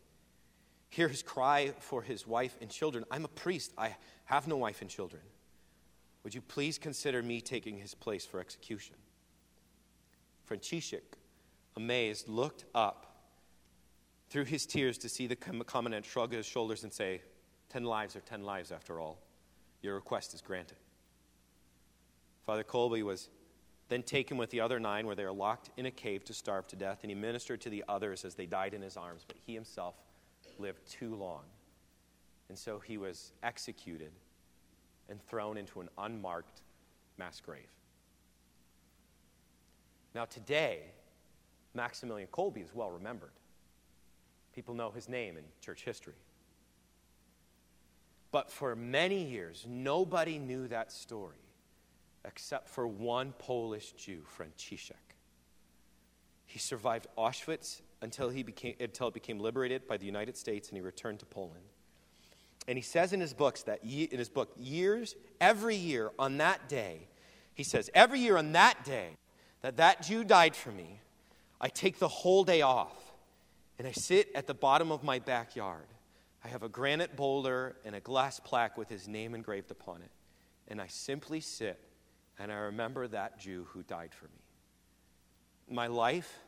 Hear 0.88 1.08
his 1.08 1.22
cry 1.22 1.72
for 1.80 2.02
his 2.02 2.26
wife 2.26 2.56
and 2.60 2.70
children. 2.70 3.04
I'm 3.10 3.24
a 3.24 3.28
priest. 3.28 3.72
I 3.76 3.96
have 4.26 4.46
no 4.46 4.56
wife 4.56 4.80
and 4.80 4.88
children. 4.88 5.22
Would 6.22 6.34
you 6.34 6.40
please 6.40 6.78
consider 6.78 7.22
me 7.22 7.40
taking 7.40 7.78
his 7.78 7.94
place 7.94 8.24
for 8.24 8.38
execution? 8.38 8.94
Franciszek, 10.48 11.02
amazed, 11.76 12.28
looked 12.28 12.64
up 12.74 13.14
through 14.30 14.44
his 14.44 14.66
tears 14.66 14.98
to 14.98 15.08
see 15.08 15.26
the 15.26 15.36
commandant 15.36 16.04
shrug 16.04 16.32
his 16.32 16.46
shoulders 16.46 16.82
and 16.84 16.92
say, 16.92 17.22
Ten 17.68 17.84
lives 17.84 18.14
are 18.14 18.20
ten 18.20 18.44
lives 18.44 18.70
after 18.70 19.00
all. 19.00 19.18
Your 19.82 19.94
request 19.94 20.34
is 20.34 20.40
granted. 20.40 20.78
Father 22.46 22.64
Kolbe 22.64 23.02
was 23.02 23.28
then 23.88 24.02
taken 24.02 24.36
with 24.36 24.50
the 24.50 24.60
other 24.60 24.80
nine, 24.80 25.06
where 25.06 25.16
they 25.16 25.24
were 25.24 25.32
locked 25.32 25.70
in 25.76 25.86
a 25.86 25.90
cave 25.90 26.24
to 26.24 26.34
starve 26.34 26.66
to 26.68 26.76
death, 26.76 27.00
and 27.02 27.10
he 27.10 27.14
ministered 27.14 27.60
to 27.62 27.70
the 27.70 27.84
others 27.88 28.24
as 28.24 28.34
they 28.34 28.46
died 28.46 28.74
in 28.74 28.82
his 28.82 28.96
arms, 28.96 29.24
but 29.26 29.36
he 29.46 29.54
himself 29.54 29.94
lived 30.58 30.86
too 30.88 31.14
long. 31.14 31.42
And 32.48 32.58
so 32.58 32.78
he 32.78 32.98
was 32.98 33.32
executed 33.42 34.12
and 35.08 35.20
thrown 35.22 35.56
into 35.56 35.80
an 35.80 35.88
unmarked 35.98 36.62
mass 37.18 37.40
grave. 37.40 37.68
Now, 40.14 40.24
today, 40.24 40.80
Maximilian 41.74 42.28
Kolbe 42.32 42.62
is 42.62 42.72
well 42.72 42.90
remembered. 42.90 43.32
People 44.54 44.74
know 44.74 44.90
his 44.90 45.08
name 45.08 45.36
in 45.36 45.42
church 45.60 45.84
history. 45.84 46.14
But 48.30 48.50
for 48.50 48.76
many 48.76 49.24
years, 49.24 49.66
nobody 49.68 50.38
knew 50.38 50.68
that 50.68 50.92
story 50.92 51.36
except 52.24 52.68
for 52.68 52.86
one 52.86 53.32
Polish 53.38 53.92
Jew, 53.92 54.22
Franciszek. 54.38 54.94
He 56.46 56.58
survived 56.58 57.06
Auschwitz 57.18 57.80
until, 58.00 58.28
he 58.28 58.42
became, 58.42 58.74
until 58.80 59.08
it 59.08 59.14
became 59.14 59.38
liberated 59.38 59.86
by 59.86 59.96
the 59.96 60.06
United 60.06 60.36
States 60.36 60.68
and 60.68 60.76
he 60.76 60.82
returned 60.82 61.18
to 61.18 61.26
Poland. 61.26 61.64
And 62.66 62.78
he 62.78 62.82
says 62.82 63.12
in 63.12 63.20
his 63.20 63.34
books 63.34 63.62
that 63.64 63.84
in 63.84 64.18
his 64.18 64.28
book, 64.28 64.52
years, 64.56 65.16
every 65.40 65.76
year 65.76 66.12
on 66.18 66.38
that 66.38 66.68
day, 66.68 67.08
he 67.54 67.62
says, 67.62 67.90
every 67.94 68.20
year 68.20 68.36
on 68.36 68.52
that 68.52 68.84
day 68.84 69.10
that 69.64 69.78
that 69.78 70.02
Jew 70.02 70.24
died 70.24 70.54
for 70.54 70.70
me, 70.70 71.00
I 71.58 71.68
take 71.68 71.98
the 71.98 72.08
whole 72.08 72.44
day 72.44 72.60
off 72.60 73.12
and 73.78 73.88
I 73.88 73.92
sit 73.92 74.28
at 74.34 74.46
the 74.46 74.52
bottom 74.52 74.92
of 74.92 75.02
my 75.02 75.18
backyard 75.18 75.86
I 76.44 76.48
have 76.48 76.62
a 76.62 76.68
granite 76.68 77.16
boulder 77.16 77.74
and 77.86 77.94
a 77.94 78.00
glass 78.00 78.38
plaque 78.38 78.76
with 78.76 78.90
his 78.90 79.08
name 79.08 79.34
engraved 79.34 79.70
upon 79.70 80.02
it. 80.02 80.10
And 80.68 80.80
I 80.80 80.88
simply 80.88 81.40
sit 81.40 81.80
and 82.38 82.52
I 82.52 82.56
remember 82.56 83.08
that 83.08 83.38
Jew 83.38 83.66
who 83.70 83.82
died 83.82 84.12
for 84.12 84.26
me. 84.26 85.74
My 85.74 85.86
life 85.86 86.40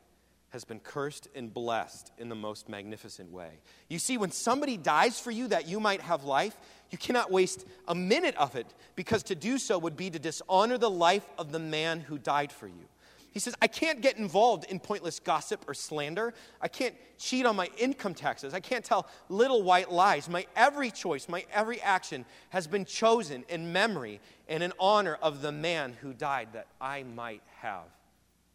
has 0.50 0.64
been 0.64 0.80
cursed 0.80 1.28
and 1.34 1.52
blessed 1.52 2.12
in 2.18 2.28
the 2.28 2.34
most 2.34 2.68
magnificent 2.68 3.32
way. 3.32 3.60
You 3.88 3.98
see, 3.98 4.18
when 4.18 4.30
somebody 4.30 4.76
dies 4.76 5.18
for 5.18 5.30
you 5.30 5.48
that 5.48 5.66
you 5.66 5.80
might 5.80 6.02
have 6.02 6.24
life, 6.24 6.56
you 6.90 6.98
cannot 6.98 7.32
waste 7.32 7.64
a 7.88 7.94
minute 7.94 8.36
of 8.36 8.54
it 8.54 8.66
because 8.96 9.22
to 9.24 9.34
do 9.34 9.58
so 9.58 9.78
would 9.78 9.96
be 9.96 10.10
to 10.10 10.18
dishonor 10.18 10.76
the 10.76 10.90
life 10.90 11.26
of 11.38 11.52
the 11.52 11.58
man 11.58 12.00
who 12.00 12.18
died 12.18 12.52
for 12.52 12.68
you. 12.68 12.86
He 13.30 13.38
says, 13.38 13.54
I 13.60 13.66
can't 13.66 14.00
get 14.00 14.16
involved 14.16 14.64
in 14.70 14.80
pointless 14.80 15.20
gossip 15.20 15.64
or 15.68 15.74
slander. 15.74 16.32
I 16.60 16.68
can't 16.68 16.94
cheat 17.18 17.44
on 17.44 17.54
my 17.54 17.68
income 17.76 18.14
taxes. 18.14 18.54
I 18.54 18.60
can't 18.60 18.84
tell 18.84 19.06
little 19.28 19.62
white 19.62 19.90
lies. 19.90 20.28
My 20.28 20.46
every 20.56 20.90
choice, 20.90 21.28
my 21.28 21.44
every 21.52 21.80
action 21.82 22.24
has 22.48 22.66
been 22.66 22.84
chosen 22.84 23.44
in 23.48 23.72
memory 23.72 24.20
and 24.48 24.62
in 24.62 24.72
honor 24.80 25.18
of 25.20 25.42
the 25.42 25.52
man 25.52 25.94
who 26.00 26.14
died 26.14 26.48
that 26.54 26.66
I 26.80 27.02
might 27.02 27.42
have 27.60 27.84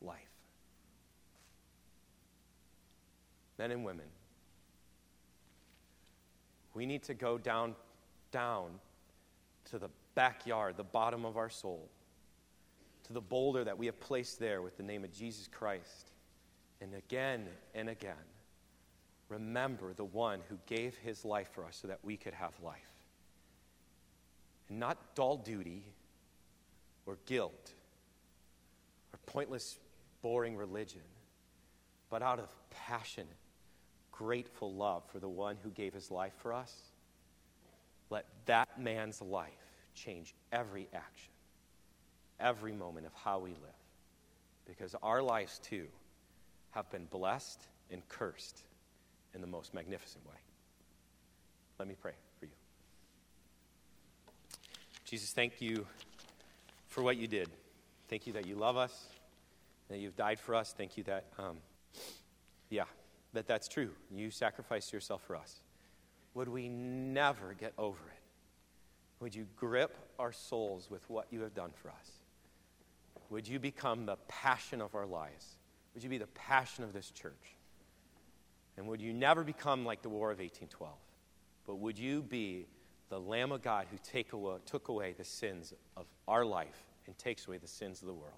life. 0.02 0.18
Men 3.60 3.70
and 3.70 3.86
women, 3.86 4.08
we 6.74 6.88
need 6.88 7.04
to 7.04 7.14
go 7.14 7.38
down, 7.38 7.76
down 8.32 8.72
to 9.70 9.78
the 9.78 9.90
backyard, 10.16 10.76
the 10.78 10.84
bottom 10.84 11.24
of 11.26 11.38
our 11.38 11.50
soul 11.50 11.88
to 13.12 13.14
the 13.14 13.22
boulder 13.22 13.64
that 13.64 13.78
we 13.78 13.86
have 13.88 14.00
placed 14.00 14.40
there 14.40 14.62
with 14.62 14.78
the 14.78 14.84
name 14.84 15.04
of 15.04 15.12
Jesus 15.12 15.48
Christ. 15.48 16.12
And 16.80 16.96
again 16.96 17.46
and 17.76 17.90
again, 17.90 18.14
remember 19.30 19.94
the 19.94 20.06
one 20.06 20.40
who 20.50 20.58
gave 20.66 20.96
his 20.98 21.26
life 21.26 21.50
for 21.54 21.66
us 21.66 21.78
so 21.82 21.88
that 21.90 22.00
we 22.04 22.18
could 22.18 22.34
have 22.34 22.54
life. 22.64 22.80
And 24.70 24.80
not 24.80 24.98
dull 25.16 25.38
duty 25.38 25.84
or 27.06 27.18
guilt 27.26 27.72
or 29.14 29.20
pointless, 29.26 29.78
boring 30.22 30.56
religion, 30.56 31.02
but 32.10 32.22
out 32.22 32.40
of 32.40 32.50
passionate, 32.70 33.28
grateful 34.12 34.74
love 34.74 35.04
for 35.12 35.20
the 35.20 35.30
one 35.30 35.58
who 35.64 35.70
gave 35.70 35.94
his 35.94 36.10
life 36.10 36.34
for 36.38 36.54
us. 36.54 36.74
Let 38.10 38.26
that 38.46 38.80
man's 38.80 39.22
life 39.22 39.52
change 39.94 40.34
every 40.52 40.88
action 40.94 41.32
every 42.42 42.74
moment 42.74 43.06
of 43.06 43.14
how 43.14 43.40
we 43.40 43.52
live. 43.52 43.58
Because 44.66 44.96
our 45.02 45.22
lives, 45.22 45.60
too, 45.60 45.88
have 46.72 46.90
been 46.92 47.06
blessed 47.06 47.68
and 47.92 48.08
cursed 48.08 48.64
in 49.34 49.42
the 49.42 49.48
most 49.48 49.74
magnificent 49.74 50.26
way. 50.26 50.38
Let 51.80 51.88
me 51.88 51.96
pray 52.00 52.14
for 52.40 52.46
you. 52.46 52.52
Jesus, 55.06 55.32
thank 55.32 55.62
you 55.62 55.86
for 56.88 57.02
what 57.02 57.18
you 57.18 57.28
did. 57.28 57.50
Thank 58.08 58.28
you 58.28 58.34
that 58.34 58.46
you 58.46 58.56
love 58.56 58.78
us, 58.78 59.08
that 59.90 60.00
you've 60.00 60.16
died 60.16 60.40
for 60.40 60.56
us. 60.56 60.74
Thank 60.78 60.98
you 60.98 61.04
that, 61.04 61.26
um, 61.38 61.58
yeah, 62.70 62.84
that 63.34 63.48
that's 63.48 63.68
true. 63.68 63.92
You 64.10 64.32
sacrificed 64.32 64.94
yourself 64.94 65.22
for 65.26 65.36
us. 65.36 65.62
Would 66.34 66.48
we 66.48 66.70
never 66.70 67.54
get 67.54 67.74
over 67.78 68.00
it? 68.08 68.22
Would 69.20 69.36
you 69.36 69.48
grip 69.56 69.98
our 70.18 70.32
souls 70.32 70.90
with 70.90 71.10
what 71.10 71.28
you 71.30 71.42
have 71.42 71.54
done 71.54 71.72
for 71.82 71.90
us? 71.90 72.21
Would 73.32 73.48
you 73.48 73.60
become 73.60 74.06
the 74.06 74.18
passion 74.28 74.82
of 74.82 74.94
our 74.94 75.06
lives? 75.06 75.56
Would 75.94 76.04
you 76.04 76.10
be 76.10 76.18
the 76.18 76.28
passion 76.28 76.84
of 76.84 76.92
this 76.92 77.10
church? 77.12 77.56
And 78.76 78.88
would 78.88 79.02
you 79.02 79.14
never 79.14 79.46
become 79.46 79.86
like 79.86 80.02
the 80.02 80.10
War 80.10 80.32
of 80.32 80.40
1812? 80.40 80.94
But 81.66 81.76
would 81.76 81.98
you 81.98 82.22
be 82.22 82.68
the 83.10 83.20
Lamb 83.20 83.54
of 83.54 83.62
God 83.62 83.88
who 83.90 83.98
take 84.04 84.34
away, 84.34 84.58
took 84.66 84.90
away 84.90 85.16
the 85.18 85.24
sins 85.24 85.74
of 85.96 86.08
our 86.28 86.44
life 86.44 86.84
and 87.08 87.18
takes 87.18 87.48
away 87.48 87.58
the 87.58 87.68
sins 87.68 88.02
of 88.02 88.08
the 88.08 88.14
world? 88.14 88.34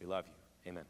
We 0.00 0.06
love 0.06 0.26
you. 0.26 0.70
Amen. 0.70 0.84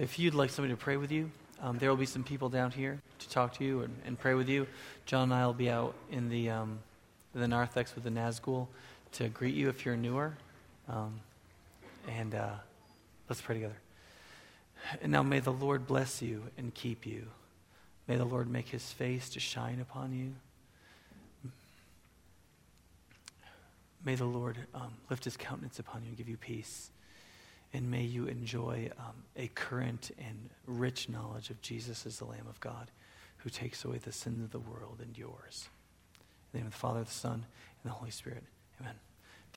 If 0.00 0.18
you'd 0.18 0.34
like 0.34 0.50
somebody 0.50 0.74
to 0.74 0.78
pray 0.78 0.96
with 0.96 1.12
you, 1.12 1.30
um, 1.62 1.78
there 1.78 1.88
will 1.88 1.96
be 1.96 2.06
some 2.06 2.22
people 2.22 2.48
down 2.48 2.70
here 2.70 3.00
to 3.18 3.28
talk 3.28 3.54
to 3.54 3.64
you 3.64 3.82
and, 3.82 3.94
and, 4.04 4.18
pray 4.18 4.34
with 4.34 4.48
you. 4.48 4.66
John 5.06 5.24
and 5.24 5.34
I 5.34 5.46
will 5.46 5.54
be 5.54 5.70
out 5.70 5.94
in 6.10 6.28
the, 6.28 6.50
um, 6.50 6.78
the 7.34 7.48
narthex 7.48 7.94
with 7.94 8.04
the 8.04 8.10
Nazgul 8.10 8.66
to 9.12 9.28
greet 9.28 9.54
you 9.54 9.68
if 9.68 9.84
you're 9.84 9.96
newer. 9.96 10.34
Um, 10.88 11.20
and 12.08 12.34
uh, 12.34 12.54
let's 13.28 13.40
pray 13.40 13.54
together. 13.54 13.76
And 15.00 15.10
now 15.10 15.22
may 15.22 15.40
the 15.40 15.52
Lord 15.52 15.86
bless 15.86 16.20
you 16.20 16.44
and 16.58 16.74
keep 16.74 17.06
you. 17.06 17.26
May 18.06 18.16
the 18.16 18.24
Lord 18.24 18.48
make 18.48 18.68
his 18.68 18.92
face 18.92 19.30
to 19.30 19.40
shine 19.40 19.80
upon 19.80 20.12
you. 20.12 20.34
May 24.04 24.14
the 24.14 24.26
Lord 24.26 24.56
um, 24.72 24.92
lift 25.10 25.24
his 25.24 25.36
countenance 25.36 25.80
upon 25.80 26.02
you 26.02 26.08
and 26.08 26.16
give 26.16 26.28
you 26.28 26.36
peace. 26.36 26.90
And 27.76 27.90
may 27.90 28.04
you 28.04 28.24
enjoy 28.24 28.88
um, 28.98 29.12
a 29.36 29.48
current 29.48 30.10
and 30.16 30.48
rich 30.66 31.10
knowledge 31.10 31.50
of 31.50 31.60
Jesus 31.60 32.06
as 32.06 32.18
the 32.18 32.24
Lamb 32.24 32.46
of 32.48 32.58
God 32.58 32.90
who 33.36 33.50
takes 33.50 33.84
away 33.84 33.98
the 33.98 34.12
sins 34.12 34.42
of 34.42 34.50
the 34.50 34.58
world 34.58 35.00
and 35.02 35.16
yours. 35.16 35.68
In 36.16 36.52
the 36.52 36.58
name 36.60 36.66
of 36.68 36.72
the 36.72 36.78
Father, 36.78 37.04
the 37.04 37.10
Son, 37.10 37.34
and 37.34 37.92
the 37.92 37.94
Holy 37.94 38.10
Spirit. 38.10 38.44
Amen. 38.80 38.94